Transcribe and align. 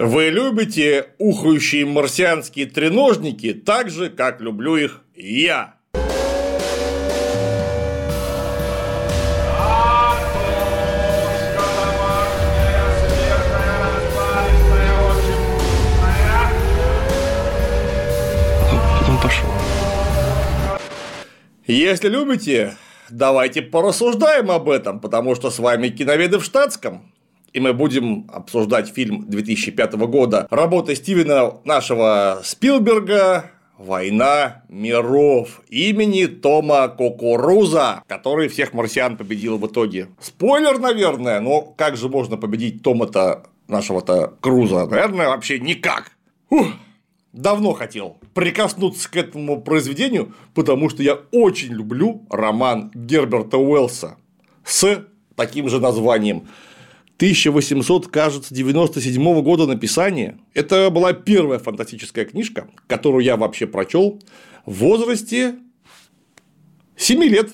Вы 0.00 0.28
любите 0.28 1.08
ухающие 1.18 1.84
марсианские 1.84 2.66
треножники 2.66 3.52
так 3.52 3.90
же, 3.90 4.10
как 4.10 4.40
люблю 4.40 4.76
их 4.76 5.02
я. 5.16 5.74
Он 19.08 19.20
пошел. 19.20 19.48
Если 21.66 22.08
любите, 22.08 22.76
давайте 23.10 23.62
порассуждаем 23.62 24.52
об 24.52 24.70
этом, 24.70 25.00
потому 25.00 25.34
что 25.34 25.50
с 25.50 25.58
вами 25.58 25.88
киноведы 25.88 26.38
в 26.38 26.44
штатском. 26.44 27.12
И 27.52 27.60
мы 27.60 27.72
будем 27.72 28.26
обсуждать 28.32 28.88
фильм 28.92 29.28
2005 29.28 29.94
года 29.94 30.46
работы 30.50 30.94
Стивена 30.94 31.54
нашего 31.64 32.40
Спилберга 32.44 33.50
«Война 33.78 34.64
миров» 34.68 35.62
имени 35.68 36.26
Тома 36.26 36.88
Кукуруза, 36.88 38.02
который 38.06 38.48
всех 38.48 38.74
марсиан 38.74 39.16
победил 39.16 39.56
в 39.56 39.66
итоге. 39.66 40.08
Спойлер, 40.20 40.78
наверное, 40.78 41.40
но 41.40 41.62
как 41.62 41.96
же 41.96 42.08
можно 42.08 42.36
победить 42.36 42.82
Тома-то 42.82 43.44
нашего-то 43.68 44.34
Круза? 44.40 44.86
Наверное, 44.86 45.28
вообще 45.28 45.58
никак. 45.58 46.12
Фух. 46.50 46.66
Давно 47.32 47.72
хотел 47.72 48.16
прикоснуться 48.34 49.10
к 49.10 49.16
этому 49.16 49.60
произведению, 49.60 50.34
потому 50.54 50.88
что 50.88 51.02
я 51.02 51.18
очень 51.30 51.72
люблю 51.72 52.26
роман 52.30 52.90
Герберта 52.94 53.58
Уэллса 53.58 54.16
с 54.64 55.04
таким 55.36 55.68
же 55.68 55.78
названием 55.78 56.48
1800, 57.18 58.06
кажется, 58.06 58.54
97 58.54 59.42
года 59.42 59.66
написания. 59.66 60.38
Это 60.54 60.88
была 60.88 61.12
первая 61.12 61.58
фантастическая 61.58 62.24
книжка, 62.24 62.68
которую 62.86 63.24
я 63.24 63.36
вообще 63.36 63.66
прочел 63.66 64.22
в 64.64 64.74
возрасте 64.74 65.56
7 66.96 67.20
лет. 67.24 67.50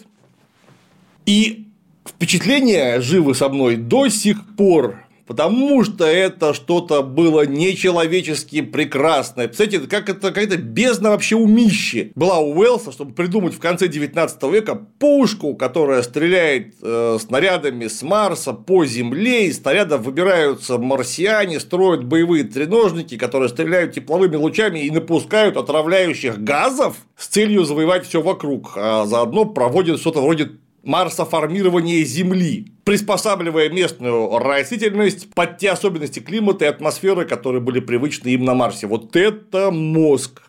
И 1.24 1.68
впечатления 2.06 3.00
живы 3.00 3.34
со 3.34 3.48
мной 3.48 3.76
до 3.76 4.08
сих 4.08 4.54
пор 4.54 5.03
потому 5.26 5.84
что 5.84 6.04
это 6.04 6.54
что-то 6.54 7.02
было 7.02 7.46
нечеловечески 7.46 8.62
прекрасное. 8.62 9.46
Представляете, 9.46 9.88
как 9.88 10.08
это 10.08 10.28
какая-то 10.28 10.56
бездна 10.56 11.10
вообще 11.10 11.36
умище 11.36 12.12
была 12.14 12.38
у 12.38 12.54
Уэллса, 12.54 12.92
чтобы 12.92 13.12
придумать 13.14 13.54
в 13.54 13.58
конце 13.58 13.88
19 13.88 14.42
века 14.44 14.74
пушку, 14.98 15.54
которая 15.54 16.02
стреляет 16.02 16.74
э, 16.82 17.18
снарядами 17.20 17.86
с 17.86 18.02
Марса 18.02 18.52
по 18.52 18.84
Земле, 18.84 19.46
из 19.46 19.60
снарядов 19.60 20.02
выбираются 20.02 20.78
марсиане, 20.78 21.60
строят 21.60 22.04
боевые 22.04 22.44
треножники, 22.44 23.16
которые 23.16 23.48
стреляют 23.48 23.94
тепловыми 23.94 24.36
лучами 24.36 24.80
и 24.80 24.90
напускают 24.90 25.56
отравляющих 25.56 26.38
газов 26.42 26.96
с 27.16 27.28
целью 27.28 27.64
завоевать 27.64 28.06
все 28.06 28.20
вокруг, 28.20 28.72
а 28.76 29.06
заодно 29.06 29.44
проводят 29.44 30.00
что-то 30.00 30.20
вроде 30.20 30.50
марсоформирования 30.84 32.04
Земли, 32.04 32.72
приспосабливая 32.84 33.68
местную 33.68 34.38
растительность 34.38 35.32
под 35.34 35.58
те 35.58 35.70
особенности 35.70 36.20
климата 36.20 36.64
и 36.66 36.68
атмосферы, 36.68 37.24
которые 37.24 37.60
были 37.60 37.80
привычны 37.80 38.28
им 38.28 38.44
на 38.44 38.54
Марсе. 38.54 38.86
Вот 38.86 39.16
это 39.16 39.70
мозг. 39.70 40.42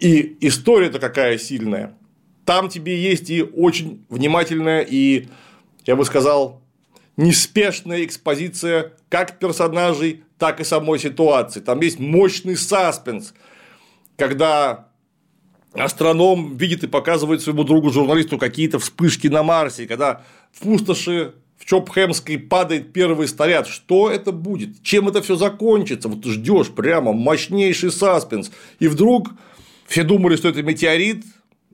И 0.00 0.36
история-то 0.40 0.98
какая 0.98 1.38
сильная. 1.38 1.96
Там 2.44 2.68
тебе 2.68 3.00
есть 3.00 3.28
и 3.30 3.42
очень 3.42 4.04
внимательная 4.08 4.80
и, 4.80 5.26
я 5.84 5.96
бы 5.96 6.04
сказал, 6.04 6.62
неспешная 7.16 8.04
экспозиция 8.04 8.94
как 9.08 9.38
персонажей, 9.38 10.22
так 10.38 10.60
и 10.60 10.64
самой 10.64 10.98
ситуации. 10.98 11.60
Там 11.60 11.80
есть 11.80 11.98
мощный 11.98 12.56
саспенс, 12.56 13.34
когда 14.16 14.87
астроном 15.80 16.56
видит 16.56 16.84
и 16.84 16.86
показывает 16.86 17.42
своему 17.42 17.64
другу 17.64 17.90
журналисту 17.90 18.38
какие-то 18.38 18.78
вспышки 18.78 19.28
на 19.28 19.42
Марсе, 19.42 19.86
когда 19.86 20.22
в 20.52 20.60
пустоши 20.60 21.34
в 21.58 21.64
Чопхемской 21.64 22.38
падает 22.38 22.92
первый 22.92 23.28
снаряд. 23.28 23.66
Что 23.66 24.10
это 24.10 24.32
будет? 24.32 24.82
Чем 24.82 25.08
это 25.08 25.20
все 25.22 25.36
закончится? 25.36 26.08
Вот 26.08 26.24
ждешь 26.24 26.68
прямо 26.68 27.12
мощнейший 27.12 27.90
саспенс. 27.90 28.50
И 28.78 28.88
вдруг 28.88 29.30
все 29.86 30.04
думали, 30.04 30.36
что 30.36 30.48
это 30.48 30.62
метеорит, 30.62 31.24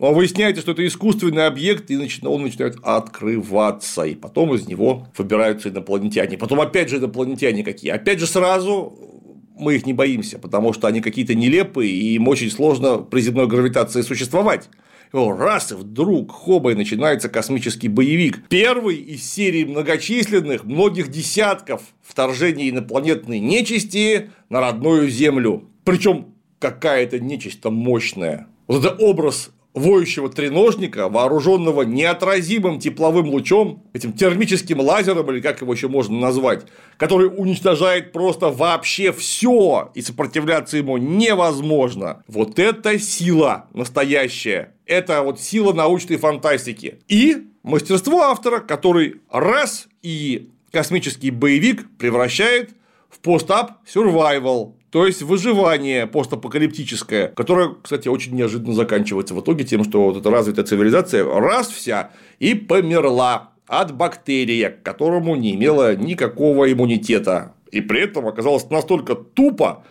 а 0.01 0.11
выясняется, 0.11 0.63
что 0.63 0.73
это 0.73 0.87
искусственный 0.87 1.47
объект, 1.47 1.91
и 1.91 1.97
он 2.25 2.43
начинает 2.43 2.77
открываться, 2.83 4.03
и 4.05 4.15
потом 4.15 4.55
из 4.55 4.67
него 4.67 5.07
выбираются 5.17 5.69
инопланетяне. 5.69 6.37
Потом 6.37 6.61
опять 6.61 6.89
же 6.89 6.97
инопланетяне 6.97 7.63
какие. 7.63 7.93
Опять 7.93 8.19
же 8.19 8.27
сразу 8.27 9.14
мы 9.55 9.77
их 9.77 9.87
не 9.87 9.93
боимся, 9.93 10.39
потому 10.39 10.73
что 10.73 10.87
они 10.89 11.01
какие-то 11.01 11.35
нелепые, 11.35 11.91
и 11.91 12.15
им 12.15 12.29
очень 12.29 12.51
сложно 12.51 12.99
при 12.99 13.21
земной 13.21 13.47
гравитации 13.47 14.03
существовать. 14.03 14.69
Раз 15.13 15.71
и 15.71 15.77
вдруг 15.77 16.33
хоба 16.33 16.73
и 16.73 16.75
начинается 16.75 17.29
космический 17.29 17.87
боевик. 17.89 18.49
Первый 18.49 18.97
из 18.97 19.23
серии 19.31 19.65
многочисленных, 19.65 20.65
многих 20.65 21.09
десятков 21.09 21.83
вторжений 22.03 22.71
инопланетной 22.71 23.39
нечисти 23.39 24.31
на 24.49 24.61
родную 24.61 25.09
Землю. 25.09 25.71
Причем 25.85 26.35
какая-то 26.59 27.21
нечисть 27.21 27.61
там 27.61 27.75
мощная. 27.75 28.49
Вот 28.67 28.85
это 28.85 28.97
образ 28.97 29.51
воющего 29.75 30.29
треножника, 30.29 31.09
вооруженного 31.09 31.83
неотразимым 31.83 32.79
тепловым 32.79 33.27
лучом, 33.29 33.83
этим 33.93 34.13
термическим 34.13 34.81
лазером, 34.81 35.31
или 35.33 35.41
как 35.41 35.61
его 35.61 35.73
еще 35.73 35.89
можно 35.89 36.17
назвать, 36.17 36.65
который 36.97 37.27
уничтожает 37.27 38.13
просто 38.13 38.51
вообще 38.51 39.13
все, 39.13 39.91
и 39.95 40.01
сопротивляться 40.01 40.77
ему 40.77 40.97
невозможно. 40.97 42.23
Вот 42.29 42.59
это 42.59 42.99
сила 43.01 43.69
настоящая. 43.75 44.75
Это 44.87 45.23
вот 45.23 45.41
сила 45.41 45.73
научной 45.73 46.19
фантастики. 46.19 47.01
И 47.09 47.49
мастерство 47.65 48.23
автора, 48.23 48.61
который 48.61 49.23
раз 49.31 49.89
и 50.03 50.51
космический 50.71 51.31
боевик 51.31 51.87
превращает 51.99 52.71
в 53.11 53.19
постап 53.19 53.79
survival, 53.93 54.75
то 54.95 55.09
есть 55.09 55.23
выживание 55.23 56.07
постапокалиптическое, 56.07 57.27
которое, 57.27 57.75
кстати, 57.83 58.07
очень 58.07 58.37
неожиданно 58.37 58.75
заканчивается 58.75 59.35
в 59.35 59.41
итоге 59.41 59.65
тем, 59.65 59.83
что 59.83 60.05
вот 60.05 60.17
эта 60.17 60.31
развитая 60.31 60.65
цивилизация 60.65 61.25
раз 61.25 61.67
вся 61.67 62.13
и 62.39 62.55
померла 62.55 63.55
от 63.67 63.93
бактерии, 63.93 64.69
к 64.69 64.85
которому 64.85 65.35
не 65.35 65.57
имела 65.57 65.97
никакого 65.97 66.73
иммунитета. 66.73 67.57
И 67.73 67.81
при 67.81 68.03
этом 68.03 68.29
оказалось 68.29 68.71
настолько 68.71 69.17
тупо, 69.17 69.83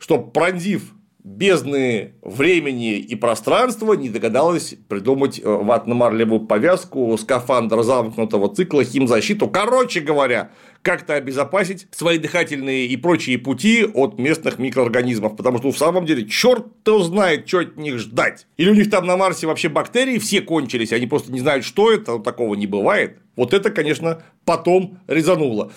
что 0.00 0.18
пронзив 0.18 0.92
бездны 1.22 2.14
времени 2.22 2.96
и 2.96 3.14
пространства 3.14 3.92
не 3.92 4.08
догадалась 4.08 4.74
придумать 4.88 5.38
э, 5.38 5.42
ватно-марлевую 5.44 6.46
повязку, 6.46 7.16
скафандр 7.16 7.82
замкнутого 7.82 8.52
цикла, 8.52 8.82
химзащиту. 8.82 9.46
Короче 9.48 10.00
говоря, 10.00 10.50
как-то 10.82 11.14
обезопасить 11.14 11.86
свои 11.90 12.18
дыхательные 12.18 12.86
и 12.86 12.96
прочие 12.96 13.38
пути 13.38 13.84
от 13.84 14.18
местных 14.18 14.58
микроорганизмов, 14.58 15.36
потому 15.36 15.58
что 15.58 15.70
в 15.70 15.78
самом 15.78 16.06
деле 16.06 16.26
черт 16.26 16.66
кто 16.82 17.02
знает, 17.02 17.48
что 17.48 17.58
от 17.58 17.76
них 17.76 17.98
ждать. 17.98 18.46
Или 18.56 18.70
у 18.70 18.74
них 18.74 18.90
там 18.90 19.06
на 19.06 19.16
Марсе 19.16 19.46
вообще 19.46 19.68
бактерии 19.68 20.18
все 20.18 20.40
кончились, 20.40 20.92
они 20.92 21.06
просто 21.06 21.32
не 21.32 21.40
знают, 21.40 21.64
что 21.64 21.92
это, 21.92 22.18
такого 22.18 22.54
не 22.54 22.66
бывает. 22.66 23.18
Вот 23.36 23.52
это, 23.52 23.70
конечно, 23.70 24.22
потом 24.44 24.98
резануло. 25.06 25.72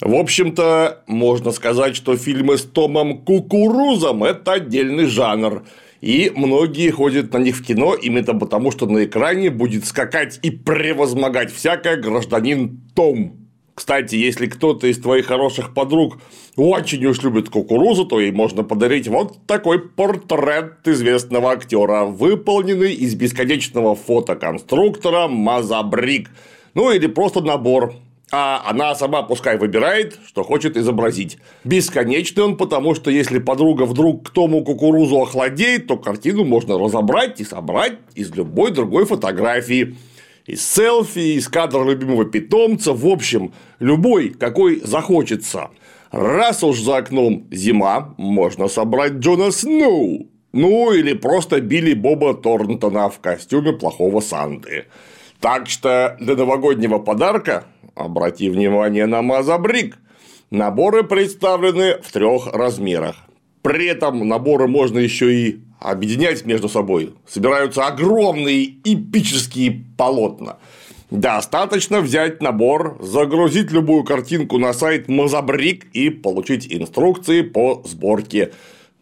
В 0.00 0.14
общем-то, 0.14 1.04
можно 1.06 1.50
сказать, 1.50 1.94
что 1.94 2.16
фильмы 2.16 2.56
с 2.56 2.62
Томом 2.62 3.18
Кукурузом– 3.18 4.24
это 4.24 4.52
отдельный 4.52 5.04
жанр. 5.04 5.64
И 6.00 6.32
многие 6.34 6.90
ходят 6.90 7.32
на 7.34 7.38
них 7.38 7.56
в 7.56 7.64
кино 7.64 7.94
именно 7.94 8.34
потому, 8.38 8.70
что 8.70 8.86
на 8.86 9.04
экране 9.04 9.50
будет 9.50 9.84
скакать 9.84 10.38
и 10.42 10.50
превозмогать 10.50 11.52
всякое 11.52 11.96
гражданин 11.96 12.80
Том. 12.94 13.49
Кстати, 13.74 14.14
если 14.14 14.46
кто-то 14.46 14.86
из 14.86 15.00
твоих 15.00 15.26
хороших 15.26 15.72
подруг 15.74 16.18
очень 16.56 17.04
уж 17.06 17.22
любит 17.22 17.48
кукурузу, 17.48 18.04
то 18.04 18.20
ей 18.20 18.30
можно 18.30 18.62
подарить 18.62 19.08
вот 19.08 19.38
такой 19.46 19.78
портрет 19.78 20.86
известного 20.86 21.52
актера, 21.52 22.04
выполненный 22.04 22.92
из 22.92 23.14
бесконечного 23.14 23.94
фотоконструктора 23.94 25.28
Мазабрик. 25.28 26.30
Ну 26.74 26.92
или 26.92 27.06
просто 27.06 27.40
набор 27.40 27.94
а 28.32 28.62
она 28.66 28.94
сама 28.94 29.22
пускай 29.22 29.58
выбирает, 29.58 30.18
что 30.26 30.44
хочет 30.44 30.76
изобразить. 30.76 31.38
Бесконечный 31.64 32.44
он, 32.44 32.56
потому 32.56 32.94
что 32.94 33.10
если 33.10 33.38
подруга 33.38 33.84
вдруг 33.84 34.28
к 34.28 34.32
тому 34.32 34.64
кукурузу 34.64 35.20
охладеет, 35.20 35.88
то 35.88 35.96
картину 35.96 36.44
можно 36.44 36.78
разобрать 36.78 37.40
и 37.40 37.44
собрать 37.44 37.94
из 38.14 38.34
любой 38.34 38.70
другой 38.70 39.04
фотографии. 39.04 39.96
Из 40.50 40.68
селфи, 40.68 41.36
из 41.36 41.46
кадра 41.46 41.84
любимого 41.84 42.24
питомца, 42.24 42.92
в 42.92 43.06
общем, 43.06 43.52
любой, 43.78 44.30
какой 44.30 44.80
захочется. 44.80 45.70
Раз 46.10 46.64
уж 46.64 46.80
за 46.80 46.96
окном 46.96 47.46
зима, 47.52 48.14
можно 48.18 48.66
собрать 48.66 49.12
Джона 49.12 49.52
Сноу. 49.52 50.26
Ну, 50.52 50.92
или 50.92 51.12
просто 51.12 51.60
Билли 51.60 51.94
Боба 51.94 52.34
Торнтона 52.34 53.10
в 53.10 53.20
костюме 53.20 53.74
плохого 53.74 54.18
Санты. 54.18 54.86
Так 55.38 55.68
что 55.68 56.16
для 56.18 56.34
новогоднего 56.34 56.98
подарка 56.98 57.66
обрати 57.94 58.50
внимание 58.50 59.06
на 59.06 59.22
Мазабрик. 59.22 59.98
Наборы 60.50 61.04
представлены 61.04 61.98
в 62.02 62.10
трех 62.10 62.52
размерах. 62.52 63.14
При 63.62 63.86
этом 63.86 64.26
наборы 64.26 64.66
можно 64.66 64.98
еще 64.98 65.32
и 65.32 65.60
объединять 65.80 66.44
между 66.44 66.68
собой. 66.68 67.14
Собираются 67.26 67.86
огромные 67.86 68.74
эпические 68.84 69.84
полотна. 69.96 70.58
Достаточно 71.10 72.00
взять 72.00 72.40
набор, 72.40 72.96
загрузить 73.00 73.72
любую 73.72 74.04
картинку 74.04 74.58
на 74.58 74.72
сайт 74.72 75.08
Мозабрик 75.08 75.86
и 75.92 76.08
получить 76.08 76.72
инструкции 76.72 77.42
по 77.42 77.82
сборке. 77.84 78.52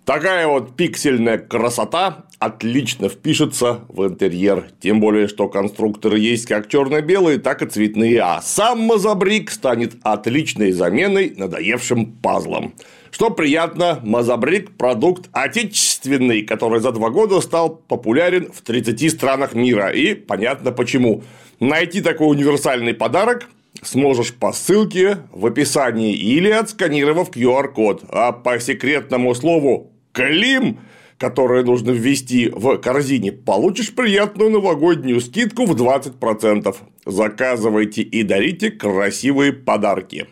Такая 0.06 0.46
вот 0.46 0.74
пиксельная 0.74 1.36
красота 1.36 2.24
отлично 2.38 3.10
впишется 3.10 3.80
в 3.88 4.06
интерьер. 4.06 4.70
Тем 4.80 5.00
более, 5.00 5.28
что 5.28 5.48
конструкторы 5.48 6.18
есть 6.18 6.46
как 6.46 6.68
черно-белые, 6.68 7.38
так 7.38 7.60
и 7.60 7.66
цветные. 7.66 8.22
А 8.22 8.40
сам 8.40 8.80
Мозабрик 8.80 9.50
станет 9.50 9.96
отличной 10.02 10.72
заменой 10.72 11.34
надоевшим 11.36 12.06
пазлам. 12.06 12.72
Что 13.10 13.30
приятно, 13.30 14.00
Мазабрик– 14.02 14.76
продукт 14.78 15.28
отечественный, 15.32 16.42
который 16.42 16.80
за 16.80 16.92
два 16.92 17.10
года 17.10 17.40
стал 17.40 17.76
популярен 17.76 18.50
в 18.52 18.62
30 18.62 19.10
странах 19.10 19.54
мира. 19.54 19.88
И 19.88 20.14
понятно 20.14 20.72
почему. 20.72 21.22
Найти 21.60 22.00
такой 22.00 22.28
универсальный 22.28 22.94
подарок 22.94 23.48
сможешь 23.82 24.34
по 24.34 24.52
ссылке 24.52 25.18
в 25.32 25.46
описании 25.46 26.14
или 26.14 26.50
отсканировав 26.50 27.30
QR-код. 27.30 28.04
А 28.10 28.32
по 28.32 28.58
секретному 28.60 29.34
слову 29.34 29.92
«Клим», 30.12 30.78
которое 31.16 31.64
нужно 31.64 31.90
ввести 31.90 32.48
в 32.48 32.76
корзине, 32.78 33.32
получишь 33.32 33.94
приятную 33.94 34.50
новогоднюю 34.50 35.20
скидку 35.20 35.64
в 35.66 35.74
20%. 35.74 36.76
Заказывайте 37.06 38.02
и 38.02 38.22
дарите 38.22 38.70
красивые 38.70 39.52
подарки. 39.52 40.26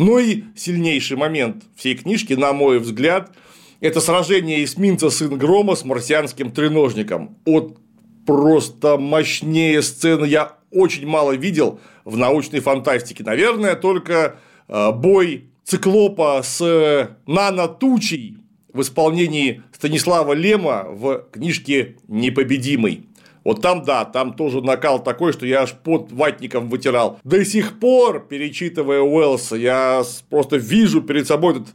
Ну 0.00 0.18
и 0.18 0.44
сильнейший 0.56 1.18
момент 1.18 1.64
всей 1.76 1.94
книжки, 1.94 2.32
на 2.32 2.54
мой 2.54 2.78
взгляд, 2.78 3.32
это 3.80 4.00
сражение 4.00 4.64
эсминца 4.64 5.10
Сын 5.10 5.36
Грома 5.36 5.74
с 5.74 5.84
марсианским 5.84 6.52
треножником. 6.52 7.36
Вот 7.44 7.76
просто 8.24 8.96
мощнее 8.96 9.82
сцены 9.82 10.24
я 10.24 10.56
очень 10.70 11.06
мало 11.06 11.32
видел 11.32 11.80
в 12.06 12.16
научной 12.16 12.60
фантастике. 12.60 13.22
Наверное, 13.24 13.74
только 13.74 14.36
э, 14.68 14.90
бой 14.92 15.50
циклопа 15.64 16.40
с 16.42 17.10
нанотучей 17.26 18.38
в 18.72 18.80
исполнении 18.80 19.62
Станислава 19.70 20.32
Лема 20.32 20.86
в 20.88 21.26
книжке 21.30 21.96
«Непобедимый». 22.08 23.04
Вот 23.44 23.62
там, 23.62 23.82
да, 23.84 24.04
там 24.04 24.34
тоже 24.34 24.60
накал 24.60 25.02
такой, 25.02 25.32
что 25.32 25.46
я 25.46 25.62
аж 25.62 25.72
под 25.72 26.12
ватником 26.12 26.68
вытирал. 26.68 27.18
До 27.24 27.44
сих 27.44 27.78
пор, 27.78 28.26
перечитывая 28.28 29.00
Уэллса, 29.00 29.56
я 29.56 30.02
просто 30.28 30.56
вижу 30.56 31.00
перед 31.00 31.26
собой 31.26 31.54
этот 31.54 31.68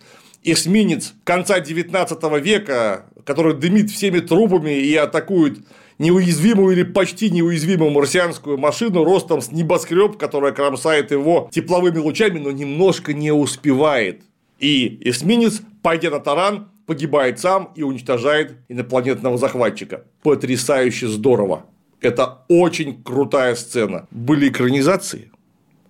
эсминец 0.43 1.13
конца 1.23 1.59
19 1.59 2.23
века, 2.41 3.07
который 3.25 3.55
дымит 3.55 3.89
всеми 3.89 4.19
трубами 4.19 4.71
и 4.71 4.95
атакует 4.95 5.59
неуязвимую 5.97 6.75
или 6.75 6.83
почти 6.83 7.29
неуязвимую 7.29 7.91
марсианскую 7.91 8.57
машину 8.57 9.03
ростом 9.03 9.41
с 9.41 9.51
небоскреб, 9.51 10.17
которая 10.17 10.51
кромсает 10.51 11.11
его 11.11 11.49
тепловыми 11.51 11.97
лучами, 11.97 12.37
но 12.37 12.51
немножко 12.51 13.13
не 13.13 13.31
успевает. 13.31 14.21
И 14.59 14.99
эсминец, 15.01 15.61
пойдя 15.81 16.11
на 16.11 16.19
таран, 16.19 16.69
погибает 16.85 17.39
сам 17.39 17.71
и 17.75 17.83
уничтожает 17.83 18.57
инопланетного 18.69 19.37
захватчика. 19.37 20.03
Потрясающе 20.23 21.07
здорово. 21.07 21.65
Это 22.01 22.39
очень 22.47 23.01
крутая 23.03 23.55
сцена. 23.55 24.07
Были 24.11 24.49
экранизации 24.49 25.31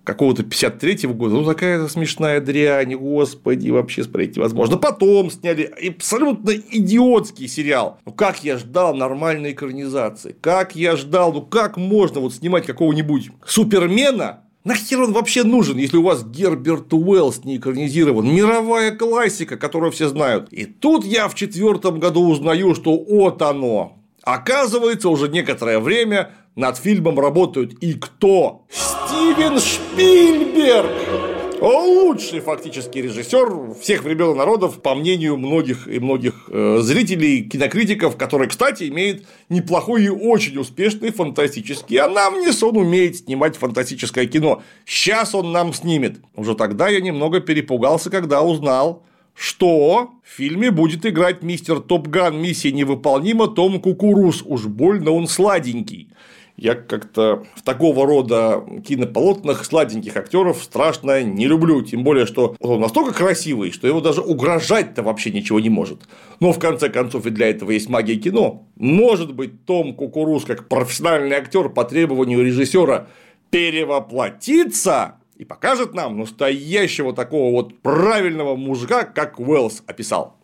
какого-то 0.06 0.42
53-го 0.42 1.12
года, 1.12 1.34
ну 1.34 1.44
такая 1.44 1.86
смешная 1.88 2.40
дрянь, 2.40 2.94
господи, 2.94 3.70
вообще 3.70 4.04
смотреть 4.04 4.36
невозможно. 4.36 4.76
Потом 4.78 5.30
сняли 5.30 5.64
абсолютно 5.64 6.50
идиотский 6.50 7.48
сериал. 7.48 7.98
Ну 8.06 8.12
как 8.12 8.44
я 8.44 8.56
ждал 8.56 8.94
нормальной 8.94 9.50
экранизации, 9.50 10.36
как 10.40 10.76
я 10.76 10.96
ждал, 10.96 11.32
ну 11.32 11.42
как 11.42 11.76
можно 11.76 12.20
вот 12.20 12.34
снимать 12.34 12.64
какого-нибудь 12.64 13.30
Супермена 13.44 14.44
Нахер 14.66 15.00
он 15.00 15.12
вообще 15.12 15.44
нужен, 15.44 15.78
если 15.78 15.96
у 15.96 16.02
вас 16.02 16.24
Герберт 16.24 16.92
Уэллс 16.92 17.44
не 17.44 17.56
экранизирован? 17.56 18.26
Мировая 18.26 18.90
классика, 18.90 19.56
которую 19.56 19.92
все 19.92 20.08
знают. 20.08 20.52
И 20.52 20.64
тут 20.64 21.04
я 21.04 21.28
в 21.28 21.36
четвертом 21.36 22.00
году 22.00 22.28
узнаю, 22.28 22.74
что 22.74 22.98
вот 22.98 23.42
оно. 23.42 23.98
Оказывается, 24.24 25.08
уже 25.08 25.28
некоторое 25.28 25.78
время 25.78 26.32
над 26.56 26.78
фильмом 26.78 27.20
работают 27.20 27.74
и 27.74 27.92
кто? 27.92 28.66
Стивен 28.68 29.60
Шпильберг! 29.60 31.35
Лучший 31.60 32.40
фактически 32.40 32.98
режиссер 32.98 33.74
всех 33.80 34.04
времен 34.04 34.36
народов, 34.36 34.80
по 34.82 34.94
мнению 34.94 35.36
многих 35.36 35.88
и 35.88 35.98
многих 35.98 36.48
э, 36.48 36.78
зрителей, 36.80 37.42
кинокритиков, 37.42 38.16
который, 38.16 38.48
кстати, 38.48 38.88
имеет 38.88 39.26
неплохой 39.48 40.04
и 40.04 40.08
очень 40.08 40.58
успешный 40.58 41.10
фантастический 41.10 41.98
анамнез, 41.98 42.62
он 42.62 42.76
умеет 42.76 43.16
снимать 43.16 43.56
фантастическое 43.56 44.26
кино. 44.26 44.62
Сейчас 44.84 45.34
он 45.34 45.52
нам 45.52 45.72
снимет. 45.72 46.18
Уже 46.34 46.54
тогда 46.54 46.88
я 46.88 47.00
немного 47.00 47.40
перепугался, 47.40 48.10
когда 48.10 48.42
узнал, 48.42 49.02
что 49.34 50.10
в 50.24 50.36
фильме 50.36 50.70
будет 50.70 51.04
играть 51.04 51.42
мистер 51.42 51.80
Топган 51.80 52.40
«Миссия 52.40 52.72
невыполнима» 52.72 53.48
Том 53.48 53.80
Кукуруз. 53.80 54.42
Уж 54.44 54.64
больно 54.64 55.10
он 55.10 55.28
сладенький. 55.28 56.08
Я 56.56 56.74
как-то 56.74 57.44
в 57.54 57.62
такого 57.62 58.06
рода 58.06 58.64
кинополотнах 58.86 59.62
сладеньких 59.64 60.16
актеров 60.16 60.62
страшно 60.62 61.22
не 61.22 61.46
люблю. 61.46 61.82
Тем 61.82 62.02
более, 62.02 62.24
что 62.24 62.56
он 62.60 62.80
настолько 62.80 63.12
красивый, 63.12 63.72
что 63.72 63.86
его 63.86 64.00
даже 64.00 64.22
угрожать-то 64.22 65.02
вообще 65.02 65.30
ничего 65.30 65.60
не 65.60 65.68
может. 65.68 66.08
Но 66.40 66.52
в 66.52 66.58
конце 66.58 66.88
концов 66.88 67.26
и 67.26 67.30
для 67.30 67.50
этого 67.50 67.72
есть 67.72 67.90
магия 67.90 68.16
кино. 68.16 68.66
Может 68.76 69.34
быть, 69.34 69.66
Том 69.66 69.94
Кукуруз, 69.94 70.46
как 70.46 70.68
профессиональный 70.68 71.36
актер 71.36 71.68
по 71.68 71.84
требованию 71.84 72.42
режиссера, 72.42 73.08
перевоплотится 73.50 75.16
и 75.36 75.44
покажет 75.44 75.92
нам 75.92 76.18
настоящего 76.18 77.12
такого 77.12 77.52
вот 77.52 77.82
правильного 77.82 78.56
мужика, 78.56 79.04
как 79.04 79.38
Уэллс 79.38 79.82
описал. 79.86 80.36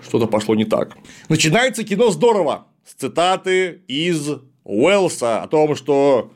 Что-то 0.00 0.26
пошло 0.26 0.54
не 0.54 0.64
так. 0.64 0.96
Начинается 1.28 1.84
кино 1.84 2.10
здорово. 2.10 2.66
С 2.86 2.94
цитаты 2.94 3.82
из 3.86 4.30
Уэллса 4.70 5.42
о 5.42 5.48
том, 5.48 5.74
что 5.74 6.30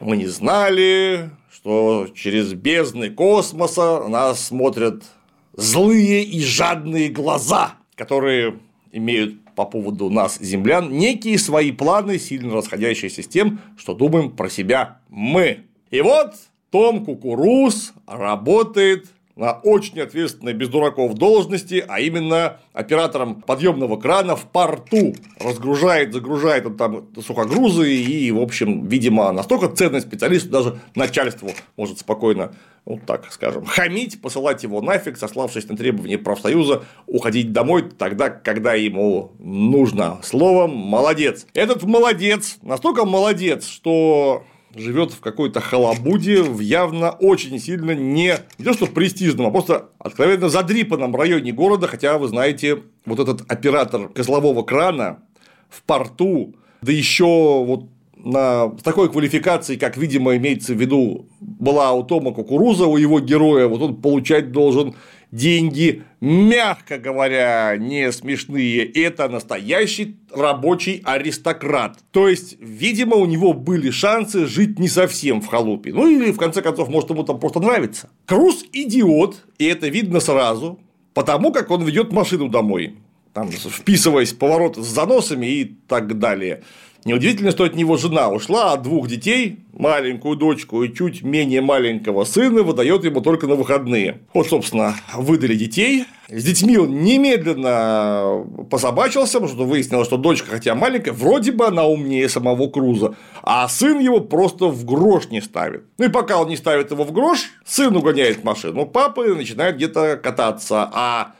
мы 0.00 0.16
не 0.16 0.26
знали, 0.26 1.30
что 1.50 2.08
через 2.14 2.54
бездны 2.54 3.10
космоса 3.10 4.08
нас 4.08 4.44
смотрят 4.46 5.04
злые 5.52 6.22
и 6.22 6.40
жадные 6.40 7.08
глаза, 7.08 7.74
которые 7.94 8.58
имеют 8.92 9.44
по 9.54 9.64
поводу 9.64 10.10
нас, 10.10 10.38
землян, 10.38 10.90
некие 10.90 11.38
свои 11.38 11.72
планы, 11.72 12.18
сильно 12.18 12.54
расходящиеся 12.54 13.22
с 13.22 13.26
тем, 13.26 13.60
что 13.78 13.94
думаем 13.94 14.30
про 14.30 14.50
себя 14.50 14.98
мы. 15.08 15.64
И 15.90 16.00
вот 16.00 16.34
том 16.70 17.04
Кукуруз 17.04 17.94
работает 18.06 19.06
на 19.36 19.52
очень 19.52 20.00
ответственной 20.00 20.54
без 20.54 20.70
дураков 20.70 21.14
должности, 21.14 21.84
а 21.86 22.00
именно 22.00 22.58
оператором 22.72 23.42
подъемного 23.42 23.98
крана 23.98 24.34
в 24.34 24.44
порту. 24.46 25.14
Разгружает, 25.38 26.14
загружает 26.14 26.64
он 26.64 26.76
там 26.76 27.06
сухогрузы 27.22 27.92
и, 27.92 28.32
в 28.32 28.40
общем, 28.40 28.86
видимо, 28.86 29.30
настолько 29.32 29.68
ценный 29.68 30.00
специалист, 30.00 30.48
даже 30.48 30.80
начальству 30.94 31.50
может 31.76 31.98
спокойно, 31.98 32.54
вот 32.86 33.04
так 33.04 33.30
скажем, 33.30 33.66
хамить, 33.66 34.22
посылать 34.22 34.62
его 34.62 34.80
нафиг, 34.80 35.18
сославшись 35.18 35.68
на 35.68 35.76
требования 35.76 36.16
профсоюза, 36.16 36.84
уходить 37.06 37.52
домой 37.52 37.90
тогда, 37.90 38.30
когда 38.30 38.72
ему 38.72 39.32
нужно. 39.38 40.18
Словом, 40.22 40.74
молодец. 40.74 41.46
Этот 41.52 41.82
молодец, 41.82 42.56
настолько 42.62 43.04
молодец, 43.04 43.68
что 43.68 44.44
живет 44.76 45.12
в 45.12 45.20
какой-то 45.20 45.60
халабуде 45.60 46.42
в 46.42 46.60
явно 46.60 47.10
очень 47.10 47.58
сильно 47.58 47.92
не, 47.92 48.34
не 48.58 48.64
то 48.64 48.72
что 48.72 48.86
престижном, 48.86 49.46
а 49.46 49.50
просто 49.50 49.90
откровенно 49.98 50.48
задрипанном 50.48 51.14
районе 51.14 51.52
города, 51.52 51.86
хотя 51.86 52.18
вы 52.18 52.28
знаете, 52.28 52.82
вот 53.04 53.18
этот 53.18 53.50
оператор 53.50 54.08
козлового 54.08 54.62
крана 54.62 55.20
в 55.68 55.82
порту, 55.82 56.54
да 56.82 56.92
еще 56.92 57.24
вот 57.64 57.88
на 58.16 58.70
такой 58.82 59.10
квалификации, 59.10 59.76
как, 59.76 59.96
видимо, 59.96 60.36
имеется 60.36 60.74
в 60.74 60.80
виду, 60.80 61.28
была 61.40 61.92
у 61.92 62.02
Тома 62.02 62.32
Кукуруза, 62.32 62.86
у 62.86 62.96
его 62.96 63.20
героя, 63.20 63.68
вот 63.68 63.80
он 63.82 64.00
получать 64.00 64.52
должен 64.52 64.94
деньги, 65.30 66.02
мягко 66.20 66.98
говоря, 66.98 67.76
не 67.78 68.10
смешные. 68.12 68.84
Это 68.84 69.28
настоящий 69.28 70.16
рабочий 70.32 71.02
аристократ. 71.04 71.98
То 72.10 72.28
есть, 72.28 72.56
видимо, 72.60 73.16
у 73.16 73.26
него 73.26 73.52
были 73.52 73.90
шансы 73.90 74.46
жить 74.46 74.78
не 74.78 74.88
совсем 74.88 75.40
в 75.40 75.46
халупе. 75.46 75.92
Ну 75.92 76.08
или, 76.08 76.32
в 76.32 76.36
конце 76.36 76.62
концов, 76.62 76.88
может, 76.88 77.10
ему 77.10 77.22
там 77.24 77.38
просто 77.38 77.60
нравится. 77.60 78.10
Круз 78.26 78.64
идиот, 78.72 79.44
и 79.58 79.66
это 79.66 79.88
видно 79.88 80.20
сразу, 80.20 80.78
потому 81.14 81.52
как 81.52 81.70
он 81.70 81.84
ведет 81.84 82.12
машину 82.12 82.48
домой. 82.48 82.96
Там, 83.32 83.50
вписываясь 83.50 84.32
в 84.32 84.38
поворот 84.38 84.76
с 84.76 84.86
заносами 84.86 85.46
и 85.46 85.64
так 85.86 86.18
далее. 86.18 86.62
Неудивительно, 87.06 87.52
что 87.52 87.62
от 87.62 87.76
него 87.76 87.96
жена 87.96 88.30
ушла, 88.30 88.72
а 88.72 88.76
двух 88.76 89.06
детей, 89.06 89.60
маленькую 89.72 90.34
дочку 90.34 90.82
и 90.82 90.92
чуть 90.92 91.22
менее 91.22 91.60
маленького 91.60 92.24
сына, 92.24 92.64
выдает 92.64 93.04
ему 93.04 93.20
только 93.20 93.46
на 93.46 93.54
выходные. 93.54 94.22
Вот, 94.34 94.48
собственно, 94.48 94.96
выдали 95.14 95.54
детей. 95.54 96.06
С 96.28 96.42
детьми 96.42 96.76
он 96.76 97.04
немедленно 97.04 98.44
пособачился, 98.68 99.34
потому 99.34 99.54
что 99.54 99.64
выяснилось, 99.64 100.08
что 100.08 100.16
дочка, 100.16 100.50
хотя 100.50 100.74
маленькая, 100.74 101.12
вроде 101.12 101.52
бы 101.52 101.68
она 101.68 101.86
умнее 101.86 102.28
самого 102.28 102.68
Круза, 102.68 103.14
а 103.44 103.68
сын 103.68 104.00
его 104.00 104.18
просто 104.18 104.66
в 104.66 104.84
грош 104.84 105.30
не 105.30 105.40
ставит. 105.40 105.84
Ну 105.98 106.06
и 106.06 106.08
пока 106.08 106.40
он 106.40 106.48
не 106.48 106.56
ставит 106.56 106.90
его 106.90 107.04
в 107.04 107.12
грош, 107.12 107.44
сын 107.64 107.94
угоняет 107.94 108.42
машину 108.42 108.84
папы, 108.84 109.32
начинает 109.32 109.76
где-то 109.76 110.16
кататься, 110.16 110.90
а 110.92 111.34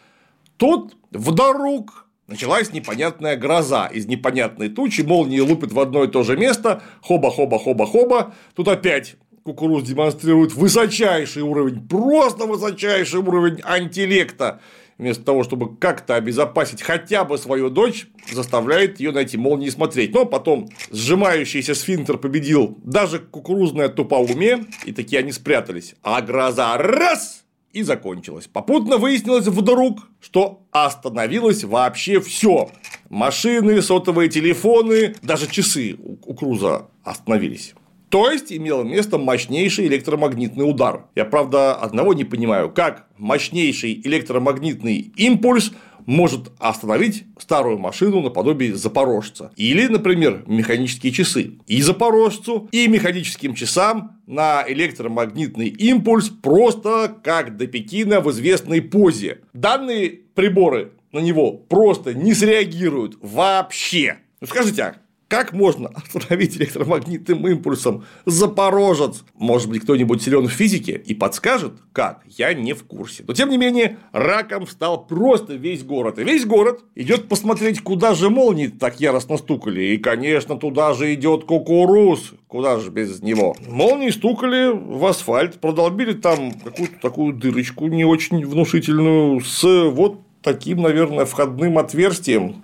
тот 0.58 0.94
вдруг 1.10 2.05
Началась 2.26 2.72
непонятная 2.72 3.36
гроза 3.36 3.86
из 3.86 4.06
непонятной 4.06 4.68
тучи, 4.68 5.02
молнии 5.02 5.38
лупят 5.38 5.72
в 5.72 5.78
одно 5.78 6.02
и 6.04 6.08
то 6.08 6.24
же 6.24 6.36
место, 6.36 6.82
хоба-хоба-хоба-хоба, 7.02 8.34
тут 8.54 8.66
опять 8.66 9.16
кукуруз 9.44 9.84
демонстрирует 9.84 10.52
высочайший 10.54 11.42
уровень, 11.42 11.86
просто 11.86 12.46
высочайший 12.46 13.20
уровень 13.20 13.60
антилекта. 13.62 14.60
Вместо 14.98 15.22
того, 15.24 15.44
чтобы 15.44 15.76
как-то 15.76 16.16
обезопасить 16.16 16.82
хотя 16.82 17.24
бы 17.24 17.38
свою 17.38 17.70
дочь, 17.70 18.08
заставляет 18.32 18.98
ее 18.98 19.12
на 19.12 19.18
эти 19.18 19.36
молнии 19.36 19.68
смотреть. 19.68 20.12
Но 20.12 20.24
потом 20.24 20.68
сжимающийся 20.90 21.74
сфинктер 21.74 22.16
победил 22.16 22.78
даже 22.82 23.18
кукурузное 23.20 23.88
тупоумие, 23.88 24.64
и 24.84 24.92
такие 24.92 25.20
они 25.20 25.32
спрятались. 25.32 25.94
А 26.02 26.22
гроза 26.22 26.76
раз 26.78 27.44
и 27.76 27.82
закончилась. 27.82 28.48
Попутно 28.50 28.96
выяснилось 28.96 29.46
вдруг, 29.46 30.08
что 30.18 30.62
остановилось 30.70 31.62
вообще 31.62 32.20
все. 32.20 32.70
Машины, 33.10 33.82
сотовые 33.82 34.30
телефоны, 34.30 35.14
даже 35.22 35.46
часы 35.46 35.96
у 35.98 36.34
Круза 36.34 36.86
остановились. 37.04 37.74
То 38.08 38.30
есть 38.30 38.50
имел 38.50 38.82
место 38.82 39.18
мощнейший 39.18 39.88
электромагнитный 39.88 40.68
удар. 40.68 41.04
Я, 41.14 41.26
правда, 41.26 41.74
одного 41.74 42.14
не 42.14 42.24
понимаю, 42.24 42.70
как 42.70 43.06
мощнейший 43.18 44.00
электромагнитный 44.04 45.12
импульс 45.16 45.72
может 46.06 46.52
остановить 46.58 47.24
старую 47.38 47.78
машину 47.78 48.20
наподобие 48.20 48.74
запорожца. 48.74 49.52
Или, 49.56 49.86
например, 49.88 50.44
механические 50.46 51.12
часы. 51.12 51.58
И 51.66 51.82
запорожцу, 51.82 52.68
и 52.72 52.88
механическим 52.88 53.54
часам 53.54 54.20
на 54.26 54.64
электромагнитный 54.66 55.68
импульс 55.68 56.28
просто 56.28 57.14
как 57.22 57.56
до 57.56 57.66
Пекина 57.66 58.20
в 58.20 58.30
известной 58.30 58.80
позе. 58.80 59.40
Данные 59.52 60.20
приборы 60.34 60.92
на 61.12 61.18
него 61.18 61.52
просто 61.52 62.14
не 62.14 62.34
среагируют 62.34 63.18
вообще. 63.20 64.18
Ну 64.40 64.46
скажите, 64.46 64.82
а 64.82 64.96
как 65.28 65.52
можно 65.52 65.88
остановить 65.88 66.56
электромагнитным 66.56 67.46
импульсом 67.48 68.04
Запорожец? 68.26 69.24
Может 69.34 69.68
быть, 69.68 69.82
кто-нибудь 69.82 70.22
силен 70.22 70.46
в 70.46 70.52
физике 70.52 71.02
и 71.04 71.14
подскажет, 71.14 71.72
как? 71.92 72.22
Я 72.26 72.54
не 72.54 72.74
в 72.74 72.84
курсе. 72.84 73.24
Но, 73.26 73.34
тем 73.34 73.50
не 73.50 73.58
менее, 73.58 73.98
раком 74.12 74.66
стал 74.66 75.04
просто 75.06 75.54
весь 75.54 75.82
город. 75.82 76.18
И 76.18 76.24
весь 76.24 76.44
город 76.44 76.84
идет 76.94 77.28
посмотреть, 77.28 77.80
куда 77.80 78.14
же 78.14 78.30
молнии 78.30 78.68
так 78.68 79.00
яростно 79.00 79.36
стукали. 79.36 79.82
И, 79.82 79.98
конечно, 79.98 80.56
туда 80.56 80.94
же 80.94 81.12
идет 81.14 81.44
кукуруз. 81.44 82.34
Куда 82.46 82.78
же 82.78 82.90
без 82.90 83.20
него? 83.20 83.56
Молнии 83.66 84.10
стукали 84.10 84.70
в 84.72 85.04
асфальт, 85.04 85.60
продолбили 85.60 86.12
там 86.12 86.52
какую-то 86.52 87.00
такую 87.02 87.34
дырочку 87.34 87.88
не 87.88 88.04
очень 88.04 88.46
внушительную 88.46 89.40
с 89.40 89.90
вот 89.90 90.20
таким, 90.42 90.82
наверное, 90.82 91.24
входным 91.24 91.78
отверстием, 91.78 92.62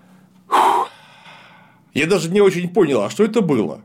я 1.95 2.07
даже 2.07 2.31
не 2.31 2.41
очень 2.41 2.69
понял, 2.69 3.03
а 3.03 3.11
что 3.11 3.25
это 3.25 3.41
было. 3.41 3.83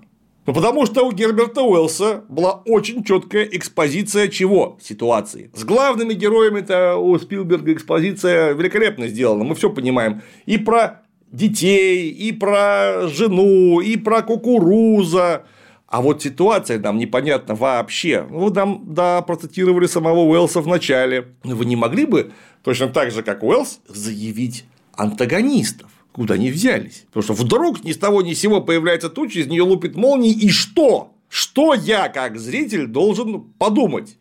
Ну, 0.48 0.54
потому 0.54 0.86
что 0.86 1.06
у 1.06 1.12
Герберта 1.12 1.62
Уэллса 1.62 2.24
была 2.30 2.62
очень 2.66 3.04
четкая 3.04 3.44
экспозиция 3.44 4.30
чего? 4.30 4.78
Ситуации. 4.82 5.52
С 5.54 5.66
главными 5.66 6.14
героями-то 6.14 6.96
у 6.96 7.20
Спилберга 7.20 7.74
экспозиция 7.74 8.54
великолепно 8.54 9.10
сделана, 9.10 9.44
мы 9.44 9.56
все 9.56 9.70
понимаем. 9.70 10.22
И 10.46 10.58
про 10.58 11.02
детей, 11.34 12.10
и 12.10 12.32
про 12.32 13.08
жену, 13.08 13.82
и 13.82 13.98
про 13.98 14.22
кукуруза. 14.22 15.44
А 15.86 16.02
вот 16.02 16.22
ситуация 16.22 16.80
нам 16.80 16.98
непонятна 16.98 17.54
вообще. 17.54 18.26
Ну, 18.30 18.40
вы 18.40 18.52
нам, 18.54 18.84
да, 18.94 19.22
процитировали 19.24 19.88
самого 19.88 20.22
Уэллса 20.22 20.62
в 20.62 20.68
начале. 20.68 21.34
Но 21.44 21.56
вы 21.58 21.66
не 21.66 21.76
могли 21.76 22.06
бы, 22.06 22.32
точно 22.64 22.88
так 22.88 23.12
же, 23.12 23.22
как 23.22 23.44
Уэллс, 23.44 23.82
заявить 23.88 24.64
антагонистов? 24.96 25.92
Куда 26.18 26.34
они 26.34 26.50
взялись? 26.50 27.06
Потому 27.08 27.24
что 27.24 27.34
вдруг 27.34 27.84
ни 27.84 27.92
с 27.92 27.98
того 28.00 28.24
ни 28.24 28.34
с 28.34 28.40
сего 28.40 28.60
появляется 28.60 29.08
туча, 29.08 29.40
из 29.40 29.46
нее 29.46 29.62
лупит 29.62 29.96
молнии, 29.96 30.32
и 30.32 30.50
что? 30.50 31.12
Что 31.30 31.76
я, 31.76 32.10
как 32.10 32.40
зритель, 32.40 32.88
должен 32.88 33.42
подумать? 33.60 34.18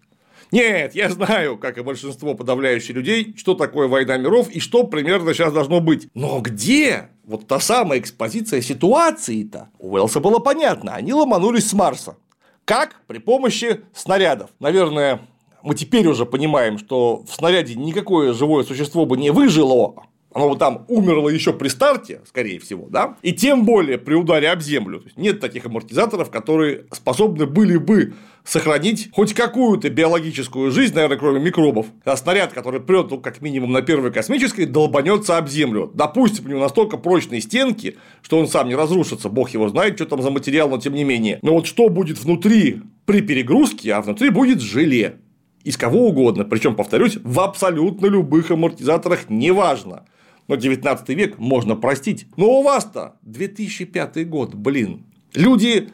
Нет, 0.53 0.95
я 0.95 1.09
знаю, 1.09 1.57
как 1.57 1.79
и 1.79 1.83
большинство 1.83 2.35
подавляющих 2.35 2.95
людей, 2.95 3.35
что 3.39 3.55
такое 3.55 3.89
война 3.89 4.19
миров 4.19 4.51
и 4.51 4.61
что 4.61 4.85
примерно 4.85 5.33
сейчас 5.33 5.55
должно 5.55 5.81
быть. 5.81 6.09
Но 6.13 6.41
где 6.41 7.09
вот 7.25 7.47
та 7.47 7.61
самая 7.61 7.99
экспозиция 7.99 8.61
ситуации-то? 8.61 9.71
У 9.79 9.95
Уэллса 9.95 10.21
было 10.21 10.39
понятно, 10.39 10.95
они 10.95 11.15
ломанулись 11.15 11.67
с 11.67 11.73
Марса. 11.73 12.19
Как? 12.67 13.01
При 13.07 13.21
помощи 13.21 13.81
снарядов. 13.95 14.51
Наверное, 14.61 15.23
мы 15.63 15.75
теперь 15.75 16.07
уже 16.09 16.27
понимаем, 16.27 16.77
что 16.77 17.25
в 17.27 17.35
снаряде 17.35 17.75
никакое 17.75 18.35
живое 18.35 18.65
существо 18.65 19.07
бы 19.07 19.17
не 19.17 19.31
выжило, 19.31 19.95
оно 20.37 20.51
вот 20.51 20.59
там 20.59 20.85
умерло 20.89 21.31
еще 21.31 21.55
при 21.55 21.69
старте, 21.69 22.21
скорее 22.29 22.59
всего, 22.59 22.89
да, 22.91 23.17
и 23.23 23.33
тем 23.33 23.65
более 23.65 23.97
при 23.97 24.13
ударе 24.13 24.51
об 24.51 24.61
землю. 24.61 24.99
То 24.99 25.07
есть 25.07 25.17
нет 25.17 25.41
таких 25.41 25.65
амортизаторов, 25.65 26.31
которые 26.31 26.85
способны 26.93 27.47
были 27.47 27.79
бы 27.79 28.13
сохранить 28.45 29.09
хоть 29.13 29.33
какую-то 29.33 29.89
биологическую 29.89 30.71
жизнь, 30.73 30.95
наверное, 30.95 31.17
кроме 31.17 31.41
микробов. 31.41 31.87
А 32.05 32.19
снаряд, 32.19 32.53
который 32.53 32.81
прет, 32.81 33.11
ну, 33.11 33.19
как 33.19 33.41
минимум 33.41 33.73
на 33.73 33.81
первой 33.81 34.13
космической, 34.13 34.67
долбанется 34.67 35.39
об 35.39 35.49
землю. 35.49 35.91
Допустим, 35.95 36.45
у 36.45 36.49
него 36.51 36.61
настолько 36.61 36.99
прочные 36.99 37.41
стенки, 37.41 37.97
что 38.21 38.39
он 38.39 38.47
сам 38.47 38.69
не 38.69 38.75
разрушится, 38.75 39.31
бог 39.31 39.49
его 39.49 39.71
знает, 39.71 39.95
что 39.95 40.05
там 40.05 40.21
за 40.21 40.31
материал, 40.31 40.69
но 40.69 40.77
тем 40.77 40.93
не 40.93 41.05
менее. 41.05 41.39
Но 41.41 41.55
вот 41.55 41.67
что 41.67 41.89
будет 41.89 42.19
внутри 42.19 42.83
при 43.07 43.23
перегрузке, 43.23 43.95
а 43.95 44.03
внутри 44.03 44.29
будет 44.29 44.61
желе 44.61 45.17
из 45.65 45.79
кого 45.79 46.09
угодно, 46.09 46.45
причем, 46.45 46.77
повторюсь, 46.77 47.17
в 47.25 47.41
абсолютно 47.41 48.07
любых 48.07 48.51
амортизаторах, 48.51 49.31
неважно. 49.31 50.05
Но 50.49 50.57
19 50.57 51.09
век 51.11 51.39
можно 51.39 51.77
простить. 51.77 52.27
Но 52.37 52.61
у 52.61 52.63
вас-то 52.63 53.17
2005 53.23 54.29
год, 54.29 54.55
блин. 54.55 55.05
Люди 55.35 55.91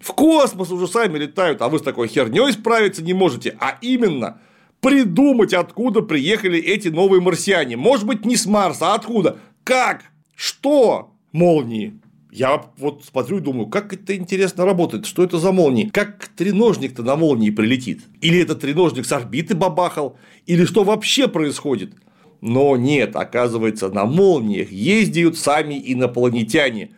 в 0.00 0.12
космос 0.12 0.70
уже 0.70 0.86
сами 0.86 1.18
летают, 1.18 1.62
а 1.62 1.68
вы 1.68 1.78
с 1.78 1.82
такой 1.82 2.08
херней 2.08 2.52
справиться 2.52 3.02
не 3.02 3.14
можете. 3.14 3.56
А 3.58 3.78
именно 3.80 4.38
придумать, 4.80 5.54
откуда 5.54 6.02
приехали 6.02 6.60
эти 6.60 6.88
новые 6.88 7.22
марсиане. 7.22 7.76
Может 7.76 8.06
быть, 8.06 8.26
не 8.26 8.36
с 8.36 8.44
Марса, 8.44 8.92
а 8.92 8.94
откуда? 8.94 9.38
Как? 9.64 10.02
Что? 10.36 11.14
Молнии. 11.32 11.98
Я 12.30 12.64
вот 12.78 13.04
смотрю 13.04 13.38
и 13.38 13.40
думаю, 13.40 13.68
как 13.68 13.92
это 13.94 14.16
интересно 14.16 14.64
работает, 14.64 15.06
что 15.06 15.22
это 15.22 15.38
за 15.38 15.52
молнии, 15.52 15.88
как 15.88 16.26
треножник-то 16.36 17.04
на 17.04 17.14
молнии 17.14 17.50
прилетит, 17.50 18.02
или 18.20 18.42
это 18.42 18.56
треножник 18.56 19.06
с 19.06 19.12
орбиты 19.12 19.54
бабахал, 19.54 20.18
или 20.44 20.64
что 20.64 20.82
вообще 20.82 21.28
происходит. 21.28 21.94
Но 22.46 22.76
нет, 22.76 23.16
оказывается, 23.16 23.88
на 23.88 24.04
молниях 24.04 24.70
ездят 24.70 25.38
сами 25.38 25.80
инопланетяне. 25.82 26.90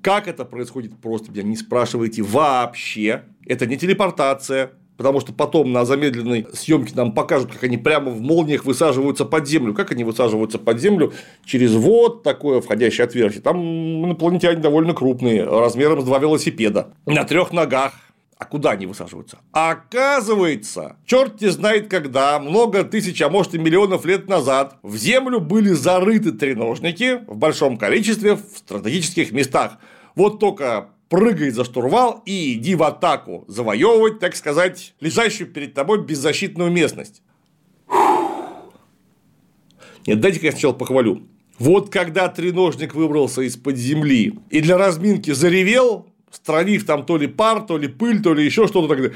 Как 0.00 0.28
это 0.28 0.44
происходит, 0.44 0.96
просто 0.96 1.32
меня 1.32 1.42
не 1.42 1.56
спрашивайте 1.56 2.22
вообще. 2.22 3.24
Это 3.44 3.66
не 3.66 3.76
телепортация, 3.76 4.70
потому 4.96 5.18
что 5.18 5.32
потом 5.32 5.72
на 5.72 5.84
замедленной 5.84 6.46
съемке 6.52 6.92
нам 6.94 7.10
покажут, 7.10 7.50
как 7.50 7.64
они 7.64 7.78
прямо 7.78 8.12
в 8.12 8.20
молниях 8.20 8.64
высаживаются 8.64 9.24
под 9.24 9.48
землю. 9.48 9.74
Как 9.74 9.90
они 9.90 10.04
высаживаются 10.04 10.60
под 10.60 10.80
землю 10.80 11.12
через 11.44 11.74
вот 11.74 12.22
такое 12.22 12.60
входящее 12.60 13.06
отверстие. 13.06 13.42
Там 13.42 13.58
инопланетяне 14.04 14.60
довольно 14.60 14.94
крупные, 14.94 15.42
размером 15.42 16.02
с 16.02 16.04
два 16.04 16.20
велосипеда, 16.20 16.94
на 17.06 17.24
трех 17.24 17.52
ногах. 17.52 17.94
А 18.42 18.44
куда 18.44 18.72
они 18.72 18.86
высаживаются? 18.86 19.38
Оказывается, 19.52 20.96
черт 21.06 21.40
не 21.40 21.46
знает 21.46 21.86
когда, 21.86 22.40
много 22.40 22.82
тысяч, 22.82 23.22
а 23.22 23.28
может 23.28 23.54
и 23.54 23.58
миллионов 23.58 24.04
лет 24.04 24.26
назад, 24.26 24.78
в 24.82 24.96
землю 24.96 25.38
были 25.38 25.68
зарыты 25.68 26.32
треножники 26.32 27.20
в 27.28 27.36
большом 27.36 27.76
количестве 27.76 28.34
в 28.34 28.40
стратегических 28.56 29.30
местах. 29.30 29.78
Вот 30.16 30.40
только 30.40 30.88
прыгай 31.08 31.50
за 31.50 31.62
штурвал 31.62 32.20
и 32.26 32.54
иди 32.54 32.74
в 32.74 32.82
атаку, 32.82 33.44
завоевывать, 33.46 34.18
так 34.18 34.34
сказать, 34.34 34.94
лежащую 34.98 35.48
перед 35.48 35.72
тобой 35.74 36.04
беззащитную 36.04 36.72
местность. 36.72 37.22
Нет, 40.04 40.18
дайте-ка 40.18 40.46
я 40.46 40.50
сначала 40.50 40.72
похвалю. 40.72 41.28
Вот 41.60 41.90
когда 41.90 42.26
треножник 42.26 42.92
выбрался 42.92 43.42
из-под 43.42 43.76
земли 43.76 44.40
и 44.50 44.60
для 44.60 44.76
разминки 44.76 45.30
заревел, 45.30 46.08
странив 46.32 46.86
там 46.86 47.04
то 47.04 47.16
ли 47.16 47.26
пар, 47.26 47.62
то 47.62 47.76
ли 47.78 47.88
пыль, 47.88 48.22
то 48.22 48.34
ли 48.34 48.44
еще 48.44 48.66
что-то 48.66 48.88
такое. 48.88 49.12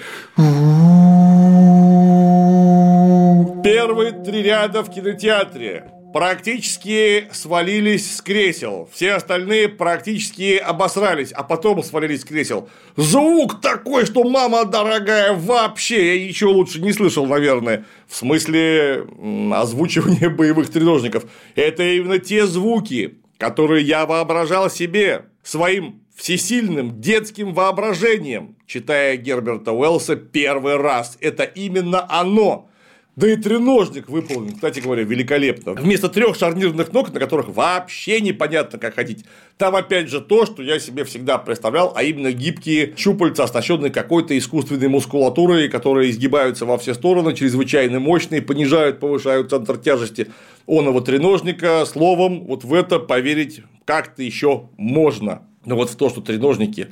Первые 3.64 4.12
три 4.12 4.42
ряда 4.42 4.82
в 4.82 4.90
кинотеатре 4.90 5.90
практически 6.12 7.28
свалились 7.32 8.16
с 8.16 8.23
кресел. 8.23 8.88
Все 8.90 9.12
остальные 9.12 9.68
практически 9.68 10.56
обосрались, 10.56 11.30
а 11.32 11.42
потом 11.42 11.82
свалились 11.82 12.23
с 12.23 12.25
кресел. 12.25 12.70
Звук 12.96 13.61
такой, 13.61 14.06
что 14.06 14.25
мама 14.25 14.64
дорогая, 14.64 15.35
вообще 15.35 16.16
я 16.16 16.26
ничего 16.26 16.52
лучше 16.52 16.80
не 16.80 16.92
слышал, 16.92 17.26
наверное. 17.26 17.85
В 18.08 18.16
смысле 18.16 19.06
озвучивания 19.52 20.30
боевых 20.37 20.70
треножников. 20.70 21.25
Это 21.54 21.82
именно 21.82 22.18
те 22.18 22.46
звуки, 22.46 23.18
которые 23.37 23.85
я 23.85 24.06
воображал 24.06 24.70
себе 24.70 25.26
своим 25.42 26.00
всесильным 26.16 27.00
детским 27.00 27.52
воображением, 27.52 28.56
читая 28.66 29.16
Герберта 29.16 29.73
Уэллса 29.73 30.16
первый 30.16 30.76
раз. 30.76 31.18
Это 31.20 31.44
именно 31.44 32.06
оно 32.08 32.68
да 33.16 33.32
и 33.32 33.37
треножник 33.37 34.11
выполнен, 34.11 34.54
кстати 34.54 34.80
говоря, 34.80 35.02
великолепно. 35.02 35.73
Вместо 35.73 36.11
трех 36.11 36.37
шарнирных 36.37 36.92
ног, 36.92 37.12
на 37.14 37.18
которых 37.18 37.49
вообще 37.49 38.20
непонятно, 38.20 38.78
как 38.78 38.94
ходить. 38.94 39.25
Там 39.56 39.75
опять 39.75 40.11
же 40.11 40.20
то, 40.20 40.44
что 40.44 40.62
я 40.62 40.78
себе 40.78 41.04
всегда 41.04 41.38
представлял, 41.38 41.94
а 41.96 42.02
именно 42.02 42.30
гибкие 42.30 42.92
щупальца, 42.94 43.44
оснащенные 43.44 43.90
какой-то 43.90 44.37
искусственной 44.37 44.88
мускулатурой, 44.88 45.70
которые 45.70 46.11
изгибаются 46.11 46.66
во 46.66 46.76
все 46.76 46.92
стороны, 46.92 47.32
чрезвычайно 47.32 48.00
мощные, 48.00 48.42
понижают, 48.42 49.00
повышают 49.00 49.49
центр 49.49 49.78
тяжести 49.78 50.30
оного 50.66 51.00
треножника. 51.00 51.87
Словом, 51.87 52.44
вот 52.44 52.64
в 52.64 52.75
это 52.75 52.99
поверить 52.99 53.62
как-то 53.87 54.23
еще 54.23 54.68
можно. 54.76 55.49
Но 55.66 55.76
вот 55.76 55.90
в 55.90 55.96
то, 55.96 56.08
что 56.08 56.23
треножники 56.23 56.88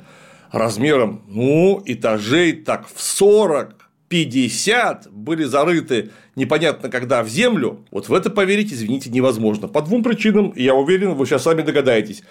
размером, 0.51 1.23
ну, 1.27 1.81
этажей 1.85 2.53
так 2.53 2.87
в 2.87 3.01
40, 3.01 3.89
50 4.07 5.11
были 5.11 5.43
зарыты 5.43 6.11
непонятно 6.35 6.89
когда 6.89 7.23
в 7.23 7.27
землю, 7.29 7.85
вот 7.91 8.07
в 8.07 8.13
это 8.13 8.29
поверить, 8.29 8.71
извините, 8.71 9.09
невозможно. 9.09 9.67
По 9.67 9.81
двум 9.81 10.03
причинам, 10.03 10.53
я 10.55 10.75
уверен, 10.75 11.15
вы 11.15 11.25
сейчас 11.25 11.43
сами 11.43 11.63
догадаетесь. 11.63 12.23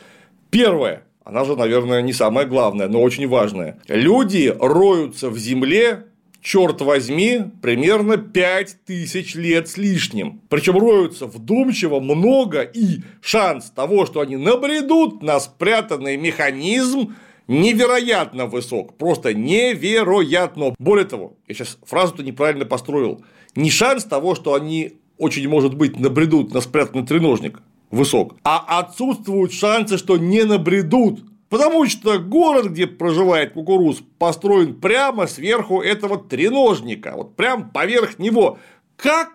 Первое, 0.50 1.02
она 1.24 1.44
же, 1.44 1.56
наверное, 1.56 2.02
не 2.02 2.12
самое 2.12 2.46
главное, 2.46 2.86
но 2.86 3.02
очень 3.02 3.26
важное. 3.26 3.80
Люди 3.88 4.54
роются 4.60 5.30
в 5.30 5.38
земле 5.38 6.04
черт 6.44 6.82
возьми, 6.82 7.40
примерно 7.62 8.18
5000 8.18 9.34
лет 9.34 9.66
с 9.68 9.78
лишним. 9.78 10.42
Причем 10.50 10.78
роются 10.78 11.26
вдумчиво 11.26 12.00
много, 12.00 12.60
и 12.60 13.00
шанс 13.22 13.70
того, 13.70 14.04
что 14.04 14.20
они 14.20 14.36
набредут 14.36 15.22
на 15.22 15.40
спрятанный 15.40 16.18
механизм, 16.18 17.14
невероятно 17.48 18.46
высок, 18.46 18.96
просто 18.98 19.32
невероятно. 19.32 20.74
Более 20.78 21.06
того, 21.06 21.32
я 21.48 21.54
сейчас 21.54 21.78
фразу-то 21.82 22.22
неправильно 22.22 22.66
построил. 22.66 23.24
Не 23.56 23.70
шанс 23.70 24.04
того, 24.04 24.34
что 24.34 24.52
они 24.54 24.98
очень 25.16 25.48
может 25.48 25.74
быть 25.74 25.98
набредут 25.98 26.52
на 26.52 26.60
спрятанный 26.60 27.06
треножник 27.06 27.62
высок, 27.90 28.36
а 28.44 28.80
отсутствуют 28.80 29.52
шансы, 29.52 29.96
что 29.96 30.18
не 30.18 30.44
набредут. 30.44 31.22
Потому 31.54 31.87
что 31.87 32.18
город, 32.18 32.70
где 32.70 32.88
проживает 32.88 33.52
кукуруз, 33.52 34.02
построен 34.18 34.75
прямо 34.75 35.28
сверху 35.28 35.80
этого 35.80 36.18
треножника, 36.18 37.12
вот 37.14 37.37
прямо 37.37 37.70
поверх 37.73 38.18
него. 38.18 38.58
Как 38.96 39.30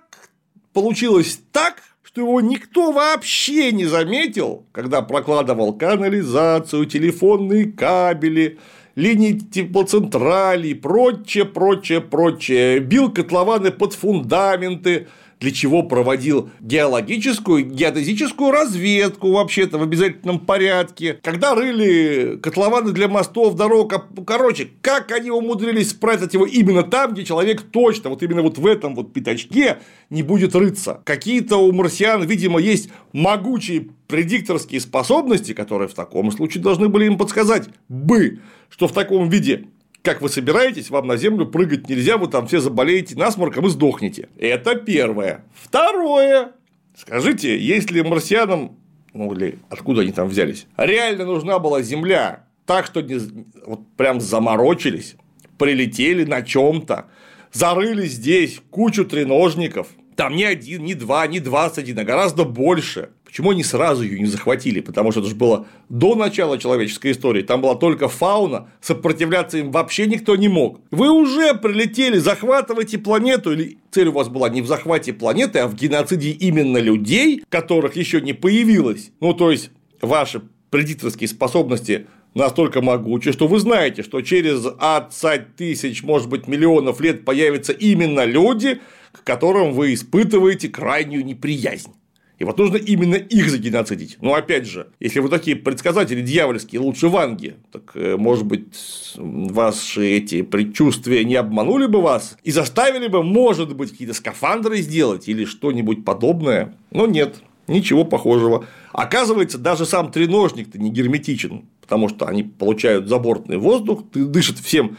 получилось 0.73 1.39
так, 1.53 1.75
что 2.03 2.19
его 2.19 2.41
никто 2.41 2.91
вообще 2.91 3.71
не 3.71 3.85
заметил, 3.85 4.65
когда 4.73 5.01
прокладывал 5.01 5.71
канализацию, 5.71 6.87
телефонные 6.87 7.71
кабели, 7.71 8.59
линии 8.95 9.39
теплоцентралей, 9.39 10.75
прочее, 10.75 11.45
прочее, 11.45 12.01
прочее, 12.01 12.79
бил 12.81 13.13
котлованы 13.13 13.71
под 13.71 13.93
фундаменты, 13.93 15.07
для 15.39 15.51
чего 15.51 15.83
проводил 15.83 16.49
геологическую, 16.59 17.65
геодезическую 17.65 18.51
разведку 18.51 19.31
вообще-то 19.31 19.77
в 19.77 19.83
обязательном 19.83 20.39
порядке, 20.39 21.17
когда 21.23 21.55
рыли 21.55 22.37
котлованы 22.41 22.91
для 22.91 23.07
мостов, 23.07 23.55
дорог, 23.55 23.93
а, 23.93 24.03
короче, 24.25 24.69
как 24.81 25.11
они 25.11 25.31
умудрились 25.31 25.91
спрятать 25.91 26.33
его 26.33 26.45
именно 26.45 26.83
там, 26.83 27.13
где 27.13 27.23
человек 27.23 27.61
точно, 27.61 28.09
вот 28.09 28.21
именно 28.21 28.41
вот 28.41 28.57
в 28.57 28.65
этом 28.67 28.95
вот 28.95 29.13
пятачке 29.13 29.79
не 30.09 30.23
будет 30.23 30.55
рыться. 30.55 31.01
Какие-то 31.05 31.57
у 31.57 31.71
марсиан, 31.71 32.23
видимо, 32.23 32.59
есть 32.59 32.89
могучие 33.13 33.87
предикторские 34.07 34.81
способности, 34.81 35.53
которые 35.53 35.87
в 35.87 35.93
таком 35.93 36.31
случае 36.31 36.63
должны 36.63 36.89
были 36.89 37.05
им 37.05 37.17
подсказать 37.17 37.69
бы, 37.87 38.39
что 38.69 38.87
в 38.87 38.91
таком 38.91 39.29
виде 39.29 39.67
как 40.01 40.21
вы 40.21 40.29
собираетесь, 40.29 40.89
вам 40.89 41.07
на 41.07 41.17
землю 41.17 41.45
прыгать 41.45 41.89
нельзя, 41.89 42.17
вы 42.17 42.27
там 42.27 42.47
все 42.47 42.59
заболеете 42.59 43.15
насморком 43.15 43.65
и 43.65 43.69
сдохнете. 43.69 44.29
Это 44.37 44.75
первое. 44.75 45.43
Второе. 45.53 46.53
Скажите, 46.95 47.57
если 47.57 48.01
марсианам, 48.01 48.77
ну 49.13 49.33
или 49.33 49.59
откуда 49.69 50.01
они 50.01 50.11
там 50.11 50.27
взялись, 50.27 50.67
реально 50.77 51.25
нужна 51.25 51.59
была 51.59 51.81
Земля, 51.81 52.45
так 52.65 52.85
что 52.85 53.01
не, 53.01 53.19
вот 53.65 53.81
прям 53.97 54.21
заморочились, 54.21 55.15
прилетели 55.57 56.23
на 56.23 56.41
чем-то, 56.41 57.07
зарыли 57.51 58.05
здесь 58.05 58.61
кучу 58.69 59.05
треножников, 59.05 59.87
там 60.19 60.35
не 60.35 60.43
один, 60.43 60.83
не 60.83 60.95
два, 60.95 61.25
не 61.27 61.39
двадцать 61.39 61.89
а 61.97 62.03
гораздо 62.03 62.43
больше. 62.43 63.11
Почему 63.23 63.51
они 63.51 63.63
сразу 63.63 64.03
ее 64.03 64.19
не 64.19 64.25
захватили? 64.25 64.81
Потому 64.81 65.11
что 65.11 65.21
это 65.21 65.29
же 65.29 65.35
было 65.35 65.65
до 65.87 66.13
начала 66.15 66.57
человеческой 66.57 67.13
истории. 67.13 67.41
Там 67.41 67.61
была 67.61 67.75
только 67.75 68.09
фауна, 68.09 68.69
сопротивляться 68.81 69.59
им 69.59 69.71
вообще 69.71 70.07
никто 70.07 70.35
не 70.35 70.49
мог. 70.49 70.81
Вы 70.91 71.09
уже 71.09 71.53
прилетели, 71.53 72.17
захватывайте 72.17 72.97
планету, 72.97 73.53
или 73.53 73.77
цель 73.91 74.09
у 74.09 74.11
вас 74.11 74.27
была 74.27 74.49
не 74.49 74.61
в 74.61 74.67
захвате 74.67 75.13
планеты, 75.13 75.59
а 75.59 75.69
в 75.69 75.75
геноциде 75.75 76.31
именно 76.31 76.79
людей, 76.79 77.41
которых 77.47 77.95
еще 77.95 78.19
не 78.19 78.33
появилось. 78.33 79.11
Ну, 79.21 79.33
то 79.33 79.51
есть, 79.51 79.71
ваши 80.01 80.41
предиторские 80.69 81.29
способности 81.29 82.07
настолько 82.33 82.81
могучи, 82.81 83.31
что 83.31 83.47
вы 83.47 83.59
знаете, 83.59 84.03
что 84.03 84.19
через 84.19 84.63
20 84.63 85.55
тысяч, 85.55 86.03
может 86.03 86.27
быть, 86.27 86.49
миллионов 86.49 86.99
лет 86.99 87.23
появятся 87.23 87.71
именно 87.71 88.25
люди, 88.25 88.81
которым 89.23 89.73
вы 89.73 89.93
испытываете 89.93 90.69
крайнюю 90.69 91.25
неприязнь. 91.25 91.93
И 92.39 92.45
вот 92.45 92.57
нужно 92.57 92.77
именно 92.77 93.15
их 93.15 93.49
загеноцидить. 93.49 94.17
Но 94.21 94.33
опять 94.33 94.65
же, 94.65 94.87
если 95.01 95.19
вы 95.19 95.27
такие 95.27 95.57
предсказатели 95.57 96.21
дьявольские, 96.21 96.79
лучше 96.79 97.09
ванги, 97.09 97.57
так, 97.71 97.91
э, 97.95 98.15
может 98.15 98.45
быть, 98.45 99.13
ваши 99.17 100.07
эти 100.07 100.41
предчувствия 100.41 101.25
не 101.25 101.35
обманули 101.35 101.85
бы 101.85 102.01
вас 102.01 102.37
и 102.43 102.51
заставили 102.51 103.07
бы, 103.07 103.23
может 103.23 103.75
быть, 103.75 103.91
какие-то 103.91 104.13
скафандры 104.13 104.77
сделать 104.77 105.27
или 105.27 105.43
что-нибудь 105.43 106.05
подобное. 106.05 106.77
Но 106.91 107.07
нет, 107.07 107.41
ничего 107.67 108.05
похожего. 108.05 108.65
Оказывается, 108.93 109.57
даже 109.57 109.85
сам 109.85 110.09
треножник-то 110.09 110.79
не 110.79 110.91
герметичен, 110.91 111.65
потому 111.81 112.07
что 112.07 112.25
они 112.25 112.43
получают 112.43 113.09
забортный 113.09 113.57
воздух, 113.57 114.03
дышат 114.13 114.59
всем, 114.59 114.97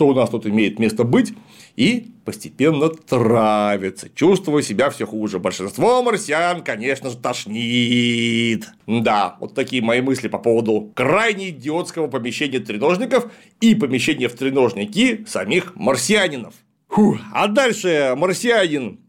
что 0.00 0.08
у 0.08 0.14
нас 0.14 0.30
тут 0.30 0.46
имеет 0.46 0.78
место 0.78 1.04
быть, 1.04 1.34
и 1.76 2.06
постепенно 2.24 2.88
травится, 2.88 4.08
чувствуя 4.14 4.62
себя 4.62 4.88
все 4.88 5.04
хуже. 5.04 5.38
Большинство 5.38 6.02
марсиан, 6.02 6.62
конечно 6.62 7.10
же, 7.10 7.18
тошнит. 7.18 8.66
Да, 8.86 9.36
вот 9.40 9.54
такие 9.54 9.82
мои 9.82 10.00
мысли 10.00 10.28
по 10.28 10.38
поводу 10.38 10.90
крайне 10.94 11.50
идиотского 11.50 12.06
помещения 12.06 12.60
треножников 12.60 13.30
и 13.60 13.74
помещения 13.74 14.30
в 14.30 14.32
треножники 14.32 15.26
самих 15.28 15.76
марсианинов. 15.76 16.54
Фух. 16.88 17.18
А 17.34 17.46
дальше 17.48 18.14
марсианин 18.16 19.00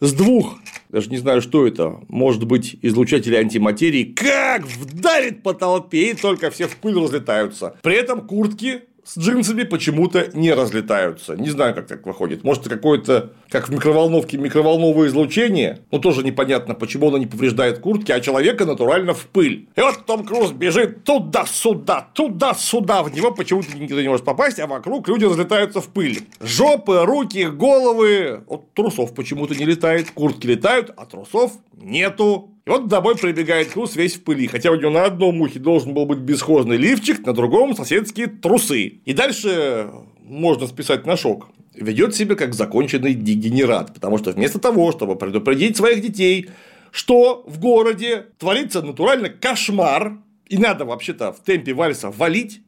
с 0.00 0.12
двух, 0.12 0.58
даже 0.90 1.08
не 1.08 1.16
знаю, 1.16 1.40
что 1.40 1.66
это, 1.66 2.00
может 2.08 2.44
быть, 2.44 2.76
излучатели 2.82 3.34
антиматерии, 3.34 4.04
как 4.04 4.66
вдарит 4.66 5.42
по 5.42 5.54
толпе, 5.54 6.10
и 6.10 6.14
только 6.14 6.50
все 6.50 6.68
в 6.68 6.76
пыль 6.76 7.02
разлетаются. 7.02 7.76
При 7.80 7.94
этом 7.94 8.26
куртки 8.26 8.82
с 9.08 9.16
джинсами 9.16 9.62
почему-то 9.62 10.28
не 10.34 10.52
разлетаются. 10.52 11.34
Не 11.34 11.48
знаю, 11.48 11.74
как 11.74 11.86
так 11.86 12.04
выходит. 12.04 12.44
Может, 12.44 12.66
это 12.66 12.76
какое-то, 12.76 13.32
как 13.48 13.68
в 13.68 13.72
микроволновке, 13.72 14.36
микроволновое 14.36 15.08
излучение. 15.08 15.78
Но 15.90 15.98
тоже 15.98 16.22
непонятно, 16.22 16.74
почему 16.74 17.08
оно 17.08 17.16
не 17.16 17.24
повреждает 17.24 17.78
куртки, 17.78 18.12
а 18.12 18.20
человека 18.20 18.66
натурально 18.66 19.14
в 19.14 19.24
пыль. 19.26 19.66
И 19.76 19.80
вот 19.80 20.04
Том 20.04 20.26
Круз 20.26 20.52
бежит 20.52 21.04
туда-сюда, 21.04 22.08
туда-сюда. 22.12 23.02
В 23.02 23.14
него 23.14 23.32
почему-то 23.32 23.74
никто 23.78 23.98
не 23.98 24.08
может 24.08 24.26
попасть, 24.26 24.60
а 24.60 24.66
вокруг 24.66 25.08
люди 25.08 25.24
разлетаются 25.24 25.80
в 25.80 25.88
пыль. 25.88 26.26
Жопы, 26.40 27.00
руки, 27.04 27.46
головы. 27.46 28.42
Вот 28.46 28.74
трусов 28.74 29.14
почему-то 29.14 29.54
не 29.54 29.64
летает, 29.64 30.10
куртки 30.10 30.46
летают, 30.46 30.92
а 30.98 31.06
трусов 31.06 31.52
нету. 31.72 32.50
И 32.68 32.70
вот 32.70 32.86
домой 32.86 33.16
прибегает 33.16 33.72
Круз 33.72 33.96
весь 33.96 34.16
в 34.16 34.24
пыли, 34.24 34.46
хотя 34.46 34.70
у 34.70 34.76
него 34.76 34.90
на 34.90 35.06
одном 35.06 35.40
ухе 35.40 35.58
должен 35.58 35.94
был 35.94 36.04
быть 36.04 36.18
бесхозный 36.18 36.76
лифчик, 36.76 37.24
на 37.24 37.32
другом 37.32 37.74
соседские 37.74 38.26
трусы. 38.26 39.00
И 39.06 39.14
дальше 39.14 39.88
можно 40.22 40.66
списать 40.66 41.06
на 41.06 41.16
шок. 41.16 41.48
Ведет 41.74 42.14
себя 42.14 42.34
как 42.34 42.52
законченный 42.52 43.14
дегенерат, 43.14 43.94
потому 43.94 44.18
что 44.18 44.32
вместо 44.32 44.58
того, 44.58 44.92
чтобы 44.92 45.16
предупредить 45.16 45.78
своих 45.78 46.02
детей, 46.02 46.50
что 46.90 47.42
в 47.46 47.58
городе 47.58 48.26
творится 48.36 48.82
натурально 48.82 49.30
кошмар, 49.30 50.18
и 50.46 50.58
надо 50.58 50.84
вообще-то 50.84 51.32
в 51.32 51.40
темпе 51.40 51.72
вальса 51.72 52.10
валить, 52.10 52.60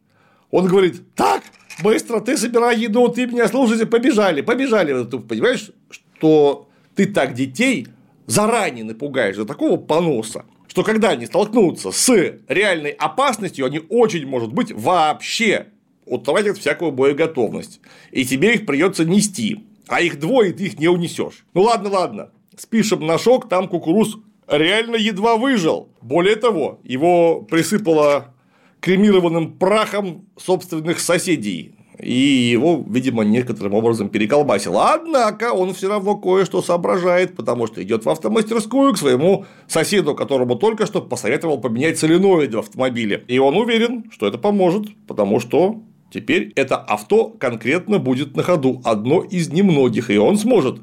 он 0.50 0.66
говорит, 0.66 1.14
так, 1.14 1.42
быстро, 1.82 2.20
ты 2.20 2.38
собирай 2.38 2.78
еду, 2.78 3.06
ты 3.08 3.26
меня 3.26 3.48
слушайте, 3.48 3.84
побежали, 3.84 4.40
побежали. 4.40 5.04
Ты 5.04 5.18
понимаешь, 5.18 5.70
что 5.90 6.70
ты 6.94 7.04
так 7.04 7.34
детей 7.34 7.88
заранее 8.30 8.84
напугаешь 8.84 9.36
до 9.36 9.44
такого 9.44 9.76
поноса, 9.76 10.44
что 10.68 10.84
когда 10.84 11.10
они 11.10 11.26
столкнутся 11.26 11.90
с 11.90 12.08
реальной 12.48 12.90
опасностью, 12.92 13.66
они 13.66 13.80
очень, 13.88 14.26
может 14.26 14.52
быть, 14.52 14.72
вообще 14.72 15.66
утратят 16.06 16.58
всякую 16.58 16.92
боеготовность. 16.92 17.80
И 18.12 18.24
тебе 18.24 18.54
их 18.54 18.66
придется 18.66 19.04
нести. 19.04 19.64
А 19.88 20.00
их 20.00 20.20
двое, 20.20 20.52
ты 20.52 20.66
их 20.66 20.78
не 20.78 20.86
унесешь. 20.86 21.44
Ну 21.54 21.62
ладно, 21.62 21.90
ладно. 21.90 22.30
Спишем 22.56 23.04
на 23.04 23.18
шок, 23.18 23.48
там 23.48 23.68
кукуруз 23.68 24.18
реально 24.46 24.96
едва 24.96 25.36
выжил. 25.36 25.88
Более 26.00 26.36
того, 26.36 26.80
его 26.84 27.42
присыпало 27.42 28.34
кремированным 28.80 29.58
прахом 29.58 30.26
собственных 30.36 31.00
соседей. 31.00 31.74
И 32.02 32.12
его, 32.12 32.84
видимо, 32.88 33.24
некоторым 33.24 33.74
образом 33.74 34.08
переколбасило. 34.08 34.92
Однако 34.94 35.52
он 35.52 35.74
все 35.74 35.88
равно 35.88 36.16
кое-что 36.16 36.62
соображает, 36.62 37.36
потому 37.36 37.66
что 37.66 37.82
идет 37.82 38.04
в 38.04 38.10
автомастерскую 38.10 38.94
к 38.94 38.98
своему 38.98 39.44
соседу, 39.66 40.14
которому 40.14 40.56
только 40.56 40.86
что 40.86 41.02
посоветовал 41.02 41.58
поменять 41.58 41.98
соленоиды 41.98 42.56
в 42.56 42.60
автомобиле. 42.60 43.24
И 43.28 43.38
он 43.38 43.56
уверен, 43.56 44.10
что 44.10 44.26
это 44.26 44.38
поможет, 44.38 44.86
потому 45.06 45.40
что 45.40 45.82
теперь 46.10 46.52
это 46.56 46.76
авто 46.76 47.28
конкретно 47.28 47.98
будет 47.98 48.36
на 48.36 48.42
ходу, 48.42 48.80
одно 48.84 49.22
из 49.22 49.50
немногих, 49.50 50.10
и 50.10 50.18
он 50.18 50.38
сможет 50.38 50.80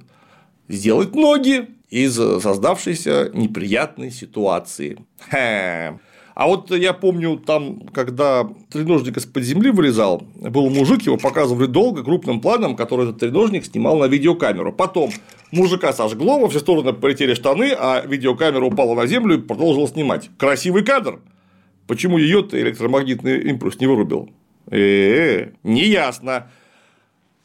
сделать 0.68 1.16
ноги 1.16 1.68
из 1.90 2.16
создавшейся 2.16 3.32
неприятной 3.34 4.12
ситуации. 4.12 4.98
Хе. 5.32 6.00
А 6.38 6.46
вот 6.46 6.70
я 6.70 6.94
помню, 6.94 7.38
там, 7.38 7.80
когда 7.92 8.48
треножник 8.70 9.18
из-под 9.18 9.42
земли 9.42 9.72
вылезал, 9.72 10.22
был 10.36 10.70
мужик, 10.70 11.02
его 11.02 11.18
показывали 11.18 11.66
долго, 11.66 12.04
крупным 12.04 12.42
планом, 12.42 12.76
который 12.76 13.10
этот 13.10 13.20
треножник 13.20 13.66
снимал 13.66 13.98
на 13.98 14.06
видеокамеру. 14.06 14.72
Потом 14.72 15.10
мужика 15.52 15.94
сожгло, 15.94 16.38
во 16.38 16.48
все 16.48 16.60
стороны 16.60 16.94
полетели 16.94 17.34
штаны, 17.34 17.72
а 17.76 18.06
видеокамера 18.06 18.64
упала 18.64 18.94
на 18.94 19.08
землю 19.08 19.40
и 19.40 19.42
продолжила 19.42 19.88
снимать. 19.88 20.30
Красивый 20.38 20.84
кадр. 20.84 21.22
Почему 21.88 22.20
ее-то 22.20 22.62
электромагнитный 22.62 23.42
импульс 23.50 23.80
не 23.80 23.88
вырубил? 23.88 24.30
Э-э, 24.70 25.54
неясно. 25.64 26.52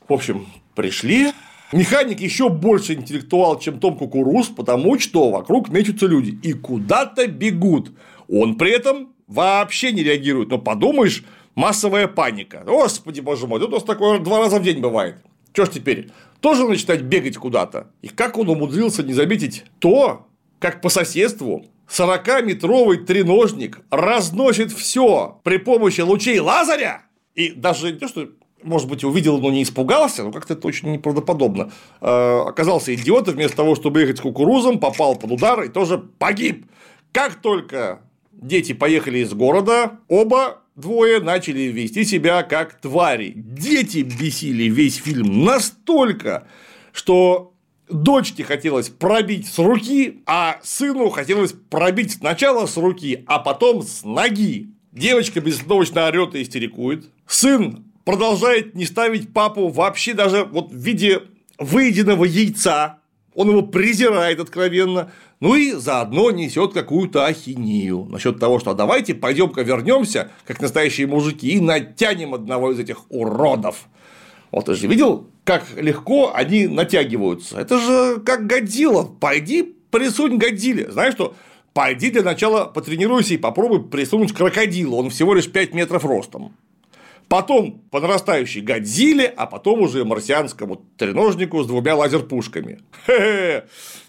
В 0.07 0.13
общем, 0.13 0.45
пришли, 0.75 1.33
Механик 1.73 2.21
еще 2.21 2.51
больше 2.51 2.93
интеллектуал, 2.93 3.59
чем 3.59 3.81
Том 3.81 3.97
Кукуруз, 3.97 4.49
потому 4.49 4.99
что 4.99 5.31
вокруг 5.31 5.71
мечутся 5.71 6.07
люди 6.07 6.39
и 6.43 6.53
куда-то 6.53 7.27
бегут. 7.27 7.93
Он 8.33 8.57
при 8.57 8.71
этом 8.71 9.13
вообще 9.27 9.93
не 9.93 10.03
реагирует. 10.03 10.49
Но 10.49 10.59
подумаешь, 10.59 11.23
массовая 11.55 12.09
паника. 12.09 12.63
Господи, 12.65 13.21
боже 13.21 13.47
мой, 13.47 13.59
это 13.59 13.69
у 13.69 13.71
нас 13.71 13.83
такое 13.85 14.19
два 14.21 14.39
раза 14.39 14.59
в 14.59 14.63
день 14.63 14.81
бывает. 14.81 15.17
Что 15.53 15.67
ж 15.67 15.69
теперь? 15.69 16.09
Тоже 16.41 16.67
начинать 16.67 17.03
бегать 17.03 17.37
куда-то? 17.37 17.89
И 18.01 18.09
как 18.09 18.39
он 18.39 18.49
умудрился 18.49 19.03
не 19.03 19.13
заметить 19.13 19.65
то, 19.81 20.27
как 20.59 20.81
по 20.81 20.89
соседству 20.89 21.67
40-метровый 21.89 23.05
треножник 23.05 23.81
разносит 23.91 24.73
все 24.73 25.39
при 25.45 25.59
помощи 25.59 26.01
лучей 26.01 26.41
лазаря? 26.41 27.03
И 27.35 27.51
даже 27.51 27.93
не 27.93 27.99
то, 27.99 28.09
что 28.09 28.29
может 28.63 28.89
быть, 28.89 29.05
увидел, 29.05 29.39
но 29.41 29.51
не 29.51 29.65
испугался, 29.65 30.23
но 30.23 30.33
как-то 30.33 30.55
это 30.55 30.69
очень 30.69 30.93
неправдоподобно. 30.93 31.73
Э, 32.01 32.45
оказался 32.47 32.95
идиотом, 32.95 33.35
вместо 33.35 33.57
того, 33.57 33.75
чтобы 33.75 34.01
ехать 34.01 34.19
с 34.19 34.21
кукурузом, 34.21 34.79
попал 34.79 35.17
под 35.17 35.33
удар 35.33 35.63
и 35.65 35.69
тоже 35.69 35.99
погиб. 35.99 36.67
Как 37.11 37.35
только 37.35 38.03
дети 38.33 38.73
поехали 38.73 39.19
из 39.19 39.33
города, 39.33 40.01
оба 40.09 40.63
двое 40.77 41.21
начали 41.21 41.63
вести 41.63 42.05
себя 42.05 42.43
как 42.43 42.81
твари. 42.81 43.33
Дети 43.37 43.99
бесили 43.99 44.65
весь 44.65 44.97
фильм 44.97 45.45
настолько, 45.45 46.47
что 46.93 47.53
дочке 47.89 48.45
хотелось 48.45 48.89
пробить 48.89 49.47
с 49.47 49.59
руки, 49.59 50.23
а 50.27 50.59
сыну 50.63 51.11
хотелось 51.11 51.53
пробить 51.71 52.13
сначала 52.13 52.67
с 52.67 52.77
руки, 52.77 53.25
а 53.27 53.39
потом 53.39 53.83
с 53.83 54.05
ноги. 54.05 54.71
Девочка 54.93 55.41
безостановочно 55.41 56.07
орет 56.07 56.35
и 56.35 56.43
истерикует. 56.43 57.07
Сын 57.27 57.85
продолжает 58.05 58.75
не 58.75 58.85
ставить 58.85 59.33
папу 59.33 59.69
вообще 59.69 60.15
даже 60.15 60.45
вот 60.45 60.71
в 60.71 60.77
виде 60.77 61.23
выеденного 61.59 62.25
яйца. 62.25 62.99
Он 63.35 63.49
его 63.49 63.63
презирает 63.63 64.41
откровенно. 64.41 65.11
Ну 65.43 65.57
и 65.57 65.73
заодно 65.73 66.31
несет 66.31 66.73
какую-то 66.73 67.27
ахинею 67.27 68.07
насчет 68.09 68.39
того, 68.39 68.61
что 68.61 68.71
«А 68.71 68.75
давайте 68.75 69.13
пойдем-ка 69.13 69.63
вернемся, 69.63 70.31
как 70.47 70.61
настоящие 70.61 71.09
мужики, 71.09 71.49
и 71.49 71.61
натянем 71.61 72.33
одного 72.33 72.71
из 72.71 72.79
этих 72.79 73.11
уродов. 73.11 73.89
Вот 74.53 74.67
ты 74.67 74.77
же 74.77 74.87
видел, 74.87 75.27
как 75.43 75.65
легко 75.75 76.33
они 76.33 76.69
натягиваются. 76.69 77.59
Это 77.59 77.81
же 77.81 78.21
как 78.21 78.47
Годзилла. 78.47 79.03
Пойди 79.03 79.65
присунь 79.91 80.39
Годзилле. 80.39 80.93
Знаешь 80.93 81.15
что? 81.15 81.35
Пойди 81.73 82.13
для 82.13 82.23
начала 82.23 82.67
потренируйся 82.67 83.35
и 83.35 83.37
попробуй 83.37 83.83
присунуть 83.83 84.33
крокодилу. 84.33 84.97
Он 84.97 85.11
всего 85.11 85.35
лишь 85.35 85.51
5 85.51 85.75
метров 85.75 86.05
ростом 86.05 86.55
потом 87.29 87.81
по 87.91 87.99
нарастающей 87.99 88.61
Годзилле, 88.61 89.27
а 89.27 89.47
потом 89.47 89.81
уже 89.81 90.05
марсианскому 90.05 90.85
треножнику 90.99 91.63
с 91.63 91.67
двумя 91.67 91.97
лазерпушками. 91.97 92.81
Хе-хе. 93.07 93.65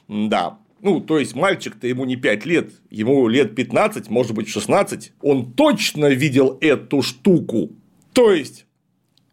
Да. 0.10 0.58
Ну, 0.84 1.00
то 1.00 1.17
есть, 1.17 1.34
мальчик-то 1.34 1.88
ему 1.88 2.04
не 2.04 2.17
5 2.17 2.46
лет, 2.46 2.72
ему 2.89 3.30
лет 3.30 3.56
15, 3.56 4.10
может 4.10 4.34
быть, 4.34 4.50
16. 4.50 5.13
Он 5.22 5.54
точно 5.54 6.08
видел 6.10 6.58
эту 6.60 7.02
штуку. 7.02 7.69
То 8.12 8.34
есть, 8.34 8.65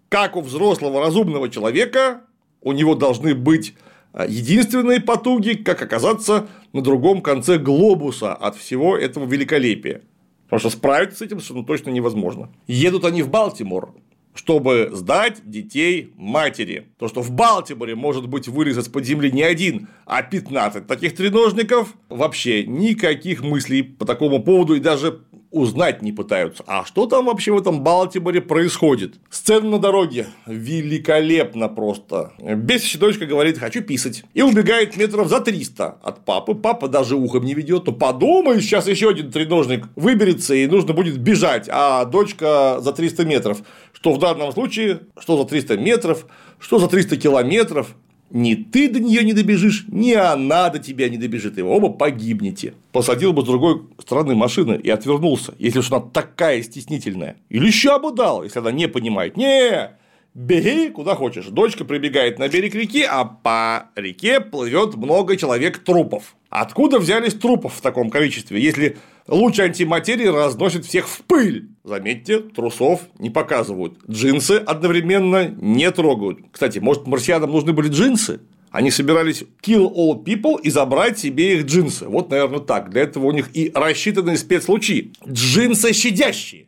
как 0.08 0.36
у 0.36 0.42
взрослого 0.42 1.00
разумного 1.00 1.48
человека, 1.48 2.20
у 2.60 2.70
него 2.70 2.94
должны 2.94 3.34
быть 3.34 3.74
а, 4.12 4.26
единственные 4.26 5.00
потуги, 5.00 5.54
как 5.54 5.82
оказаться 5.82 6.46
на 6.72 6.82
другом 6.82 7.20
конце 7.20 7.58
глобуса 7.58 8.32
от 8.32 8.54
всего 8.54 8.96
этого 8.96 9.26
великолепия. 9.26 10.02
Потому 10.44 10.60
что 10.60 10.70
справиться 10.70 11.18
с 11.18 11.22
этим 11.22 11.40
совершенно 11.40 11.66
точно 11.66 11.90
невозможно. 11.90 12.48
Едут 12.68 13.04
они 13.04 13.22
в 13.22 13.28
Балтимор, 13.28 13.92
чтобы 14.34 14.90
сдать 14.92 15.42
детей 15.44 16.12
матери. 16.16 16.88
То, 16.98 17.08
что 17.08 17.20
в 17.22 17.30
Балтиморе 17.30 17.94
может 17.94 18.28
быть 18.28 18.48
вырезать 18.48 18.86
с-под 18.86 19.04
земли 19.04 19.30
не 19.30 19.42
один, 19.42 19.88
а 20.06 20.22
15 20.22 20.86
таких 20.86 21.16
треножников, 21.16 21.94
вообще 22.08 22.64
никаких 22.64 23.42
мыслей 23.42 23.82
по 23.82 24.04
такому 24.04 24.42
поводу 24.42 24.74
и 24.74 24.80
даже 24.80 25.20
узнать 25.50 26.02
не 26.02 26.12
пытаются. 26.12 26.62
А 26.66 26.84
что 26.84 27.06
там 27.06 27.26
вообще 27.26 27.52
в 27.52 27.58
этом 27.58 27.82
Балтиморе 27.82 28.40
происходит? 28.40 29.14
Сцена 29.30 29.68
на 29.68 29.78
дороге. 29.78 30.26
Великолепно 30.46 31.68
просто. 31.68 32.32
Бесящая 32.38 33.00
дочка 33.00 33.26
говорит, 33.26 33.58
хочу 33.58 33.82
писать. 33.82 34.24
И 34.34 34.42
убегает 34.42 34.96
метров 34.96 35.28
за 35.28 35.40
300 35.40 35.98
от 36.02 36.24
папы. 36.24 36.54
Папа 36.54 36.88
даже 36.88 37.16
ухом 37.16 37.44
не 37.44 37.54
ведет. 37.54 37.86
Ну, 37.86 37.92
подумай, 37.92 38.60
сейчас 38.60 38.86
еще 38.86 39.10
один 39.10 39.30
треножник 39.32 39.88
выберется 39.96 40.54
и 40.54 40.66
нужно 40.66 40.92
будет 40.92 41.18
бежать. 41.18 41.68
А 41.70 42.04
дочка 42.04 42.78
за 42.80 42.92
300 42.92 43.24
метров. 43.24 43.62
Что 43.92 44.12
в 44.12 44.18
данном 44.18 44.52
случае, 44.52 45.00
что 45.18 45.36
за 45.36 45.44
300 45.48 45.76
метров, 45.78 46.26
что 46.58 46.78
за 46.78 46.88
300 46.88 47.16
километров. 47.16 47.94
Ни 48.30 48.54
ты 48.54 48.88
до 48.88 49.00
нее 49.00 49.24
не 49.24 49.32
добежишь, 49.32 49.86
ни 49.88 50.12
она 50.12 50.70
до 50.70 50.78
тебя 50.78 51.08
не 51.08 51.16
добежит, 51.16 51.58
и 51.58 51.62
вы 51.62 51.70
оба 51.70 51.88
погибнете. 51.88 52.74
Посадил 52.92 53.32
бы 53.32 53.42
с 53.42 53.44
другой 53.44 53.82
стороны 53.98 54.36
машины 54.36 54.80
и 54.80 54.88
отвернулся, 54.88 55.54
если 55.58 55.80
уж 55.80 55.90
она 55.90 56.00
такая 56.00 56.62
стеснительная. 56.62 57.36
Или 57.48 57.70
ща 57.70 57.98
бы 57.98 58.12
дал, 58.12 58.44
если 58.44 58.60
она 58.60 58.70
не 58.70 58.86
понимает. 58.86 59.36
Не, 59.36 59.90
беги 60.34 60.90
куда 60.90 61.16
хочешь. 61.16 61.46
Дочка 61.46 61.84
прибегает 61.84 62.38
на 62.38 62.48
берег 62.48 62.74
реки, 62.76 63.02
а 63.02 63.24
по 63.24 63.90
реке 63.96 64.40
плывет 64.40 64.94
много 64.94 65.36
человек 65.36 65.78
трупов. 65.78 66.36
Откуда 66.50 67.00
взялись 67.00 67.34
трупов 67.34 67.74
в 67.74 67.80
таком 67.80 68.10
количестве, 68.10 68.60
если 68.62 68.96
луч 69.26 69.58
антиматерии 69.60 70.26
разносит 70.26 70.84
всех 70.84 71.08
в 71.08 71.22
пыль? 71.22 71.68
Заметьте, 71.84 72.40
трусов 72.40 73.00
не 73.18 73.30
показывают. 73.30 73.98
Джинсы 74.08 74.52
одновременно 74.52 75.48
не 75.48 75.90
трогают. 75.90 76.40
Кстати, 76.52 76.78
может, 76.78 77.06
марсианам 77.06 77.50
нужны 77.50 77.72
были 77.72 77.88
джинсы? 77.88 78.40
Они 78.70 78.90
собирались 78.90 79.42
kill 79.62 79.92
all 79.92 80.22
people 80.22 80.60
и 80.60 80.70
забрать 80.70 81.18
себе 81.18 81.58
их 81.58 81.66
джинсы. 81.66 82.06
Вот, 82.06 82.30
наверное, 82.30 82.60
так. 82.60 82.90
Для 82.90 83.02
этого 83.02 83.26
у 83.26 83.32
них 83.32 83.50
и 83.54 83.72
рассчитаны 83.74 84.36
спецлучи. 84.36 85.12
Джинсы 85.28 85.92
щадящие. 85.92 86.66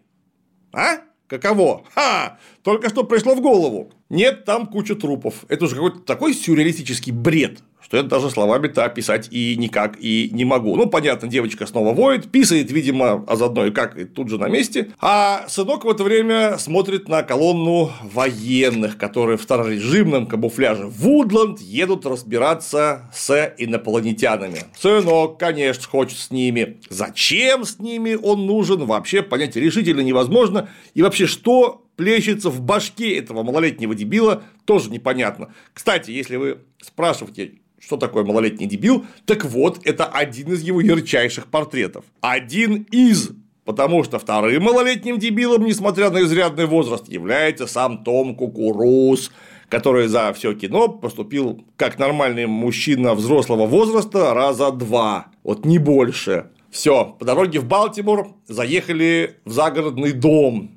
А? 0.72 0.98
Каково? 1.28 1.84
Ха! 1.94 2.38
Только 2.62 2.88
что 2.88 3.04
пришло 3.04 3.34
в 3.34 3.40
голову. 3.40 3.92
Нет, 4.10 4.44
там 4.44 4.66
куча 4.66 4.96
трупов. 4.96 5.44
Это 5.48 5.64
уже 5.64 5.76
какой-то 5.76 6.00
такой 6.00 6.34
сюрреалистический 6.34 7.12
бред 7.12 7.60
что 7.92 7.98
это 7.98 8.08
даже 8.08 8.30
словами-то 8.30 8.86
описать 8.86 9.28
и 9.30 9.54
никак 9.58 9.98
и 10.00 10.30
не 10.32 10.46
могу. 10.46 10.76
Ну, 10.76 10.86
понятно, 10.86 11.28
девочка 11.28 11.66
снова 11.66 11.92
воет, 11.92 12.30
писает, 12.30 12.72
видимо, 12.72 13.22
а 13.28 13.36
заодно 13.36 13.66
и 13.66 13.70
как, 13.70 13.98
и 13.98 14.06
тут 14.06 14.30
же 14.30 14.38
на 14.38 14.48
месте. 14.48 14.94
А 14.98 15.44
сынок 15.46 15.84
в 15.84 15.90
это 15.90 16.02
время 16.02 16.56
смотрит 16.56 17.06
на 17.10 17.22
колонну 17.22 17.92
военных, 18.02 18.96
которые 18.96 19.36
в 19.36 19.42
старорежимном 19.42 20.26
камуфляже 20.26 20.86
Вудланд 20.86 21.60
едут 21.60 22.06
разбираться 22.06 23.10
с 23.14 23.54
инопланетянами. 23.58 24.60
Сынок, 24.74 25.38
конечно, 25.38 25.86
хочет 25.86 26.16
с 26.16 26.30
ними. 26.30 26.80
Зачем 26.88 27.66
с 27.66 27.78
ними 27.78 28.14
он 28.14 28.46
нужен, 28.46 28.86
вообще 28.86 29.20
понять 29.20 29.54
решительно 29.56 30.00
невозможно. 30.00 30.70
И 30.94 31.02
вообще, 31.02 31.26
что 31.26 31.84
плещется 31.96 32.48
в 32.48 32.62
башке 32.62 33.18
этого 33.18 33.42
малолетнего 33.42 33.94
дебила, 33.94 34.44
тоже 34.64 34.88
непонятно. 34.88 35.52
Кстати, 35.74 36.10
если 36.10 36.36
вы 36.36 36.58
спрашиваете, 36.80 37.58
что 37.84 37.96
такое 37.96 38.24
малолетний 38.24 38.66
дебил? 38.66 39.04
Так 39.26 39.44
вот, 39.44 39.80
это 39.84 40.04
один 40.06 40.52
из 40.52 40.62
его 40.62 40.80
ярчайших 40.80 41.46
портретов. 41.48 42.04
Один 42.20 42.86
из 42.90 43.32
Потому 43.64 44.02
что 44.02 44.18
вторым 44.18 44.64
малолетним 44.64 45.20
дебилом, 45.20 45.64
несмотря 45.64 46.10
на 46.10 46.22
изрядный 46.22 46.66
возраст, 46.66 47.08
является 47.08 47.68
сам 47.68 48.02
Том 48.02 48.34
Кукуруз, 48.34 49.30
который 49.68 50.08
за 50.08 50.32
все 50.32 50.52
кино 50.54 50.88
поступил 50.88 51.64
как 51.76 51.96
нормальный 51.96 52.46
мужчина 52.46 53.14
взрослого 53.14 53.66
возраста 53.66 54.34
раза 54.34 54.72
два, 54.72 55.28
вот 55.44 55.64
не 55.64 55.78
больше. 55.78 56.50
Все, 56.72 57.04
по 57.18 57.24
дороге 57.24 57.60
в 57.60 57.66
Балтимор 57.66 58.32
заехали 58.48 59.36
в 59.44 59.52
загородный 59.52 60.12
дом. 60.12 60.72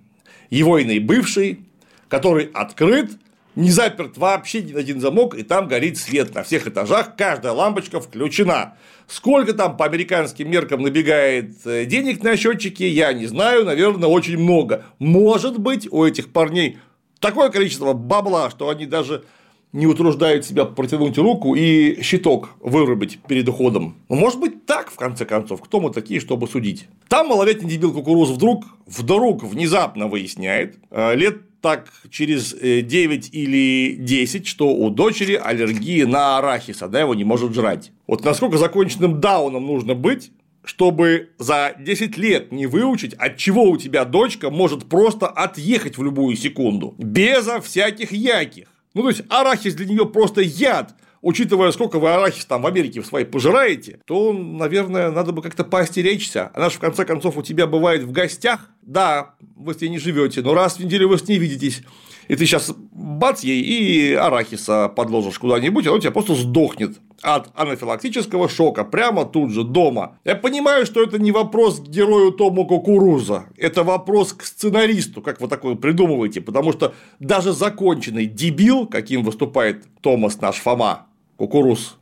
Его 0.51 0.77
иный 0.77 0.99
бывший, 0.99 1.61
который 2.07 2.51
открыт, 2.53 3.17
не 3.55 3.71
заперт 3.71 4.17
вообще 4.17 4.61
ни 4.61 4.73
один 4.73 4.99
замок, 4.99 5.35
и 5.35 5.43
там 5.43 5.67
горит 5.67 5.97
свет 5.97 6.33
на 6.35 6.43
всех 6.43 6.67
этажах, 6.67 7.15
каждая 7.15 7.53
лампочка 7.53 7.99
включена. 7.99 8.75
Сколько 9.07 9.53
там 9.53 9.77
по 9.77 9.85
американским 9.85 10.49
меркам 10.49 10.81
набегает 10.81 11.55
э, 11.65 11.85
денег 11.85 12.23
на 12.23 12.35
счетчике, 12.35 12.89
я 12.89 13.13
не 13.13 13.27
знаю, 13.27 13.65
наверное, 13.65 14.09
очень 14.09 14.37
много. 14.37 14.85
Может 14.99 15.59
быть, 15.59 15.87
у 15.91 16.03
этих 16.03 16.31
парней 16.31 16.79
такое 17.19 17.49
количество 17.49 17.93
бабла, 17.93 18.49
что 18.49 18.69
они 18.69 18.85
даже 18.85 19.23
не 19.75 19.87
утруждают 19.87 20.45
себя 20.45 20.63
протянуть 20.63 21.17
руку 21.17 21.53
и 21.53 22.01
щиток 22.01 22.51
вырубить 22.61 23.19
перед 23.27 23.47
уходом. 23.49 23.97
Ну, 24.07 24.15
может 24.15 24.39
быть, 24.39 24.65
так, 24.65 24.89
в 24.89 24.95
конце 24.95 25.25
концов, 25.25 25.61
кто 25.61 25.81
мы 25.81 25.91
такие, 25.91 26.21
чтобы 26.21 26.47
судить? 26.47 26.87
Там 27.09 27.27
малолетний 27.27 27.69
дебил 27.69 27.91
кукуруз 27.91 28.29
вдруг, 28.29 28.63
вдруг 28.85 29.43
внезапно 29.43 30.07
выясняет, 30.07 30.77
э, 30.91 31.15
лет 31.15 31.54
так 31.65 31.91
через 32.11 32.53
9 32.53 32.61
э, 32.61 33.29
или 33.31 33.95
10, 33.95 34.45
что 34.45 34.67
у 34.67 34.91
дочери 34.91 35.33
аллергия 35.33 36.05
на 36.05 36.37
арахис, 36.37 36.83
она 36.83 36.99
его 36.99 37.15
не 37.15 37.23
может 37.23 37.55
жрать. 37.55 37.91
Вот 38.05 38.23
насколько 38.23 38.59
законченным 38.59 39.19
дауном 39.19 39.65
нужно 39.65 39.95
быть, 39.95 40.31
чтобы 40.63 41.31
за 41.39 41.75
10 41.79 42.17
лет 42.17 42.51
не 42.51 42.67
выучить, 42.67 43.15
от 43.15 43.37
чего 43.37 43.63
у 43.63 43.77
тебя 43.77 44.05
дочка 44.05 44.51
может 44.51 44.85
просто 44.85 45.25
отъехать 45.25 45.97
в 45.97 46.03
любую 46.03 46.35
секунду, 46.35 46.93
безо 46.99 47.59
всяких 47.61 48.11
яких. 48.11 48.67
Ну, 48.93 49.01
то 49.01 49.09
есть, 49.09 49.23
арахис 49.29 49.73
для 49.73 49.87
нее 49.87 50.05
просто 50.05 50.41
яд, 50.41 50.93
учитывая, 51.25 51.71
сколько 51.71 51.97
вы 51.97 52.13
арахис 52.13 52.45
там 52.45 52.61
в 52.61 52.67
Америке 52.67 53.01
в 53.01 53.05
своей 53.07 53.25
пожираете, 53.25 53.99
то, 54.05 54.31
наверное, 54.31 55.09
надо 55.09 55.31
бы 55.31 55.41
как-то 55.41 55.63
поостеречься. 55.63 56.51
Она 56.53 56.69
же, 56.69 56.75
в 56.75 56.79
конце 56.79 57.03
концов, 57.03 57.35
у 57.35 57.41
тебя 57.41 57.65
бывает 57.65 58.03
в 58.03 58.11
гостях. 58.11 58.69
Да, 58.83 59.33
вы 59.55 59.73
с 59.73 59.81
ней 59.81 59.89
не 59.89 59.97
живете, 59.97 60.43
но 60.43 60.53
раз 60.53 60.77
в 60.77 60.85
неделю 60.85 61.09
вы 61.09 61.17
с 61.17 61.27
ней 61.27 61.39
видитесь. 61.39 61.81
И 62.27 62.35
ты 62.35 62.45
сейчас 62.45 62.71
бац 62.91 63.43
ей 63.43 63.61
и 63.61 64.13
арахиса 64.13 64.87
подложишь 64.87 65.39
куда-нибудь, 65.39 65.87
она 65.87 65.95
у 65.95 65.99
тебя 65.99 66.11
просто 66.11 66.35
сдохнет 66.35 66.97
от 67.21 67.49
анафилактического 67.55 68.47
шока 68.47 68.83
прямо 68.83 69.25
тут 69.25 69.51
же 69.51 69.63
дома. 69.63 70.19
Я 70.25 70.35
понимаю, 70.35 70.85
что 70.85 71.01
это 71.01 71.17
не 71.17 71.31
вопрос 71.31 71.79
к 71.79 71.87
герою 71.87 72.31
Тому 72.31 72.67
Кукуруза, 72.67 73.45
это 73.57 73.83
вопрос 73.83 74.33
к 74.33 74.43
сценаристу, 74.43 75.21
как 75.21 75.41
вы 75.41 75.47
такое 75.47 75.75
придумываете, 75.75 76.41
потому 76.41 76.71
что 76.71 76.93
даже 77.19 77.51
законченный 77.51 78.25
дебил, 78.25 78.85
каким 78.85 79.23
выступает 79.23 79.85
Томас 80.01 80.39
наш 80.41 80.57
Фома, 80.57 81.07
Кукуруз, 81.37 81.97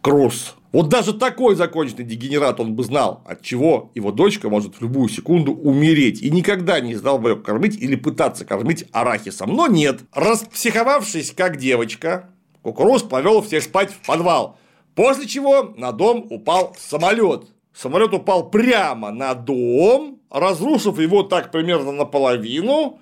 Круз. 0.00 0.56
Вот 0.72 0.88
даже 0.88 1.12
такой 1.12 1.54
законченный 1.54 2.04
дегенерат 2.04 2.58
он 2.58 2.74
бы 2.74 2.82
знал, 2.82 3.22
от 3.26 3.42
чего 3.42 3.90
его 3.94 4.10
дочка 4.10 4.48
может 4.48 4.76
в 4.76 4.80
любую 4.80 5.10
секунду 5.10 5.52
умереть 5.52 6.22
и 6.22 6.30
никогда 6.30 6.80
не 6.80 6.96
стал 6.96 7.18
бы 7.18 7.30
ее 7.30 7.36
кормить 7.36 7.76
или 7.76 7.94
пытаться 7.94 8.46
кормить 8.46 8.86
арахисом. 8.90 9.54
Но 9.54 9.66
нет, 9.66 10.00
распсиховавшись 10.12 11.32
как 11.32 11.58
девочка, 11.58 12.30
Кукуруз 12.62 13.02
повел 13.02 13.42
всех 13.42 13.64
спать 13.64 13.92
в 13.92 14.06
подвал, 14.06 14.56
после 14.94 15.26
чего 15.26 15.74
на 15.76 15.92
дом 15.92 16.26
упал 16.30 16.74
самолет. 16.78 17.44
Самолет 17.74 18.14
упал 18.14 18.50
прямо 18.50 19.10
на 19.10 19.34
дом, 19.34 20.20
разрушив 20.30 20.98
его 20.98 21.22
так 21.22 21.50
примерно 21.50 21.92
наполовину, 21.92 22.98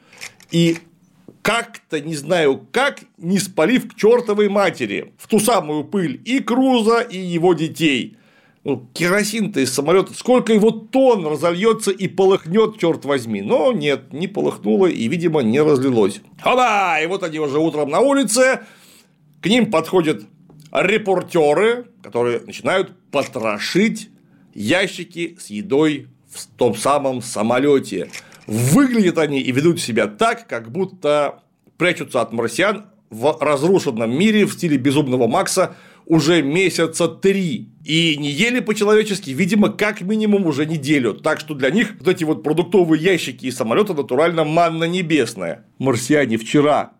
и 0.50 0.78
как-то, 1.42 2.00
не 2.00 2.14
знаю 2.14 2.66
как, 2.72 3.00
не 3.18 3.38
спалив 3.38 3.90
к 3.90 3.96
чертовой 3.96 4.48
матери 4.48 5.12
в 5.18 5.26
ту 5.28 5.38
самую 5.38 5.84
пыль 5.84 6.20
и 6.24 6.40
Круза, 6.40 7.00
и 7.00 7.18
его 7.18 7.54
детей. 7.54 8.16
Ну, 8.62 8.86
керосин-то 8.92 9.60
из 9.60 9.72
самолета, 9.72 10.12
сколько 10.12 10.52
его 10.52 10.70
тонн 10.70 11.26
разольется 11.26 11.90
и 11.90 12.08
полыхнет, 12.08 12.78
черт 12.78 13.06
возьми. 13.06 13.40
Но 13.40 13.72
нет, 13.72 14.12
не 14.12 14.28
полыхнуло 14.28 14.86
и, 14.86 15.08
видимо, 15.08 15.40
не 15.40 15.60
разлилось. 15.60 16.20
Хоба! 16.42 17.00
И 17.02 17.06
вот 17.06 17.22
они 17.22 17.38
уже 17.38 17.58
утром 17.58 17.88
на 17.88 18.00
улице, 18.00 18.60
к 19.40 19.46
ним 19.46 19.70
подходят 19.70 20.24
репортеры, 20.72 21.86
которые 22.02 22.40
начинают 22.40 22.92
потрошить 23.10 24.10
ящики 24.54 25.38
с 25.40 25.46
едой 25.48 26.08
в 26.28 26.46
том 26.58 26.76
самом 26.76 27.22
самолете. 27.22 28.10
Выглядят 28.50 29.16
они 29.18 29.40
и 29.40 29.52
ведут 29.52 29.80
себя 29.80 30.08
так, 30.08 30.48
как 30.48 30.72
будто 30.72 31.44
прячутся 31.78 32.20
от 32.20 32.32
марсиан 32.32 32.86
в 33.08 33.38
разрушенном 33.40 34.10
мире 34.10 34.44
в 34.44 34.52
стиле 34.54 34.76
безумного 34.76 35.28
Макса 35.28 35.76
уже 36.04 36.42
месяца 36.42 37.06
три. 37.06 37.68
И 37.84 38.16
не 38.16 38.28
ели 38.28 38.58
по-человечески, 38.58 39.30
видимо, 39.30 39.68
как 39.68 40.00
минимум 40.00 40.46
уже 40.46 40.66
неделю. 40.66 41.14
Так 41.14 41.38
что 41.38 41.54
для 41.54 41.70
них 41.70 41.94
вот 42.00 42.08
эти 42.08 42.24
вот 42.24 42.42
продуктовые 42.42 43.00
ящики 43.00 43.46
и 43.46 43.52
самолеты 43.52 43.94
натурально 43.94 44.42
манна 44.42 44.82
небесная. 44.82 45.64
Марсиане 45.78 46.36
вчера 46.36 46.90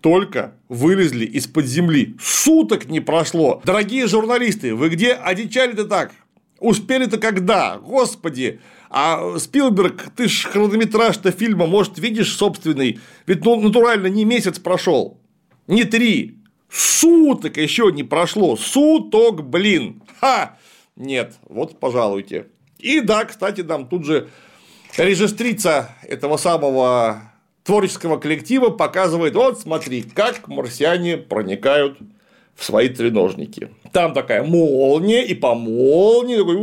только 0.00 0.54
вылезли 0.68 1.24
из-под 1.24 1.66
земли. 1.66 2.16
Суток 2.20 2.86
не 2.86 2.98
прошло. 2.98 3.62
Дорогие 3.64 4.08
журналисты, 4.08 4.74
вы 4.74 4.88
где 4.88 5.12
одичали-то 5.12 5.84
так? 5.84 6.10
Успели-то 6.58 7.18
когда? 7.18 7.78
Господи! 7.78 8.58
А 8.90 9.38
Спилберг, 9.38 10.10
ты 10.16 10.28
ж 10.28 10.46
хронометраж-то 10.46 11.30
фильма, 11.30 11.66
может, 11.66 11.98
видишь 11.98 12.36
собственный? 12.36 12.98
Ведь 13.24 13.44
ну, 13.44 13.60
натурально 13.60 14.08
не 14.08 14.24
месяц 14.24 14.58
прошел, 14.58 15.20
не 15.68 15.84
три, 15.84 16.38
суток 16.68 17.56
еще 17.56 17.92
не 17.92 18.02
прошло. 18.02 18.56
Суток, 18.56 19.48
блин. 19.48 20.02
Ха! 20.20 20.58
Нет, 20.96 21.36
вот, 21.48 21.78
пожалуйте. 21.78 22.48
И 22.78 23.00
да, 23.00 23.24
кстати, 23.24 23.60
нам 23.60 23.86
тут 23.86 24.04
же 24.04 24.28
режистрица 24.96 25.94
этого 26.02 26.36
самого 26.36 27.22
творческого 27.62 28.18
коллектива 28.18 28.70
показывает, 28.70 29.34
вот 29.34 29.60
смотри, 29.60 30.02
как 30.02 30.48
марсиане 30.48 31.16
проникают 31.16 31.98
в 32.56 32.64
свои 32.64 32.88
треножники. 32.88 33.70
Там 33.92 34.12
такая 34.12 34.42
молния, 34.42 35.24
и 35.24 35.34
по 35.34 35.54
молнии 35.54 36.36
такой 36.36 36.56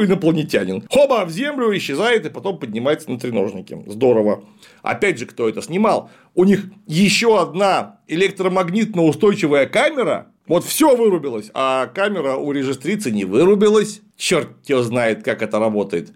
инопланетянин. 0.00 0.84
Хоба, 0.90 1.24
в 1.24 1.30
землю 1.30 1.76
исчезает 1.76 2.24
и 2.26 2.30
потом 2.30 2.58
поднимается 2.58 3.10
на 3.10 3.18
треножнике. 3.18 3.82
Здорово. 3.86 4.44
Опять 4.82 5.18
же, 5.18 5.26
кто 5.26 5.48
это 5.48 5.60
снимал? 5.60 6.10
У 6.34 6.44
них 6.44 6.64
еще 6.86 7.40
одна 7.40 8.00
электромагнитно 8.06 9.02
устойчивая 9.02 9.66
камера. 9.66 10.28
Вот 10.46 10.64
все 10.64 10.96
вырубилось, 10.96 11.50
а 11.54 11.86
камера 11.86 12.36
у 12.36 12.52
режистрицы 12.52 13.10
не 13.10 13.24
вырубилась. 13.24 14.00
Черт 14.16 14.50
его 14.66 14.82
знает, 14.82 15.22
как 15.22 15.42
это 15.42 15.58
работает. 15.58 16.12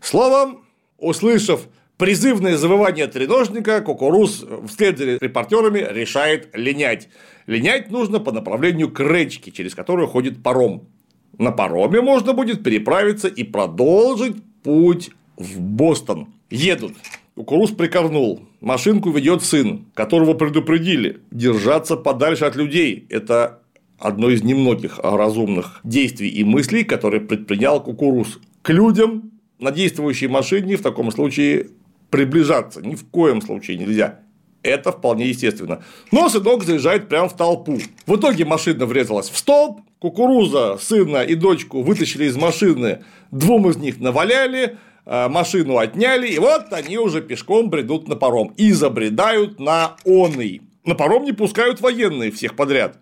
Словом, 0.00 0.64
услышав 0.98 1.66
призывное 1.96 2.56
завывание 2.56 3.06
треножника, 3.06 3.80
кукуруз 3.80 4.44
вслед 4.68 4.98
за 4.98 5.16
репортерами 5.16 5.86
решает 5.90 6.50
линять. 6.54 7.08
Линять 7.46 7.90
нужно 7.90 8.20
по 8.20 8.32
направлению 8.32 8.90
к 8.90 9.00
речке, 9.00 9.50
через 9.50 9.74
которую 9.74 10.08
ходит 10.08 10.42
паром. 10.42 10.88
На 11.38 11.50
пароме 11.50 12.00
можно 12.00 12.32
будет 12.32 12.62
переправиться 12.62 13.28
и 13.28 13.44
продолжить 13.44 14.36
путь 14.62 15.10
в 15.36 15.60
Бостон. 15.60 16.28
Едут. 16.50 16.92
Кукуруз 17.34 17.72
прикорнул. 17.72 18.42
Машинку 18.60 19.10
ведет 19.10 19.42
сын, 19.42 19.86
которого 19.94 20.34
предупредили 20.34 21.20
держаться 21.30 21.96
подальше 21.96 22.44
от 22.44 22.54
людей. 22.54 23.06
Это 23.10 23.60
одно 23.98 24.30
из 24.30 24.42
немногих 24.42 24.98
разумных 25.02 25.80
действий 25.82 26.28
и 26.28 26.44
мыслей, 26.44 26.84
которые 26.84 27.20
предпринял 27.20 27.82
Кукуруз. 27.82 28.38
К 28.62 28.70
людям 28.70 29.32
на 29.58 29.72
действующей 29.72 30.28
машине 30.28 30.76
в 30.76 30.82
таком 30.82 31.10
случае 31.10 31.68
приближаться 32.10 32.80
ни 32.80 32.94
в 32.94 33.04
коем 33.06 33.40
случае 33.42 33.78
нельзя. 33.78 34.20
Это 34.62 34.92
вполне 34.92 35.28
естественно. 35.28 35.82
Но 36.10 36.28
сынок 36.28 36.64
заезжает 36.64 37.08
прямо 37.08 37.28
в 37.28 37.36
толпу. 37.36 37.78
В 38.06 38.16
итоге 38.16 38.44
машина 38.44 38.86
врезалась 38.86 39.28
в 39.28 39.36
столб, 39.36 39.80
кукуруза, 40.04 40.76
сына 40.78 41.22
и 41.22 41.34
дочку 41.34 41.80
вытащили 41.80 42.26
из 42.26 42.36
машины, 42.36 42.98
двум 43.30 43.70
из 43.70 43.78
них 43.78 44.00
наваляли, 44.00 44.76
э, 45.06 45.28
машину 45.30 45.78
отняли, 45.78 46.28
и 46.28 46.38
вот 46.38 46.70
они 46.72 46.98
уже 46.98 47.22
пешком 47.22 47.70
бредут 47.70 48.06
на 48.06 48.14
паром 48.14 48.52
и 48.58 48.72
забредают 48.72 49.58
на 49.58 49.96
оный. 50.04 50.60
На 50.84 50.94
паром 50.94 51.24
не 51.24 51.32
пускают 51.32 51.80
военные 51.80 52.30
всех 52.30 52.54
подряд. 52.54 52.98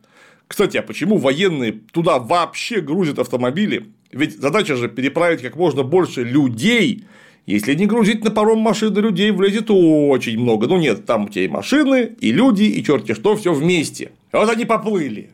Кстати, 0.47 0.77
а 0.77 0.83
почему 0.83 1.17
военные 1.17 1.73
туда 1.73 2.21
вообще 2.21 2.81
грузят 2.81 3.19
автомобили? 3.19 3.87
Ведь 4.13 4.39
задача 4.39 4.77
же 4.77 4.89
переправить 4.89 5.43
как 5.43 5.57
можно 5.57 5.83
больше 5.83 6.23
людей 6.23 7.05
если 7.47 7.75
не 7.75 7.87
грузить 7.87 8.23
на 8.23 8.31
паром 8.31 8.61
машины 8.61 9.01
людей, 9.01 9.33
влезет 9.33 9.69
очень 9.69 10.39
много. 10.39 10.69
Ну 10.69 10.79
нет, 10.79 11.05
там 11.07 11.25
у 11.25 11.29
тебя 11.29 11.47
и 11.47 11.49
машины, 11.49 12.13
и 12.21 12.31
люди, 12.31 12.63
и 12.63 12.85
черти 12.85 13.15
что, 13.15 13.35
все 13.35 13.53
вместе. 13.53 14.13
Вот 14.31 14.49
они 14.49 14.65
поплыли. 14.65 15.31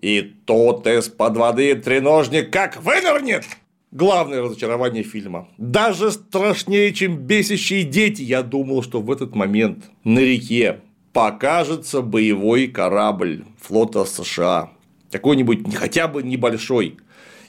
И 0.00 0.20
тот 0.44 0.86
из-под 0.86 1.36
воды 1.36 1.74
треножник 1.74 2.50
как 2.52 2.82
вынырнет! 2.82 3.44
Главное 3.92 4.42
разочарование 4.42 5.02
фильма. 5.02 5.48
Даже 5.56 6.10
страшнее, 6.10 6.92
чем 6.92 7.16
бесящие 7.16 7.84
дети, 7.84 8.22
я 8.22 8.42
думал, 8.42 8.82
что 8.82 9.00
в 9.00 9.10
этот 9.10 9.34
момент 9.34 9.84
на 10.04 10.18
реке 10.18 10.80
покажется 11.12 12.02
боевой 12.02 12.66
корабль 12.66 13.44
флота 13.58 14.04
США. 14.04 14.70
Какой-нибудь 15.10 15.74
хотя 15.74 16.08
бы 16.08 16.22
небольшой. 16.22 16.98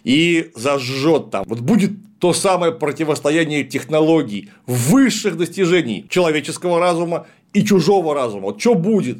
И 0.06 0.52
зажжет 0.56 1.32
там. 1.32 1.44
Вот 1.46 1.60
будет 1.60 1.92
то 2.20 2.32
самое 2.32 2.72
противостояние 2.72 3.66
технологий, 3.66 4.52
высших 4.66 5.38
достижений 5.38 6.06
человеческого 6.10 6.80
разума 6.80 7.28
и 7.52 7.66
чужого 7.66 8.14
разума. 8.14 8.46
Вот 8.46 8.62
что 8.62 8.74
будет? 8.74 9.18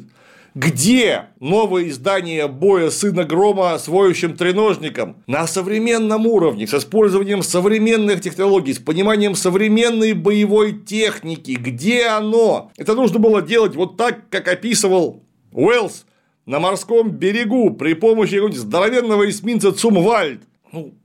Где 0.60 1.26
новое 1.38 1.86
издание 1.86 2.48
боя 2.48 2.90
Сына 2.90 3.22
Грома 3.22 3.78
с 3.78 3.86
воющим 3.86 4.36
треножником 4.36 5.22
на 5.28 5.46
современном 5.46 6.26
уровне, 6.26 6.66
с 6.66 6.74
использованием 6.74 7.44
современных 7.44 8.20
технологий, 8.20 8.74
с 8.74 8.80
пониманием 8.80 9.36
современной 9.36 10.14
боевой 10.14 10.72
техники? 10.72 11.52
Где 11.52 12.06
оно? 12.06 12.72
Это 12.76 12.96
нужно 12.96 13.20
было 13.20 13.40
делать 13.40 13.76
вот 13.76 13.96
так, 13.96 14.28
как 14.30 14.48
описывал 14.48 15.22
Уэллс 15.52 16.06
на 16.44 16.58
морском 16.58 17.10
берегу 17.10 17.70
при 17.70 17.94
помощи 17.94 18.40
здоровенного 18.52 19.30
эсминца 19.30 19.70
Цумвальд. 19.70 20.40
Ну, 20.72 20.97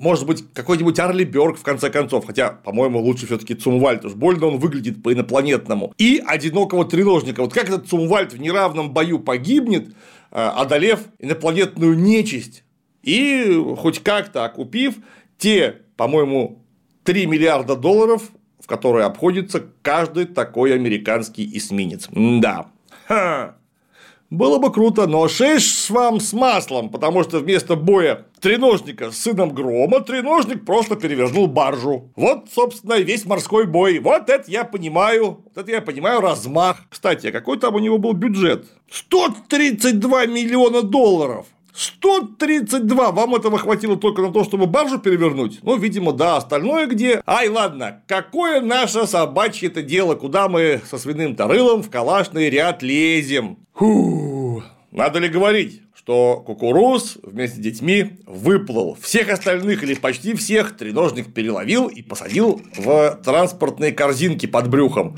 может 0.00 0.26
быть, 0.26 0.44
какой-нибудь 0.54 0.98
Арли 0.98 1.24
Бёрк, 1.24 1.58
в 1.58 1.62
конце 1.62 1.90
концов, 1.90 2.26
хотя, 2.26 2.50
по-моему, 2.50 3.00
лучше 3.00 3.26
все 3.26 3.36
таки 3.36 3.54
Цумвальд, 3.54 4.02
уж 4.06 4.14
больно 4.14 4.46
он 4.46 4.56
выглядит 4.56 5.02
по-инопланетному, 5.02 5.92
и 5.98 6.22
одинокого 6.26 6.86
треножника. 6.86 7.42
Вот 7.42 7.52
как 7.52 7.68
этот 7.68 7.86
Цумвальд 7.86 8.32
в 8.32 8.40
неравном 8.40 8.92
бою 8.92 9.18
погибнет, 9.18 9.88
э, 9.88 9.92
одолев 10.32 11.00
инопланетную 11.18 11.98
нечисть, 11.98 12.64
и 13.02 13.62
хоть 13.76 14.02
как-то 14.02 14.46
окупив 14.46 14.94
те, 15.36 15.82
по-моему, 15.96 16.64
3 17.04 17.26
миллиарда 17.26 17.76
долларов, 17.76 18.22
в 18.58 18.66
которые 18.66 19.04
обходится 19.04 19.66
каждый 19.82 20.24
такой 20.24 20.74
американский 20.74 21.46
эсминец. 21.56 22.08
Да. 22.10 22.70
Ха. 23.06 23.56
Было 24.30 24.58
бы 24.58 24.70
круто, 24.72 25.08
но 25.08 25.26
шесть 25.26 25.90
вам 25.90 26.20
с 26.20 26.32
маслом, 26.32 26.88
потому 26.88 27.24
что 27.24 27.40
вместо 27.40 27.74
боя 27.74 28.26
треножника 28.40 29.10
с 29.10 29.18
сыном 29.18 29.50
Грома 29.50 30.00
треножник 30.02 30.64
просто 30.64 30.94
перевернул 30.94 31.48
баржу. 31.48 32.12
Вот, 32.14 32.44
собственно, 32.54 32.92
и 32.94 33.02
весь 33.02 33.26
морской 33.26 33.66
бой. 33.66 33.98
Вот 33.98 34.30
это 34.30 34.48
я 34.48 34.62
понимаю, 34.62 35.42
вот 35.44 35.56
это 35.56 35.72
я 35.72 35.80
понимаю 35.80 36.20
размах. 36.20 36.76
Кстати, 36.88 37.26
а 37.26 37.32
какой 37.32 37.58
там 37.58 37.74
у 37.74 37.80
него 37.80 37.98
был 37.98 38.12
бюджет? 38.12 38.66
132 38.92 40.26
миллиона 40.26 40.82
долларов. 40.82 41.46
132! 41.72 43.12
Вам 43.12 43.34
этого 43.34 43.58
хватило 43.58 43.96
только 43.96 44.22
на 44.22 44.32
то, 44.32 44.44
чтобы 44.44 44.66
баржу 44.66 44.98
перевернуть? 44.98 45.60
Ну, 45.62 45.76
видимо, 45.76 46.12
да. 46.12 46.36
Остальное 46.36 46.86
где? 46.86 47.22
Ай, 47.26 47.48
ладно. 47.48 48.02
Какое 48.06 48.60
наше 48.60 49.06
собачье-то 49.06 49.82
дело, 49.82 50.14
куда 50.14 50.48
мы 50.48 50.80
со 50.88 50.98
свиным 50.98 51.36
тарылом 51.36 51.82
в 51.82 51.90
калашный 51.90 52.50
ряд 52.50 52.82
лезем? 52.82 53.58
Фу. 53.74 54.62
Надо 54.90 55.20
ли 55.20 55.28
говорить, 55.28 55.82
что 55.94 56.42
кукуруз 56.44 57.18
вместе 57.22 57.56
с 57.56 57.60
детьми 57.60 58.18
выплыл. 58.26 58.96
Всех 59.00 59.28
остальных 59.28 59.82
или 59.84 59.94
почти 59.94 60.34
всех 60.34 60.76
треножник 60.76 61.32
переловил 61.32 61.88
и 61.88 62.02
посадил 62.02 62.60
в 62.76 63.20
транспортные 63.22 63.92
корзинки 63.92 64.46
под 64.46 64.68
брюхом. 64.68 65.16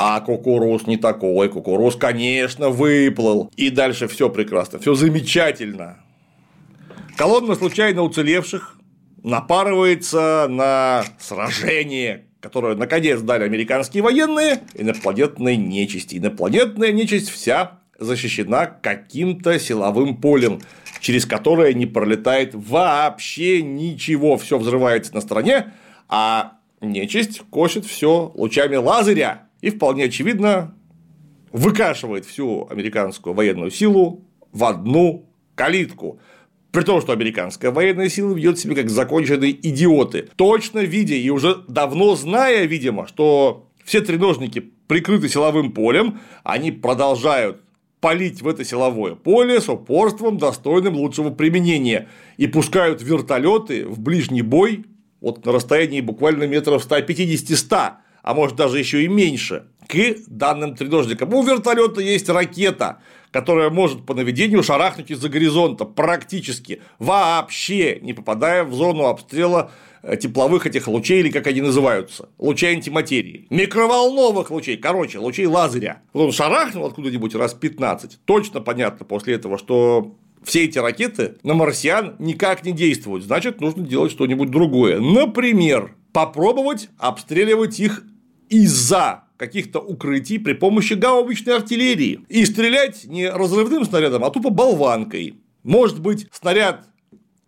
А 0.00 0.20
кукуруз 0.20 0.86
не 0.86 0.96
такой. 0.96 1.48
Кукуруз, 1.48 1.96
конечно, 1.96 2.68
выплыл. 2.68 3.50
И 3.56 3.68
дальше 3.68 4.06
все 4.06 4.30
прекрасно, 4.30 4.78
все 4.78 4.94
замечательно. 4.94 5.96
Колонна 7.16 7.56
случайно 7.56 8.02
уцелевших 8.02 8.78
напарывается 9.24 10.46
на 10.48 11.02
сражение, 11.18 12.26
которое 12.38 12.76
наконец 12.76 13.20
дали 13.22 13.42
американские 13.42 14.04
военные, 14.04 14.60
инопланетной 14.74 15.56
нечисти. 15.56 16.18
Инопланетная 16.18 16.92
нечисть 16.92 17.28
вся 17.28 17.80
защищена 17.98 18.66
каким-то 18.66 19.58
силовым 19.58 20.18
полем, 20.18 20.60
через 21.00 21.26
которое 21.26 21.74
не 21.74 21.86
пролетает 21.86 22.50
вообще 22.54 23.62
ничего, 23.62 24.36
все 24.36 24.58
взрывается 24.58 25.12
на 25.12 25.20
стороне, 25.20 25.72
а 26.08 26.52
нечисть 26.80 27.40
косит 27.50 27.84
все 27.84 28.30
лучами 28.36 28.76
лазеря 28.76 29.47
и 29.60 29.70
вполне 29.70 30.04
очевидно 30.04 30.74
выкашивает 31.52 32.24
всю 32.24 32.66
американскую 32.68 33.34
военную 33.34 33.70
силу 33.70 34.24
в 34.52 34.64
одну 34.64 35.26
калитку. 35.54 36.20
При 36.70 36.82
том, 36.82 37.00
что 37.00 37.12
американская 37.12 37.70
военная 37.70 38.08
сила 38.08 38.34
ведет 38.34 38.58
себя 38.58 38.74
как 38.74 38.90
законченные 38.90 39.52
идиоты, 39.52 40.28
точно 40.36 40.80
видя 40.80 41.14
и 41.14 41.30
уже 41.30 41.56
давно 41.66 42.14
зная, 42.14 42.66
видимо, 42.66 43.06
что 43.06 43.68
все 43.84 44.02
треножники 44.02 44.70
прикрыты 44.86 45.28
силовым 45.28 45.72
полем, 45.72 46.20
они 46.44 46.70
продолжают 46.70 47.62
палить 48.00 48.42
в 48.42 48.48
это 48.48 48.64
силовое 48.64 49.14
поле 49.14 49.60
с 49.60 49.68
упорством, 49.68 50.38
достойным 50.38 50.94
лучшего 50.94 51.30
применения, 51.30 52.08
и 52.36 52.46
пускают 52.46 53.02
вертолеты 53.02 53.86
в 53.86 53.98
ближний 53.98 54.42
бой 54.42 54.84
вот 55.20 55.44
на 55.44 55.52
расстоянии 55.52 56.00
буквально 56.00 56.44
метров 56.44 56.86
150-100, 56.86 57.92
а 58.28 58.34
может 58.34 58.56
даже 58.56 58.78
еще 58.78 59.04
и 59.04 59.08
меньше, 59.08 59.64
к 59.88 59.96
данным 60.26 60.76
треножникам. 60.76 61.32
У 61.32 61.42
вертолета 61.42 62.02
есть 62.02 62.28
ракета, 62.28 62.98
которая 63.30 63.70
может 63.70 64.04
по 64.04 64.12
наведению 64.12 64.62
шарахнуть 64.62 65.10
из-за 65.10 65.30
горизонта 65.30 65.86
практически, 65.86 66.82
вообще 66.98 67.98
не 68.02 68.12
попадая 68.12 68.64
в 68.64 68.74
зону 68.74 69.06
обстрела 69.06 69.70
Э, 70.02 70.16
тепловых 70.16 70.66
этих 70.66 70.86
лучей, 70.86 71.20
или 71.20 71.30
как 71.30 71.46
они 71.48 71.60
называются, 71.60 72.28
лучей 72.38 72.74
антиматерии, 72.74 73.46
микроволновых 73.50 74.50
лучей, 74.50 74.76
короче, 74.76 75.18
лучей 75.18 75.46
лазеря. 75.46 76.02
Он 76.12 76.30
шарахнул 76.30 76.86
откуда-нибудь 76.86 77.34
раз 77.34 77.54
15, 77.54 78.20
точно 78.24 78.60
понятно 78.60 79.04
после 79.04 79.34
этого, 79.34 79.58
что 79.58 80.14
все 80.44 80.64
эти 80.64 80.78
ракеты 80.78 81.38
на 81.42 81.54
марсиан 81.54 82.14
никак 82.20 82.64
не 82.64 82.72
действуют, 82.72 83.24
значит, 83.24 83.60
нужно 83.60 83.84
делать 83.84 84.12
что-нибудь 84.12 84.50
другое. 84.50 85.00
Например, 85.00 85.94
попробовать 86.12 86.90
обстреливать 86.98 87.80
их 87.80 88.04
из-за 88.48 89.24
каких-то 89.36 89.78
укрытий 89.78 90.38
при 90.38 90.52
помощи 90.52 90.94
гаубичной 90.94 91.56
артиллерии 91.56 92.20
и 92.28 92.44
стрелять 92.44 93.04
не 93.04 93.30
разрывным 93.30 93.84
снарядом, 93.84 94.24
а 94.24 94.30
тупо 94.30 94.50
болванкой. 94.50 95.34
Может 95.62 96.00
быть, 96.00 96.26
снаряд 96.32 96.84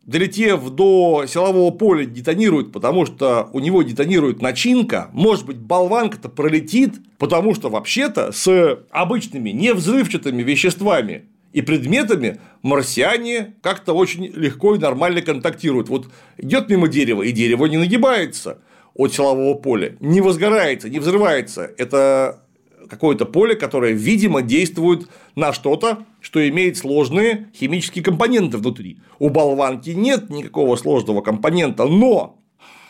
долетев 0.04 0.70
до 0.70 1.24
силового 1.28 1.70
поля, 1.70 2.04
детонирует, 2.04 2.72
потому 2.72 3.06
что 3.06 3.48
у 3.52 3.60
него 3.60 3.82
детонирует 3.82 4.42
начинка, 4.42 5.10
может 5.12 5.46
быть, 5.46 5.58
болванка-то 5.58 6.28
пролетит, 6.28 6.94
потому 7.18 7.54
что 7.54 7.68
вообще-то 7.68 8.32
с 8.32 8.78
обычными 8.90 9.50
невзрывчатыми 9.50 10.42
веществами 10.42 11.26
и 11.52 11.62
предметами 11.62 12.40
марсиане 12.62 13.54
как-то 13.62 13.92
очень 13.92 14.26
легко 14.26 14.74
и 14.74 14.78
нормально 14.78 15.22
контактируют. 15.22 15.88
Вот 15.88 16.08
идет 16.38 16.68
мимо 16.68 16.88
дерева, 16.88 17.22
и 17.22 17.32
дерево 17.32 17.66
не 17.66 17.76
нагибается 17.76 18.58
от 18.94 19.14
силового 19.14 19.54
поля, 19.54 19.96
не 20.00 20.20
возгорается, 20.20 20.88
не 20.88 20.98
взрывается. 20.98 21.70
Это 21.78 22.42
какое-то 22.88 23.24
поле, 23.24 23.54
которое, 23.54 23.92
видимо, 23.92 24.42
действует 24.42 25.08
на 25.36 25.52
что-то, 25.52 26.04
что 26.20 26.46
имеет 26.48 26.76
сложные 26.76 27.48
химические 27.54 28.04
компоненты 28.04 28.58
внутри. 28.58 28.98
У 29.18 29.30
болванки 29.30 29.90
нет 29.90 30.28
никакого 30.28 30.76
сложного 30.76 31.20
компонента, 31.22 31.84
но 31.86 32.40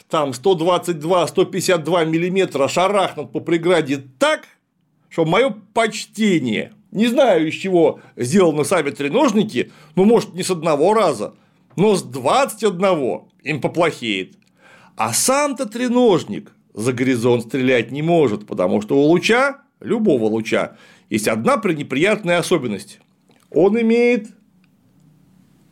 там 0.09 0.31
122-152 0.31 2.07
миллиметра 2.07 2.67
шарахнут 2.67 3.31
по 3.31 3.41
преграде 3.41 4.03
так, 4.19 4.49
что 5.09 5.25
мое 5.25 5.55
почтение. 5.75 6.73
Не 6.91 7.07
знаю, 7.07 7.49
из 7.49 7.55
чего 7.55 8.01
сделаны 8.17 8.65
сами 8.65 8.91
треножники, 8.91 9.71
ну, 9.95 10.05
может, 10.05 10.35
не 10.35 10.43
с 10.43 10.51
одного 10.51 10.95
раза, 10.95 11.35
но 11.77 11.95
с 11.95 12.03
21 12.03 13.21
им 13.45 13.61
поплохеет. 13.61 14.40
А 15.01 15.15
сам-то 15.15 15.65
треножник 15.65 16.53
за 16.75 16.93
горизонт 16.93 17.45
стрелять 17.45 17.91
не 17.91 18.03
может, 18.03 18.47
потому 18.47 18.83
что 18.83 18.99
у 18.99 19.01
луча 19.01 19.63
любого 19.81 20.27
луча, 20.27 20.77
есть 21.09 21.27
одна 21.27 21.57
пренеприятная 21.57 22.37
особенность. 22.37 23.01
Он 23.49 23.81
имеет 23.81 24.29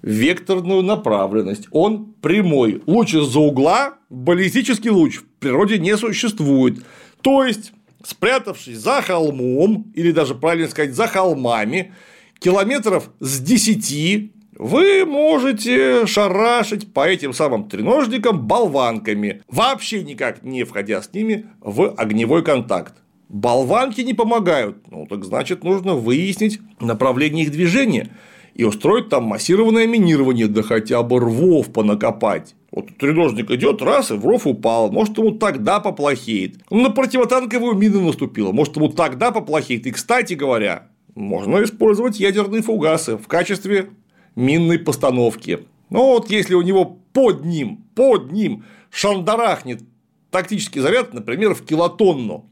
векторную 0.01 0.83
направленность. 0.83 1.69
Он 1.73 2.15
прямой. 2.23 2.83
Луч 2.87 3.13
из-за 3.13 3.41
угла, 3.41 3.99
баллистический 4.09 4.89
луч 4.89 5.19
в 5.19 5.25
природе 5.41 5.79
не 5.79 5.95
существует. 5.99 6.83
То 7.21 7.45
есть, 7.45 7.73
спрятавшись 8.03 8.79
за 8.79 9.03
холмом, 9.03 9.93
или 9.95 10.11
даже 10.11 10.37
правильно 10.37 10.71
сказать, 10.71 10.95
за 10.95 11.07
холмами, 11.07 11.93
километров 12.39 13.11
с 13.21 13.41
10 13.41 14.33
вы 14.59 15.07
можете 15.07 16.05
шарашить 16.07 16.93
по 16.93 17.07
этим 17.07 17.33
самым 17.33 17.69
треножникам 17.69 18.47
болванками, 18.47 19.43
вообще 19.49 20.03
никак 20.03 20.43
не 20.43 20.65
входя 20.65 21.01
с 21.01 21.13
ними 21.15 21.47
в 21.61 21.95
огневой 21.97 22.43
контакт. 22.43 22.95
Болванки 23.29 24.01
не 24.01 24.15
помогают. 24.15 24.91
Ну, 24.91 25.07
так 25.07 25.25
значит, 25.25 25.63
нужно 25.63 25.95
выяснить 25.95 26.61
направление 26.81 27.45
их 27.45 27.53
движения. 27.53 28.11
и 28.55 28.65
устроить 28.65 29.09
там 29.09 29.23
массированное 29.23 29.87
минирование, 29.87 30.49
да 30.49 30.63
хотя 30.63 31.05
бы 31.05 31.21
рвов 31.21 31.73
понакопать. 31.73 32.57
Вот 32.73 32.89
треножник 32.99 33.53
идет, 33.53 33.81
раз, 33.83 34.11
и 34.11 34.15
в 34.15 34.27
ров 34.27 34.49
упал. 34.49 34.91
Может, 34.91 35.17
ему 35.19 35.31
тогда 35.31 35.79
поплохеет. 35.79 36.57
На 36.69 36.91
противотанковую 36.91 37.75
мину 37.75 38.01
наступила. 38.01 38.51
Может, 38.51 38.77
ему 38.77 38.89
тогда 38.89 39.31
поплохеет. 39.31 39.87
И, 39.87 39.93
кстати 39.93 40.35
говоря, 40.35 40.89
можно 41.15 41.63
использовать 41.63 42.19
ядерные 42.19 42.63
фугасы 42.63 43.17
в 43.17 43.29
качестве 43.29 43.91
минной 44.39 44.79
постановки. 44.79 45.67
Ну, 45.91 46.13
вот 46.13 46.31
если 46.31 46.55
у 46.55 46.63
него 46.63 46.85
под 47.13 47.45
ним, 47.45 47.85
под 47.95 48.31
ним 48.31 48.65
шандарахнет 48.91 49.83
тактический 50.31 50.81
заряд, 50.81 51.13
например, 51.13 51.55
в 51.55 51.65
килотонну, 51.65 52.49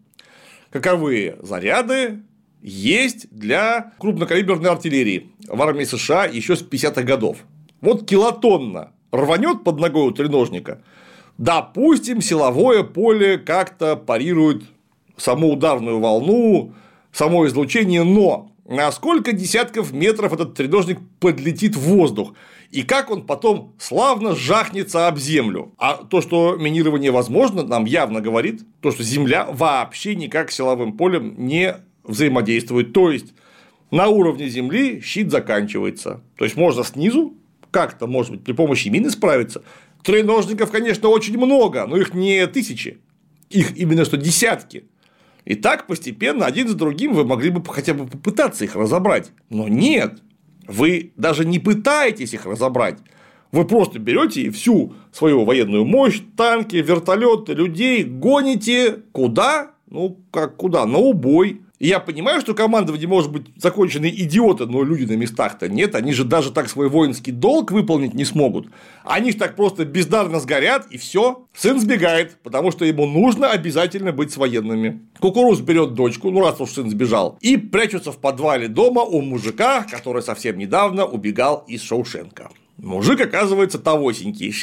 каковые 0.71 1.37
заряды 1.43 2.23
есть 2.61 3.29
для 3.31 3.93
крупнокалиберной 3.99 4.71
артиллерии 4.71 5.31
в 5.47 5.63
армии 5.63 5.85
США 5.85 6.25
еще 6.25 6.57
с 6.57 6.63
50-х 6.63 7.03
годов. 7.03 7.39
Вот 7.81 8.09
килотонна 8.09 8.93
рванет 9.13 9.63
под 9.63 9.79
ногой 9.79 10.09
у 10.09 10.11
треножника, 10.11 10.83
допустим, 11.39 12.21
силовое 12.21 12.83
поле 12.83 13.39
как-то 13.39 13.95
парирует 13.95 14.65
саму 15.17 15.53
ударную 15.53 16.01
волну, 16.01 16.75
само 17.13 17.47
излучение, 17.47 18.03
но 18.03 18.46
на 18.69 18.91
сколько 18.93 19.33
десятков 19.33 19.93
метров 19.93 20.33
этот 20.33 20.55
треножник 20.55 20.99
подлетит 21.21 21.77
в 21.77 21.81
воздух, 21.81 22.35
и 22.71 22.83
как 22.83 23.11
он 23.11 23.27
потом 23.27 23.75
славно 23.79 24.35
жахнется 24.35 25.07
об 25.07 25.19
землю. 25.19 25.73
А 25.79 25.95
то, 25.95 26.21
что 26.21 26.57
минирование 26.57 27.11
возможно, 27.11 27.63
нам 27.63 27.85
явно 27.85 28.21
говорит 28.21 28.63
то, 28.81 28.91
что 28.91 29.03
Земля 29.03 29.47
вообще 29.51 30.17
никак 30.17 30.51
силовым 30.51 30.97
полем 30.97 31.35
не 31.39 31.77
взаимодействует. 32.03 32.93
То 32.93 33.11
есть 33.11 33.35
на 33.91 34.09
уровне 34.09 34.49
Земли 34.49 35.01
щит 35.01 35.31
заканчивается. 35.31 36.23
То 36.37 36.45
есть 36.45 36.57
можно 36.57 36.83
снизу 36.83 37.35
как-то, 37.71 38.07
может 38.07 38.33
быть, 38.33 38.45
при 38.45 38.53
помощи 38.53 38.89
мины 38.89 39.11
справиться. 39.11 39.63
Треножников, 40.03 40.71
конечно, 40.71 41.09
очень 41.09 41.37
много, 41.37 41.87
но 41.87 41.97
их 41.97 42.15
не 42.15 42.47
тысячи. 42.47 42.99
Их 43.49 43.77
именно 43.77 44.05
что 44.05 44.17
десятки. 44.17 44.87
И 45.47 45.55
так 45.55 45.87
постепенно 45.87 46.45
один 46.45 46.69
за 46.69 46.75
другим 46.75 47.15
вы 47.15 47.25
могли 47.25 47.51
бы 47.51 47.63
хотя 47.65 47.95
бы 47.95 48.07
попытаться 48.07 48.65
их 48.65 48.75
разобрать. 48.75 49.31
Но 49.49 49.69
нет, 49.69 50.21
вы 50.67 51.13
даже 51.17 51.45
не 51.45 51.61
пытаетесь 51.61 52.35
их 52.35 52.47
разобрать. 52.47 52.99
Вы 53.53 53.65
просто 53.65 54.01
берете 54.01 54.43
и 54.43 54.51
всю 54.51 54.95
свою 55.13 55.45
военную 55.45 55.85
мощь, 55.85 56.21
танки, 56.37 56.77
вертолеты, 56.77 57.55
людей 57.55 58.03
гоните 58.03 59.05
куда? 59.13 59.71
Ну, 59.89 60.19
как 60.33 60.57
куда? 60.57 60.85
На 60.85 60.99
убой. 60.99 61.63
Я 61.79 62.01
понимаю, 62.01 62.41
что 62.41 62.55
командование 62.55 63.07
может 63.07 63.31
быть 63.31 63.49
законченные 63.57 64.23
идиоты, 64.23 64.65
но 64.65 64.83
люди 64.83 65.05
на 65.05 65.17
местах-то 65.17 65.69
нет, 65.69 65.95
они 65.95 66.15
же 66.15 66.25
даже 66.25 66.51
так 66.51 66.71
свой 66.71 66.89
воинский 66.89 67.33
долг 67.33 67.71
выполнить 67.71 68.15
не 68.15 68.25
смогут. 68.25 68.69
Они 69.05 69.33
же 69.33 69.37
так 69.37 69.57
просто 69.57 69.85
бездарно 69.85 70.41
сгорят, 70.41 70.87
и 70.91 70.97
все. 70.97 71.47
Сын 71.55 71.79
сбегает, 71.79 72.39
потому 72.43 72.71
что 72.73 72.87
ему 72.87 73.07
нужно 73.07 73.51
обязательно 73.51 74.13
быть 74.13 74.33
с 74.33 74.39
военными. 74.39 75.03
Кукуруз 75.21 75.61
берет 75.61 75.93
дочку, 75.93 76.31
ну 76.31 76.41
раз 76.41 76.59
уж 76.63 76.71
сын 76.71 76.89
сбежал, 76.89 77.37
и 77.43 77.59
прячутся 77.59 78.11
в 78.11 78.19
подвале 78.19 78.69
дома 78.69 79.03
у 79.03 79.21
мужика, 79.21 79.85
который 79.91 80.23
совсем 80.23 80.57
недавно 80.57 81.05
убегал 81.05 81.63
из 81.69 81.83
Шоушенка. 81.83 82.51
Мужик 82.79 83.21
оказывается 83.21 83.79
тогосенький. 83.79 84.55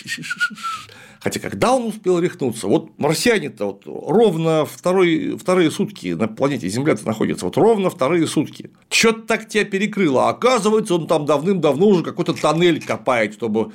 Хотя 1.23 1.39
когда 1.39 1.73
он 1.73 1.85
успел 1.85 2.19
рехнуться? 2.19 2.67
Вот 2.67 2.99
марсиане-то 2.99 3.67
вот 3.67 3.83
ровно 3.85 4.65
второй, 4.65 5.37
вторые 5.37 5.71
сутки 5.71 6.07
на 6.07 6.27
планете 6.27 6.67
Земля-то 6.67 7.07
находится, 7.07 7.45
вот 7.45 7.55
ровно 7.55 7.89
вторые 7.89 8.27
сутки. 8.27 8.71
Чё-то 8.89 9.21
так 9.21 9.47
тебя 9.47 9.63
перекрыло, 9.63 10.27
а 10.27 10.31
оказывается, 10.31 10.95
он 10.95 11.07
там 11.07 11.25
давным-давно 11.25 11.87
уже 11.87 12.03
какой-то 12.03 12.33
тоннель 12.33 12.83
копает, 12.83 13.35
чтобы 13.35 13.71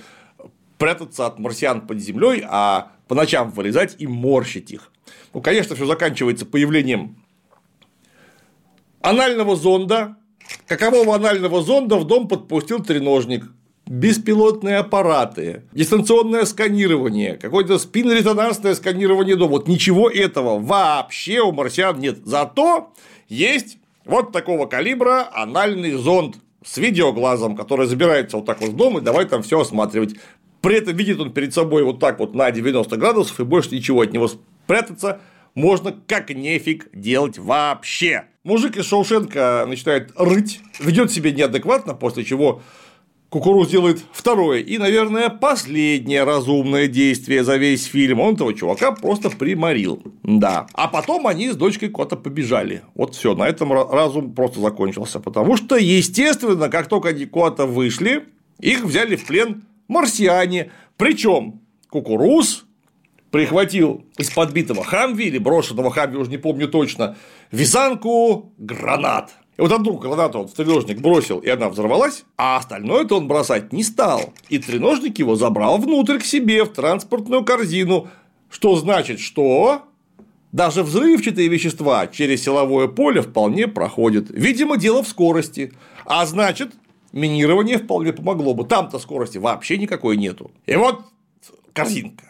прятаться 0.76 1.24
от 1.24 1.38
марсиан 1.38 1.86
под 1.86 2.00
землей, 2.00 2.44
а 2.46 2.92
по 3.08 3.14
ночам 3.14 3.50
вылезать 3.50 3.96
и 3.98 4.06
морщить 4.06 4.70
их. 4.70 4.92
Ну, 5.32 5.40
конечно, 5.40 5.74
все 5.74 5.86
заканчивается 5.86 6.44
появлением 6.44 7.16
анального 9.00 9.56
зонда. 9.56 10.16
Какового 10.66 11.14
анального 11.14 11.62
зонда 11.62 11.96
в 11.96 12.06
дом 12.06 12.28
подпустил 12.28 12.80
треножник 12.80 13.46
беспилотные 13.88 14.78
аппараты, 14.78 15.64
дистанционное 15.72 16.44
сканирование, 16.44 17.36
какое-то 17.36 17.78
спин-резонансное 17.78 18.74
сканирование 18.74 19.36
дома. 19.36 19.52
Вот 19.52 19.68
ничего 19.68 20.10
этого 20.10 20.58
вообще 20.58 21.40
у 21.40 21.52
марсиан 21.52 21.98
нет. 21.98 22.18
Зато 22.24 22.92
есть 23.28 23.78
вот 24.04 24.32
такого 24.32 24.66
калибра 24.66 25.28
анальный 25.32 25.92
зонд 25.92 26.36
с 26.64 26.76
видеоглазом, 26.76 27.56
который 27.56 27.86
забирается 27.86 28.36
вот 28.36 28.46
так 28.46 28.60
вот 28.60 28.70
в 28.70 28.76
дом 28.76 28.98
и 28.98 29.00
давай 29.00 29.24
там 29.24 29.42
все 29.42 29.60
осматривать. 29.60 30.16
При 30.60 30.76
этом 30.76 30.96
видит 30.96 31.20
он 31.20 31.32
перед 31.32 31.54
собой 31.54 31.82
вот 31.84 31.98
так 32.00 32.18
вот 32.18 32.34
на 32.34 32.50
90 32.50 32.96
градусов 32.96 33.40
и 33.40 33.44
больше 33.44 33.74
ничего 33.74 34.02
от 34.02 34.12
него 34.12 34.28
спрятаться 34.28 35.20
можно 35.54 35.94
как 36.06 36.30
нефиг 36.30 36.88
делать 36.92 37.38
вообще. 37.38 38.24
Мужик 38.44 38.76
из 38.76 38.86
Шоушенка 38.86 39.64
начинает 39.68 40.12
рыть, 40.16 40.60
ведет 40.78 41.10
себя 41.10 41.32
неадекватно, 41.32 41.94
после 41.94 42.24
чего 42.24 42.62
Кукуруз 43.30 43.68
делает 43.68 44.02
второе 44.10 44.60
и, 44.60 44.78
наверное, 44.78 45.28
последнее 45.28 46.24
разумное 46.24 46.86
действие 46.86 47.44
за 47.44 47.56
весь 47.56 47.84
фильм. 47.84 48.20
Он 48.20 48.34
этого 48.34 48.54
чувака 48.54 48.92
просто 48.92 49.28
приморил. 49.28 50.02
Да. 50.22 50.66
А 50.72 50.88
потом 50.88 51.26
они 51.26 51.50
с 51.50 51.56
дочкой 51.56 51.90
куда-то 51.90 52.16
побежали. 52.16 52.82
Вот 52.94 53.14
все, 53.14 53.34
на 53.34 53.46
этом 53.46 53.72
разум 53.72 54.32
просто 54.32 54.60
закончился. 54.60 55.20
Потому 55.20 55.58
что, 55.58 55.76
естественно, 55.76 56.70
как 56.70 56.88
только 56.88 57.10
они 57.10 57.26
куда-то 57.26 57.66
вышли, 57.66 58.24
их 58.60 58.84
взяли 58.84 59.16
в 59.16 59.26
плен 59.26 59.64
марсиане. 59.88 60.70
Причем 60.96 61.60
Кукуруз 61.90 62.64
прихватил 63.30 64.06
из 64.16 64.30
подбитого 64.30 64.84
Хамви 64.84 65.26
или 65.26 65.36
брошенного 65.36 65.90
Хамви, 65.90 66.16
уже 66.16 66.30
не 66.30 66.38
помню 66.38 66.66
точно, 66.66 67.18
вязанку 67.50 68.54
гранат. 68.56 69.34
И 69.58 69.60
вот 69.60 69.72
одну 69.72 69.94
гранату 69.94 70.38
он 70.38 70.46
в 70.46 70.54
треножник 70.54 71.00
бросил, 71.00 71.40
и 71.40 71.48
она 71.48 71.68
взорвалась, 71.68 72.24
а 72.36 72.58
остальное-то 72.58 73.16
он 73.16 73.26
бросать 73.26 73.72
не 73.72 73.82
стал. 73.82 74.32
И 74.48 74.58
треножник 74.58 75.18
его 75.18 75.34
забрал 75.34 75.78
внутрь 75.78 76.18
к 76.18 76.24
себе 76.24 76.64
в 76.64 76.68
транспортную 76.68 77.44
корзину, 77.44 78.06
что 78.50 78.76
значит, 78.76 79.18
что 79.18 79.82
даже 80.52 80.84
взрывчатые 80.84 81.48
вещества 81.48 82.06
через 82.06 82.44
силовое 82.44 82.86
поле 82.86 83.20
вполне 83.20 83.66
проходят. 83.66 84.26
Видимо, 84.30 84.76
дело 84.76 85.02
в 85.02 85.08
скорости. 85.08 85.72
А 86.06 86.24
значит, 86.24 86.74
минирование 87.12 87.78
вполне 87.78 88.12
помогло 88.12 88.54
бы. 88.54 88.64
Там-то 88.64 89.00
скорости 89.00 89.38
вообще 89.38 89.76
никакой 89.76 90.16
нету. 90.16 90.52
И 90.66 90.76
вот 90.76 91.02
корзинка. 91.72 92.26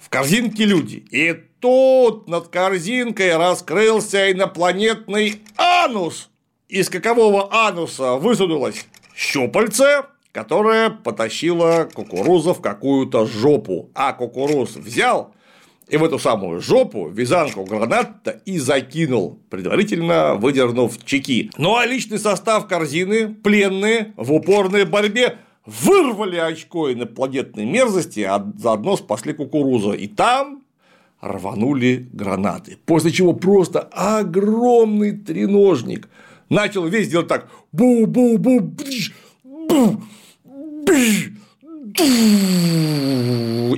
В 0.00 0.08
корзинке 0.08 0.64
люди. 0.64 1.04
И 1.10 1.34
тут 1.60 2.26
над 2.26 2.48
корзинкой 2.48 3.36
раскрылся 3.36 4.32
инопланетный 4.32 5.42
анус 5.58 6.30
из 6.70 6.88
какового 6.88 7.52
ануса 7.52 8.14
высунулось 8.14 8.86
щупальце, 9.14 10.04
которое 10.32 10.90
потащило 10.90 11.88
кукуруза 11.92 12.54
в 12.54 12.60
какую-то 12.60 13.26
жопу, 13.26 13.90
а 13.94 14.12
кукуруз 14.12 14.76
взял 14.76 15.34
и 15.88 15.96
в 15.96 16.04
эту 16.04 16.20
самую 16.20 16.60
жопу 16.60 17.08
вязанку 17.08 17.64
гранат 17.64 18.42
и 18.44 18.58
закинул, 18.58 19.40
предварительно 19.50 20.36
выдернув 20.36 21.04
чеки. 21.04 21.50
Ну 21.58 21.76
а 21.76 21.84
личный 21.84 22.20
состав 22.20 22.68
корзины, 22.68 23.34
пленные 23.34 24.14
в 24.16 24.32
упорной 24.32 24.84
борьбе 24.84 25.38
вырвали 25.66 26.36
очко 26.36 26.92
инопланетной 26.92 27.64
мерзости, 27.64 28.20
а 28.20 28.46
заодно 28.56 28.96
спасли 28.96 29.32
кукурузу. 29.32 29.92
И 29.92 30.06
там 30.06 30.62
рванули 31.20 32.08
гранаты. 32.12 32.78
После 32.86 33.10
чего 33.10 33.32
просто 33.32 33.80
огромный 33.80 35.10
треножник– 35.18 36.08
начал 36.50 36.86
весь 36.86 37.08
делать 37.08 37.28
так. 37.28 37.48
Бу-бу-бу, 37.72 38.60
бу, 38.60 38.76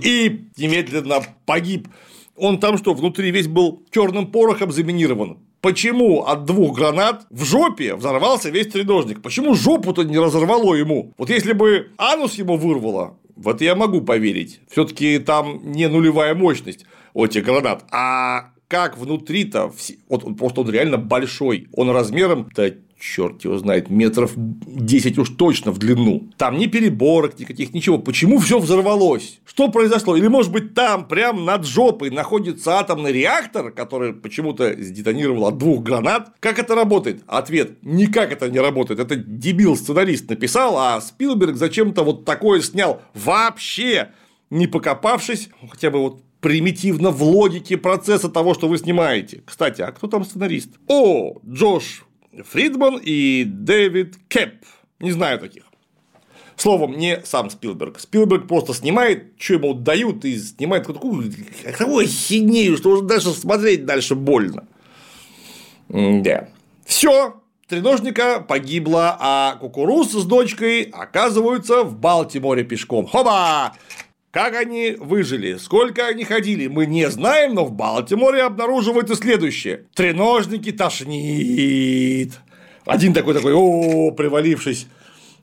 и 0.03 0.45
немедленно 0.57 1.23
погиб. 1.47 1.89
Он 2.35 2.59
там 2.59 2.79
что, 2.79 2.95
внутри 2.95 3.31
весь 3.31 3.47
был 3.47 3.85
черным 3.91 4.27
порохом 4.27 4.73
заминирован. 4.73 5.39
Почему 5.61 6.25
от 6.25 6.45
двух 6.45 6.77
гранат 6.77 7.27
в 7.31 7.45
жопе 7.45 7.95
взорвался 7.95 8.51
весь 8.51 8.67
треножник? 8.67 9.23
Почему 9.23 9.55
жопу-то 9.55 10.03
не 10.03 10.19
разорвало 10.19 10.75
ему? 10.75 11.13
Вот 11.19 11.31
если 11.31 11.53
бы 11.53 11.93
анус 11.99 12.35
ему 12.35 12.57
вырвало, 12.57 13.17
в 13.37 13.49
это 13.49 13.65
я 13.65 13.77
могу 13.77 14.01
поверить. 14.01 14.61
Все-таки 14.71 15.19
там 15.21 15.61
не 15.71 15.89
нулевая 15.89 16.35
мощность 16.35 16.85
у 17.15 17.25
этих 17.25 17.45
гранат. 17.45 17.85
А 17.93 18.51
как 18.73 18.97
внутри-то, 18.97 19.71
вот 20.09 20.39
просто 20.39 20.63
он 20.63 20.71
реально 20.71 20.97
большой, 20.97 21.69
он 21.75 21.91
размером-то 21.91 22.75
черт 22.99 23.45
его 23.45 23.59
знает, 23.59 23.91
метров 23.91 24.33
10 24.35 25.19
уж 25.19 25.29
точно 25.29 25.73
в 25.73 25.79
длину. 25.79 26.31
Там 26.39 26.57
ни 26.57 26.65
переборок 26.65 27.39
никаких, 27.39 27.75
ничего. 27.75 27.99
Почему 27.99 28.39
все 28.39 28.59
взорвалось? 28.59 29.41
Что 29.45 29.69
произошло? 29.69 30.17
Или, 30.17 30.29
может 30.29 30.53
быть, 30.53 30.73
там 30.73 31.07
прямо 31.07 31.43
над 31.43 31.67
жопой 31.67 32.09
находится 32.09 32.79
атомный 32.79 33.13
реактор, 33.13 33.73
который 33.73 34.15
почему-то 34.15 34.73
сдетонировал 34.83 35.49
от 35.49 35.59
двух 35.59 35.83
гранат? 35.83 36.33
Как 36.41 36.59
это 36.59 36.75
работает? 36.75 37.25
Ответ– 37.27 37.73
никак 37.83 38.33
это 38.33 38.49
не 38.49 38.61
работает. 38.61 39.01
Это 39.01 39.17
дебил-сценарист 39.17 40.31
написал, 40.31 40.79
а 40.79 40.99
Спилберг 41.03 41.57
зачем-то 41.57 42.05
вот 42.05 42.25
такое 42.25 42.63
снял 42.63 43.03
вообще 43.13 44.13
не 44.49 44.67
покопавшись, 44.67 45.51
хотя 45.71 45.91
бы 45.91 45.99
вот 45.99 46.23
примитивно 46.43 47.11
в 47.11 47.23
логике 47.23 47.79
процесса 47.79 48.29
того, 48.29 48.53
что 48.53 48.69
вы 48.69 48.77
снимаете. 48.77 49.43
Кстати, 49.47 49.81
а 49.81 49.93
кто 49.93 50.09
там 50.09 50.25
сценарист? 50.25 50.71
О, 50.89 51.39
Джош 51.49 52.05
Фридман 52.51 53.01
и 53.03 53.45
Дэвид 53.47 54.17
Кэп. 54.29 54.57
Не 54.99 55.13
знаю 55.13 55.39
таких. 55.39 55.63
Словом, 56.57 56.99
не 56.99 57.23
сам 57.25 57.49
Спилберг. 57.49 58.01
Спилберг 58.01 58.49
просто 58.49 58.75
снимает, 58.75 59.33
что 59.39 59.55
ему 59.55 59.75
дают, 59.75 60.25
и 60.25 60.37
снимает 60.37 60.87
такую, 60.87 61.33
такую 61.65 62.09
что 62.09 62.91
уже 62.91 63.03
даже 63.03 63.31
смотреть 63.31 63.87
дальше 63.87 64.15
больно. 64.17 64.67
Да. 65.89 66.49
Все, 66.85 67.41
треножника 67.69 68.41
погибла, 68.41 69.17
а 69.19 69.57
кукуруз 69.61 70.13
с 70.13 70.25
дочкой 70.25 70.83
оказываются 70.83 71.85
в 71.85 71.97
Балтиморе 71.97 72.65
пешком. 72.65 73.07
Хоба! 73.07 73.75
Как 74.33 74.57
они 74.57 74.97
выжили, 74.99 75.57
сколько 75.57 76.07
они 76.07 76.25
ходили, 76.25 76.67
мы 76.67 76.87
не 76.87 77.11
знаем, 77.11 77.53
но 77.55 77.67
в 77.67 77.73
Балтиморе 77.73 78.45
обнаруживается 78.45 79.15
следующее. 79.15 79.85
Треножники 79.95 80.73
тошнит. 80.73 82.41
Один 82.87 83.13
такой 83.13 83.35
такой, 83.35 83.53
о, 83.53 84.11
привалившись 84.11 84.87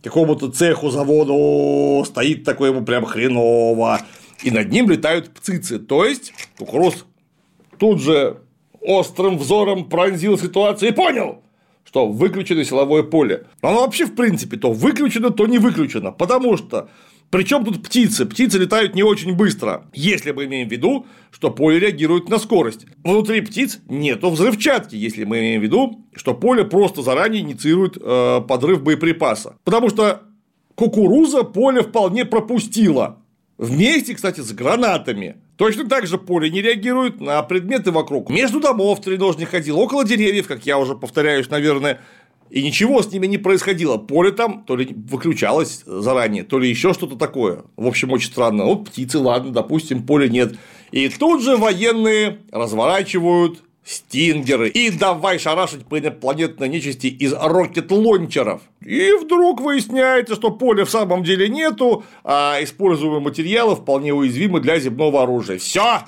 к 0.02 0.06
какому-то 0.06 0.50
цеху, 0.50 0.90
заводу, 0.90 2.04
стоит 2.04 2.44
такой 2.44 2.70
ему 2.70 2.84
прям 2.84 3.06
хреново. 3.06 4.02
И 4.42 4.50
над 4.50 4.72
ним 4.72 4.90
летают 4.90 5.30
птицы. 5.36 5.78
То 5.78 6.04
есть, 6.04 6.34
кукуруз 6.58 7.06
тут 7.78 8.02
же 8.02 8.38
острым 8.82 9.38
взором 9.38 9.88
пронзил 9.88 10.36
ситуацию 10.36 10.90
и 10.90 10.96
понял, 10.96 11.44
что 11.84 12.08
выключено 12.08 12.66
силовое 12.66 13.04
поле. 13.04 13.46
Но 13.62 13.70
оно 13.70 13.82
вообще, 13.82 14.06
в 14.06 14.16
принципе, 14.16 14.58
то 14.58 14.72
выключено, 14.72 15.30
то 15.30 15.46
не 15.46 15.60
выключено. 15.60 16.12
Потому 16.12 16.58
что 16.58 16.90
причем 17.30 17.64
тут 17.64 17.84
птицы? 17.84 18.26
Птицы 18.26 18.58
летают 18.58 18.96
не 18.96 19.04
очень 19.04 19.36
быстро, 19.36 19.88
если 19.94 20.32
мы 20.32 20.46
имеем 20.46 20.68
в 20.68 20.72
виду, 20.72 21.06
что 21.32 21.52
поле 21.52 21.80
реагирует 21.80 22.28
на 22.28 22.40
скорость. 22.40 22.88
Внутри 23.04 23.42
птиц 23.42 23.80
нету 23.88 24.32
взрывчатки, 24.32 24.96
если 24.96 25.26
мы 25.26 25.40
имеем 25.40 25.62
в 25.62 25.64
виду, 25.64 26.06
что 26.16 26.34
поле 26.34 26.64
просто 26.64 27.04
заранее 27.04 27.44
инициирует 27.44 27.98
э, 28.02 28.42
подрыв 28.48 28.82
боеприпаса. 28.82 29.58
Потому 29.64 29.90
что 29.90 30.24
кукуруза 30.74 31.44
поле 31.44 31.84
вполне 31.84 32.26
пропустила. 32.26 33.20
Вместе, 33.60 34.16
кстати, 34.16 34.40
с 34.40 34.52
гранатами. 34.54 35.36
Точно 35.58 35.84
так 35.84 36.08
же 36.08 36.18
поле 36.18 36.50
не 36.50 36.62
реагирует 36.62 37.20
на 37.20 37.44
предметы 37.44 37.92
вокруг. 37.92 38.30
Между 38.30 38.62
домов 38.62 39.02
треножник 39.02 39.50
ходил, 39.50 39.78
около 39.78 40.06
деревьев, 40.06 40.48
как 40.48 40.66
я 40.66 40.80
уже 40.80 40.96
повторяюсь, 40.96 41.50
наверное, 41.50 42.00
и 42.50 42.64
ничего 42.64 43.02
с 43.02 43.12
ними 43.12 43.28
не 43.28 43.38
происходило. 43.38 43.97
Поле 43.97 44.32
там 44.32 44.64
то 44.64 44.76
ли 44.76 44.93
выключалось 45.10 45.84
заранее, 45.86 46.43
то 46.43 46.60
ли 46.60 46.70
еще 46.70 46.93
что-то 46.93 47.16
такое. 47.16 47.64
В 47.76 47.88
общем, 47.88 48.12
очень 48.12 48.32
странно. 48.32 48.66
Вот 48.66 48.89
птицы, 48.89 49.20
ладно, 49.20 49.52
допустим, 49.52 50.04
поля 50.04 50.28
нет. 50.28 50.56
И 50.91 51.10
тут 51.10 51.43
же 51.43 51.58
военные 51.58 52.39
разворачивают 52.52 53.62
стингеры 53.84 54.70
и 54.70 54.91
давай 54.91 55.39
шарашить 55.39 55.86
по 55.86 56.00
инопланетной 56.00 56.70
нечисти 56.70 57.08
из 57.08 57.34
рокет-лончеров. 57.34 58.62
И 58.86 59.12
вдруг 59.14 59.62
выясняется, 59.62 60.36
что 60.36 60.52
поля 60.52 60.86
в 60.86 60.91
самом 60.91 61.24
деле 61.24 61.50
нету, 61.50 62.04
а 62.24 62.60
используемые 62.62 63.20
материалы 63.20 63.76
вполне 63.76 64.14
уязвимы 64.14 64.60
для 64.60 64.80
земного 64.80 65.24
оружия. 65.24 65.58
Все, 65.58 66.02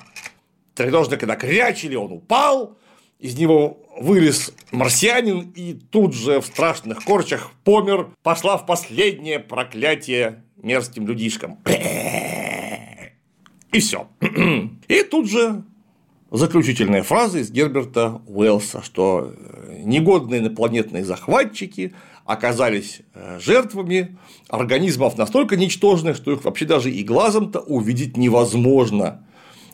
треножник 0.74 1.20
когда 1.20 1.34
крячили, 1.34 1.96
он 1.96 2.12
упал, 2.12 2.76
из 3.22 3.38
него 3.38 3.78
вылез 4.00 4.52
марсианин 4.72 5.52
и 5.54 5.74
тут 5.74 6.12
же 6.12 6.40
в 6.40 6.46
страшных 6.46 7.04
корчах 7.04 7.52
помер, 7.62 8.08
пошла 8.24 8.58
в 8.58 8.66
последнее 8.66 9.38
проклятие 9.38 10.42
мерзким 10.56 11.06
людишкам. 11.06 11.58
И 13.72 13.78
все. 13.78 14.08
И 14.88 15.02
тут 15.04 15.30
же 15.30 15.62
заключительная 16.32 17.04
фраза 17.04 17.38
из 17.38 17.50
Герберта 17.52 18.20
Уэллса, 18.26 18.82
что 18.82 19.32
э, 19.34 19.82
негодные 19.84 20.40
инопланетные 20.40 21.04
захватчики 21.04 21.94
оказались 22.24 23.02
э, 23.14 23.38
жертвами 23.40 24.18
организмов 24.48 25.16
настолько 25.16 25.56
ничтожных, 25.56 26.16
что 26.16 26.32
их 26.32 26.44
вообще 26.44 26.64
даже 26.64 26.90
и 26.90 27.04
глазом-то 27.04 27.60
увидеть 27.60 28.16
невозможно. 28.16 29.24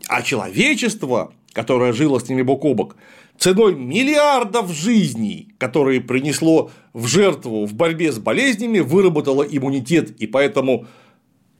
А 0.09 0.23
человечество, 0.23 1.33
которое 1.53 1.93
жило 1.93 2.19
с 2.19 2.29
ними 2.29 2.43
бок 2.43 2.65
о 2.65 2.75
бок, 2.75 2.97
ценой 3.39 3.75
миллиардов 3.75 4.73
жизней, 4.73 5.55
которые 5.59 6.01
принесло 6.01 6.71
в 6.93 7.07
жертву 7.07 7.67
в 7.67 7.75
борьбе 7.75 8.13
с 8.13 8.19
болезнями, 8.19 8.81
выработало 8.81 9.43
иммунитет, 9.43 10.11
и 10.21 10.27
поэтому 10.27 10.87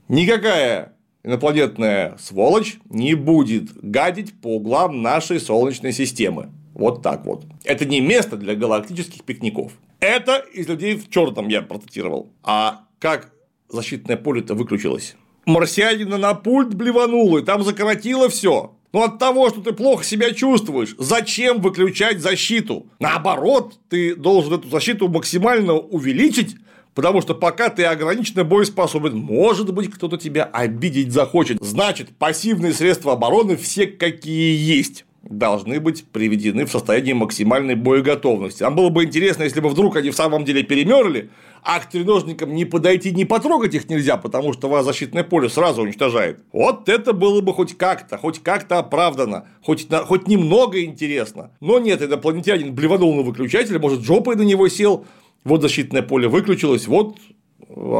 никакая 0.07 0.93
инопланетная 1.23 2.17
сволочь 2.19 2.77
не 2.89 3.15
будет 3.15 3.71
гадить 3.81 4.39
по 4.39 4.55
углам 4.55 5.01
нашей 5.01 5.39
Солнечной 5.39 5.91
системы. 5.91 6.49
Вот 6.73 7.01
так 7.01 7.25
вот. 7.25 7.45
Это 7.65 7.85
не 7.85 7.99
место 7.99 8.37
для 8.37 8.55
галактических 8.55 9.23
пикников. 9.23 9.73
Это 9.99 10.37
из 10.37 10.67
людей 10.67 10.95
в 10.95 11.09
черном 11.09 11.49
я 11.49 11.61
процитировал. 11.61 12.31
А 12.41 12.85
как 12.99 13.33
защитное 13.67 14.15
поле-то 14.15 14.55
выключилось? 14.55 15.15
Марсианина 15.45 16.17
на 16.17 16.33
пульт 16.35 16.73
блевануло, 16.73 17.39
и 17.39 17.43
там 17.43 17.63
закоротило 17.63 18.29
все. 18.29 18.75
Но 18.91 19.03
от 19.03 19.19
того, 19.19 19.49
что 19.49 19.61
ты 19.61 19.71
плохо 19.71 20.03
себя 20.03 20.33
чувствуешь, 20.33 20.95
зачем 20.97 21.61
выключать 21.61 22.19
защиту? 22.19 22.87
Наоборот, 22.99 23.75
ты 23.89 24.15
должен 24.15 24.53
эту 24.53 24.69
защиту 24.69 25.07
максимально 25.09 25.73
увеличить, 25.73 26.55
потому 26.95 27.21
что 27.21 27.35
пока 27.35 27.69
ты 27.69 27.85
ограниченно 27.85 28.43
боеспособен, 28.43 29.15
может 29.15 29.71
быть, 29.73 29.91
кто-то 29.91 30.17
тебя 30.17 30.43
обидеть 30.43 31.11
захочет. 31.11 31.59
Значит, 31.61 32.09
пассивные 32.17 32.73
средства 32.73 33.13
обороны 33.13 33.57
все 33.57 33.85
какие 33.85 34.57
есть 34.57 35.05
должны 35.23 35.79
быть 35.79 36.05
приведены 36.05 36.65
в 36.65 36.71
состояние 36.71 37.13
максимальной 37.13 37.75
боеготовности. 37.75 38.63
Нам 38.63 38.75
было 38.75 38.89
бы 38.89 39.03
интересно, 39.03 39.43
если 39.43 39.59
бы 39.59 39.69
вдруг 39.69 39.97
они 39.97 40.11
в 40.11 40.15
самом 40.15 40.45
деле 40.45 40.63
перемерли, 40.63 41.29
а 41.63 41.79
к 41.79 41.89
треножникам 41.89 42.53
не 42.53 42.65
подойти, 42.65 43.11
не 43.11 43.25
потрогать 43.25 43.73
их 43.75 43.89
нельзя, 43.89 44.17
потому 44.17 44.53
что 44.53 44.69
вас 44.69 44.85
защитное 44.85 45.23
поле 45.23 45.49
сразу 45.49 45.83
уничтожает. 45.83 46.43
Вот 46.51 46.89
это 46.89 47.13
было 47.13 47.41
бы 47.41 47.53
хоть 47.53 47.77
как-то, 47.77 48.17
хоть 48.17 48.39
как-то 48.39 48.79
оправдано, 48.79 49.47
хоть, 49.63 49.87
хоть 50.05 50.27
немного 50.27 50.83
интересно. 50.83 51.51
Но 51.59 51.79
нет, 51.79 52.01
инопланетянин 52.01 52.73
блеванул 52.73 53.15
на 53.15 53.21
выключатель, 53.21 53.79
может, 53.79 54.01
жопой 54.01 54.35
на 54.35 54.43
него 54.43 54.67
сел, 54.67 55.05
вот 55.43 55.61
защитное 55.61 56.01
поле 56.01 56.27
выключилось, 56.27 56.87
вот 56.87 57.17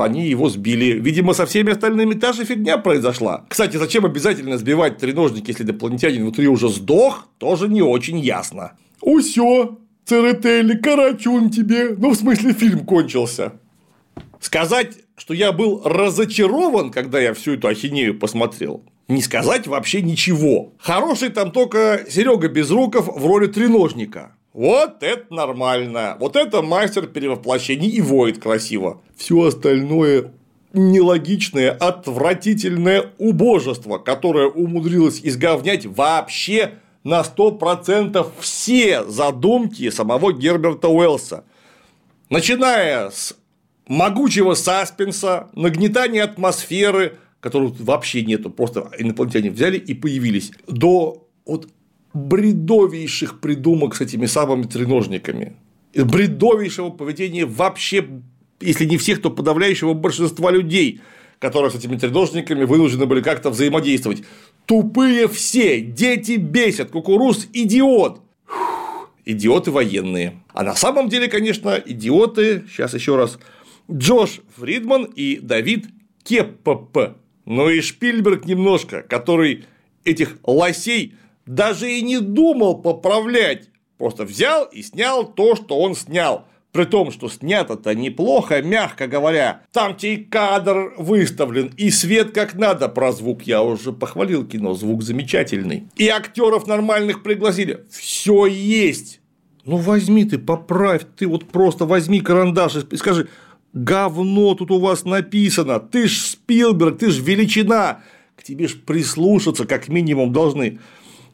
они 0.01 0.27
его 0.27 0.49
сбили. 0.49 0.99
Видимо, 0.99 1.33
со 1.33 1.45
всеми 1.45 1.71
остальными 1.71 2.15
та 2.15 2.33
же 2.33 2.43
фигня 2.43 2.77
произошла. 2.77 3.45
Кстати, 3.49 3.77
зачем 3.77 4.05
обязательно 4.05 4.57
сбивать 4.57 4.97
треножник, 4.97 5.47
если 5.47 5.63
инопланетянин 5.63 6.23
внутри 6.23 6.47
уже 6.47 6.69
сдох, 6.69 7.27
тоже 7.37 7.67
не 7.67 7.81
очень 7.81 8.19
ясно. 8.19 8.73
Усё, 9.01 9.77
Церетели, 10.09 10.75
карачун 10.75 11.51
тебе. 11.51 11.89
Ну, 11.95 12.09
в 12.09 12.15
смысле, 12.15 12.53
фильм 12.53 12.83
кончился. 12.83 13.53
Сказать, 14.39 14.97
что 15.15 15.35
я 15.35 15.51
был 15.51 15.83
разочарован, 15.85 16.89
когда 16.89 17.19
я 17.19 17.35
всю 17.35 17.53
эту 17.53 17.67
ахинею 17.67 18.17
посмотрел, 18.17 18.83
не 19.07 19.21
сказать 19.21 19.67
вообще 19.67 20.01
ничего. 20.01 20.73
Хороший 20.79 21.29
там 21.29 21.51
только 21.51 22.05
Серега 22.09 22.47
Безруков 22.47 23.07
в 23.07 23.23
роли 23.23 23.45
треножника. 23.45 24.35
Вот 24.51 25.03
это 25.03 25.31
нормально. 25.31 26.17
Вот 26.19 26.35
это 26.35 26.63
мастер 26.63 27.05
перевоплощений 27.05 27.89
и 27.89 28.01
воет 28.01 28.39
красиво. 28.39 29.03
Все 29.15 29.39
остальное 29.43 30.33
нелогичное, 30.73 31.69
отвратительное 31.69 33.11
убожество, 33.19 33.99
которое 33.99 34.47
умудрилось 34.47 35.19
изговнять 35.21 35.85
вообще 35.85 36.79
на 37.03 37.21
100% 37.21 38.31
все 38.39 39.03
задумки 39.05 39.89
самого 39.89 40.33
Герберта 40.33 40.89
Уэллса. 40.89 41.45
Начиная 42.29 43.09
с 43.09 43.35
могучего 43.87 44.53
саспенса, 44.53 45.49
нагнетания 45.53 46.23
атмосферы, 46.23 47.17
которую 47.39 47.73
вообще 47.79 48.23
нету, 48.23 48.49
просто 48.49 48.91
инопланетяне 48.97 49.49
взяли 49.49 49.77
и 49.77 49.93
появились, 49.93 50.51
до 50.67 51.27
вот 51.45 51.69
бредовейших 52.13 53.39
придумок 53.39 53.95
с 53.95 54.01
этими 54.01 54.25
самыми 54.25 54.63
треножниками, 54.63 55.55
бредовейшего 55.93 56.89
поведения 56.89 57.45
вообще, 57.45 58.07
если 58.59 58.85
не 58.85 58.97
всех, 58.97 59.21
то 59.21 59.31
подавляющего 59.31 59.93
большинства 59.93 60.51
людей, 60.51 61.01
которые 61.39 61.71
с 61.71 61.75
этими 61.75 61.97
треножниками 61.97 62.65
вынуждены 62.65 63.05
были 63.05 63.21
как-то 63.21 63.49
взаимодействовать. 63.49 64.23
Тупые 64.69 65.27
все, 65.27 65.81
дети 65.81 66.33
бесят, 66.33 66.91
кукуруз– 66.91 67.47
идиот. 67.53 68.21
идиоты 69.25 69.71
военные. 69.71 70.43
А 70.53 70.61
на 70.61 70.75
самом 70.75 71.09
деле, 71.09 71.27
конечно, 71.27 71.81
идиоты, 71.83 72.65
сейчас 72.69 72.93
еще 72.93 73.15
раз, 73.15 73.39
Джош 73.91 74.41
Фридман 74.57 75.05
и 75.05 75.39
Давид 75.39 75.87
Кеппп. 76.21 77.15
Ну 77.45 77.67
и 77.67 77.81
Шпильберг 77.81 78.45
немножко, 78.45 79.01
который 79.01 79.65
этих 80.05 80.37
лосей 80.43 81.15
даже 81.47 81.91
и 81.91 82.03
не 82.03 82.19
думал 82.19 82.79
поправлять. 82.83 83.69
Просто 83.97 84.23
взял 84.23 84.65
и 84.65 84.83
снял 84.83 85.25
то, 85.25 85.55
что 85.55 85.79
он 85.79 85.95
снял. 85.95 86.45
При 86.71 86.85
том, 86.85 87.11
что 87.11 87.29
снято-то 87.29 87.95
неплохо, 87.95 88.61
мягко 88.61 89.07
говоря. 89.07 89.63
Там 89.71 89.95
тебе 89.95 90.13
и 90.15 90.23
кадр 90.23 90.93
выставлен, 90.97 91.73
и 91.77 91.89
свет 91.89 92.31
как 92.31 92.53
надо. 92.53 92.89
Про 92.89 93.11
звук 93.11 93.43
я 93.43 93.63
уже 93.63 93.91
похвалил 93.91 94.45
кино, 94.45 94.75
звук 94.75 95.01
замечательный. 95.01 95.87
И 95.95 96.07
актеров 96.07 96.67
нормальных 96.67 97.23
пригласили. 97.23 97.85
Все 97.89 98.45
есть. 98.45 99.19
Ну 99.65 99.77
возьми 99.77 100.25
ты, 100.25 100.37
поправь, 100.37 101.01
ты 101.17 101.27
вот 101.27 101.47
просто 101.47 101.85
возьми 101.85 102.21
карандаш 102.21 102.75
и 102.91 102.97
скажи, 102.97 103.27
говно 103.73 104.55
тут 104.55 104.71
у 104.71 104.79
вас 104.79 105.05
написано, 105.05 105.79
ты 105.79 106.07
ж 106.07 106.17
Спилберг, 106.17 106.97
ты 106.97 107.11
ж 107.11 107.19
величина, 107.21 108.01
к 108.35 108.43
тебе 108.43 108.67
ж 108.67 108.75
прислушаться 108.75 109.65
как 109.65 109.87
минимум 109.87 110.31
должны. 110.31 110.79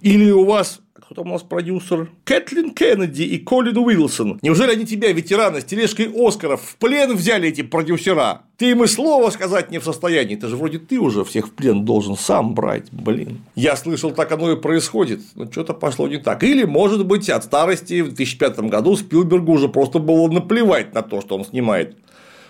Или 0.02 0.32
у 0.32 0.46
вас 0.46 0.82
кто 1.06 1.22
там 1.22 1.28
у 1.28 1.34
нас 1.34 1.44
продюсер? 1.44 2.10
Кэтлин 2.24 2.74
Кеннеди 2.74 3.22
и 3.22 3.38
Колин 3.38 3.78
Уилсон. 3.78 4.40
Неужели 4.42 4.72
они 4.72 4.88
тебя, 4.88 5.12
ветерана, 5.12 5.62
с 5.62 5.64
тележкой 5.64 6.10
Оскаров, 6.12 6.62
в 6.64 6.78
плен 6.78 7.16
взяли 7.16 7.50
эти 7.50 7.62
продюсера? 7.62 8.42
Ты 8.58 8.72
им 8.72 8.84
и 8.84 8.88
слова 8.88 9.30
сказать 9.30 9.70
не 9.70 9.78
в 9.78 9.84
состоянии. 9.84 10.36
Это 10.36 10.48
же 10.48 10.58
вроде 10.58 10.80
ты 10.80 10.98
уже 10.98 11.24
всех 11.24 11.50
в 11.50 11.52
плен 11.52 11.86
должен 11.86 12.18
сам 12.18 12.56
брать, 12.56 12.92
блин. 12.92 13.42
Я 13.54 13.76
слышал, 13.76 14.12
так 14.12 14.32
оно 14.32 14.52
и 14.52 14.60
происходит. 14.60 15.22
Но 15.36 15.46
что-то 15.52 15.76
пошло 15.76 16.08
не 16.08 16.18
так. 16.18 16.44
Или, 16.44 16.64
может 16.64 17.06
быть, 17.06 17.30
от 17.30 17.44
старости 17.44 18.02
в 18.02 18.08
2005 18.08 18.62
году 18.62 18.96
Спилбергу 18.96 19.54
уже 19.54 19.70
просто 19.70 20.00
было 20.00 20.28
наплевать 20.28 20.96
на 20.96 21.04
то, 21.04 21.22
что 21.22 21.36
он 21.36 21.46
снимает. 21.46 21.98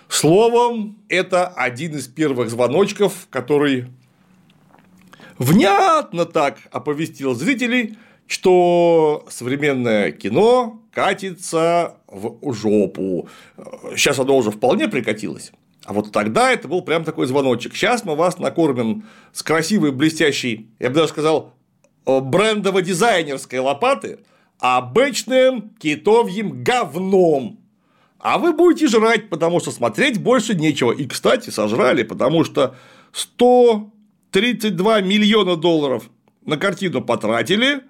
Словом, 0.07 0.95
это 1.09 1.47
один 1.47 1.95
из 1.95 2.07
первых 2.07 2.49
звоночков, 2.49 3.27
который 3.29 3.87
внятно 5.39 6.23
так 6.23 6.59
оповестил 6.71 7.33
зрителей, 7.33 7.97
что 8.27 9.25
современное 9.29 10.11
кино 10.11 10.81
катится 10.91 11.97
в 12.07 12.53
жопу. 12.53 13.27
Сейчас 13.95 14.19
оно 14.19 14.37
уже 14.37 14.51
вполне 14.51 14.87
прикатилось. 14.87 15.51
А 15.85 15.93
вот 15.93 16.11
тогда 16.11 16.51
это 16.51 16.67
был 16.67 16.81
прям 16.81 17.03
такой 17.03 17.27
звоночек. 17.27 17.75
Сейчас 17.75 18.03
мы 18.05 18.15
вас 18.15 18.39
накормим 18.39 19.05
с 19.31 19.43
красивой, 19.43 19.91
блестящей, 19.91 20.71
я 20.79 20.89
бы 20.89 20.95
даже 20.95 21.09
сказал, 21.09 21.53
брендово-дизайнерской 22.05 23.59
лопаты, 23.59 24.19
обычным 24.59 25.69
китовьим 25.77 26.63
говном. 26.63 27.59
А 28.19 28.39
вы 28.39 28.53
будете 28.53 28.87
жрать, 28.87 29.29
потому 29.29 29.59
что 29.59 29.69
смотреть 29.69 30.19
больше 30.19 30.55
нечего. 30.55 30.91
И, 30.91 31.05
кстати, 31.05 31.51
сожрали, 31.51 32.01
потому 32.01 32.43
что 32.43 32.75
132 33.11 35.01
миллиона 35.01 35.55
долларов 35.55 36.09
на 36.43 36.57
картину 36.57 37.03
потратили, 37.03 37.81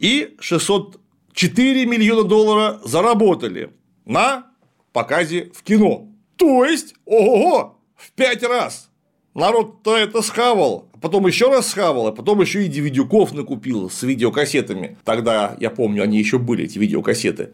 и 0.00 0.34
604 0.40 1.86
миллиона 1.86 2.24
доллара 2.24 2.80
заработали 2.84 3.70
на 4.06 4.46
показе 4.92 5.50
в 5.54 5.62
кино. 5.62 6.08
То 6.36 6.64
есть, 6.64 6.94
ого, 7.04 7.78
в 7.94 8.10
пять 8.12 8.42
раз. 8.42 8.88
Народ-то 9.34 9.96
это 9.96 10.22
схавал, 10.22 10.88
потом 11.00 11.26
еще 11.26 11.50
раз 11.50 11.68
схавал, 11.68 12.08
а 12.08 12.12
потом 12.12 12.40
еще 12.40 12.66
и 12.66 12.68
DVD-ков 12.68 13.32
накупил 13.32 13.88
с 13.88 14.02
видеокассетами. 14.02 14.96
Тогда, 15.04 15.56
я 15.60 15.70
помню, 15.70 16.02
они 16.02 16.18
еще 16.18 16.38
были, 16.38 16.64
эти 16.64 16.78
видеокассеты. 16.78 17.50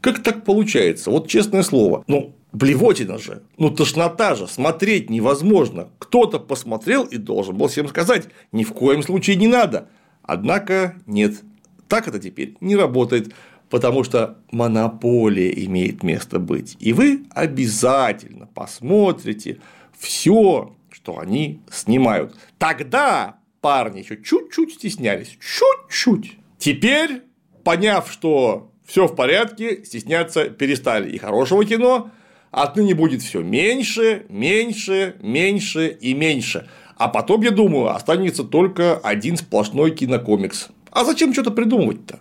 Как 0.00 0.22
так 0.22 0.44
получается? 0.44 1.10
Вот 1.10 1.28
честное 1.28 1.62
слово. 1.62 2.04
Ну, 2.06 2.34
блевотина 2.52 3.18
же, 3.18 3.42
ну 3.58 3.70
тошнота 3.70 4.36
же, 4.36 4.46
смотреть 4.46 5.10
невозможно. 5.10 5.88
Кто-то 5.98 6.38
посмотрел 6.38 7.04
и 7.04 7.16
должен 7.18 7.56
был 7.56 7.68
всем 7.68 7.88
сказать, 7.88 8.28
ни 8.52 8.64
в 8.64 8.72
коем 8.72 9.02
случае 9.02 9.36
не 9.36 9.48
надо. 9.48 9.88
Однако 10.28 10.94
нет, 11.06 11.42
так 11.88 12.06
это 12.06 12.18
теперь 12.18 12.54
не 12.60 12.76
работает, 12.76 13.32
потому 13.70 14.04
что 14.04 14.36
монополия 14.52 15.50
имеет 15.64 16.02
место 16.02 16.38
быть. 16.38 16.76
И 16.80 16.92
вы 16.92 17.24
обязательно 17.30 18.46
посмотрите 18.46 19.58
все, 19.98 20.76
что 20.90 21.18
они 21.18 21.62
снимают. 21.72 22.36
Тогда 22.58 23.38
парни 23.62 24.00
еще 24.00 24.22
чуть-чуть 24.22 24.74
стеснялись. 24.74 25.38
Чуть-чуть. 25.40 26.36
Теперь, 26.58 27.22
поняв, 27.64 28.12
что 28.12 28.70
все 28.84 29.06
в 29.06 29.16
порядке, 29.16 29.82
стесняться 29.82 30.50
перестали. 30.50 31.10
И 31.10 31.16
хорошего 31.16 31.64
кино 31.64 32.10
отныне 32.50 32.94
будет 32.94 33.22
все 33.22 33.40
меньше, 33.40 34.26
меньше, 34.28 35.16
меньше 35.22 35.88
и 35.88 36.12
меньше. 36.12 36.68
А 36.98 37.06
потом, 37.08 37.42
я 37.42 37.52
думаю, 37.52 37.94
останется 37.94 38.42
только 38.42 38.98
один 38.98 39.36
сплошной 39.36 39.92
кинокомикс. 39.92 40.68
А 40.90 41.04
зачем 41.04 41.32
что-то 41.32 41.52
придумывать-то? 41.52 42.18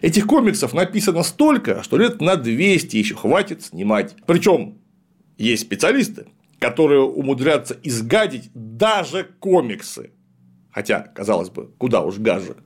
Этих 0.00 0.26
комиксов 0.26 0.74
написано 0.74 1.22
столько, 1.22 1.82
что 1.84 1.96
лет 1.96 2.20
на 2.20 2.36
200 2.36 2.96
еще 2.96 3.14
хватит 3.14 3.62
снимать. 3.62 4.16
Причем 4.26 4.78
есть 5.36 5.62
специалисты, 5.62 6.26
которые 6.58 7.02
умудрятся 7.02 7.76
изгадить 7.82 8.50
даже 8.54 9.24
комиксы. 9.38 10.10
Хотя, 10.72 11.00
казалось 11.00 11.50
бы, 11.50 11.70
куда 11.78 12.02
уж 12.02 12.18
гаже. 12.18 12.56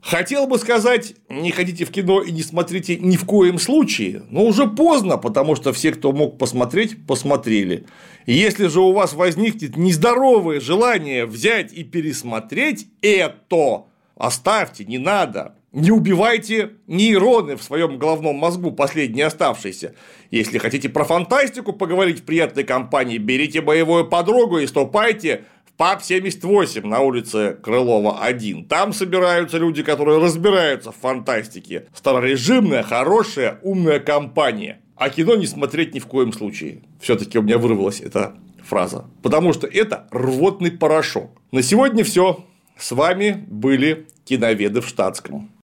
Хотел 0.00 0.46
бы 0.46 0.58
сказать, 0.58 1.14
не 1.28 1.50
ходите 1.50 1.84
в 1.84 1.90
кино 1.90 2.22
и 2.22 2.30
не 2.30 2.42
смотрите 2.42 2.96
ни 2.96 3.16
в 3.16 3.24
коем 3.24 3.58
случае, 3.58 4.22
но 4.30 4.44
уже 4.44 4.68
поздно, 4.68 5.18
потому 5.18 5.56
что 5.56 5.72
все, 5.72 5.90
кто 5.90 6.12
мог 6.12 6.38
посмотреть, 6.38 7.06
посмотрели. 7.06 7.86
Если 8.24 8.68
же 8.68 8.80
у 8.80 8.92
вас 8.92 9.14
возникнет 9.14 9.76
нездоровое 9.76 10.60
желание 10.60 11.26
взять 11.26 11.72
и 11.72 11.82
пересмотреть 11.82 12.86
это, 13.02 13.86
оставьте, 14.16 14.84
не 14.84 14.98
надо. 14.98 15.56
Не 15.72 15.90
убивайте 15.90 16.70
нейроны 16.86 17.56
в 17.56 17.62
своем 17.62 17.98
головном 17.98 18.36
мозгу, 18.36 18.72
последние 18.72 19.26
оставшиеся. 19.26 19.94
Если 20.30 20.56
хотите 20.56 20.88
про 20.88 21.04
фантастику 21.04 21.72
поговорить 21.74 22.20
в 22.20 22.22
приятной 22.22 22.64
компании, 22.64 23.18
берите 23.18 23.60
боевую 23.60 24.08
подругу 24.08 24.58
и 24.58 24.66
ступайте 24.66 25.44
ПАП-78 25.76 26.86
на 26.86 27.00
улице 27.00 27.58
Крылова 27.62 28.22
1. 28.22 28.64
Там 28.64 28.92
собираются 28.92 29.58
люди, 29.58 29.82
которые 29.82 30.18
разбираются 30.18 30.90
в 30.90 30.96
фантастике. 30.96 31.88
Старорежимная, 31.94 32.82
хорошая, 32.82 33.58
умная 33.62 34.00
компания. 34.00 34.80
А 34.96 35.10
кино 35.10 35.36
не 35.36 35.46
смотреть 35.46 35.94
ни 35.94 35.98
в 35.98 36.06
коем 36.06 36.32
случае. 36.32 36.82
Все-таки 37.00 37.38
у 37.38 37.42
меня 37.42 37.58
вырвалась 37.58 38.00
эта 38.00 38.36
фраза. 38.64 39.04
Потому 39.22 39.52
что 39.52 39.66
это 39.66 40.06
рвотный 40.10 40.70
порошок. 40.70 41.30
На 41.52 41.62
сегодня 41.62 42.04
все. 42.04 42.44
С 42.78 42.92
вами 42.92 43.44
были 43.48 44.06
киноведы 44.24 44.80
в 44.80 44.88
штатском. 44.88 45.50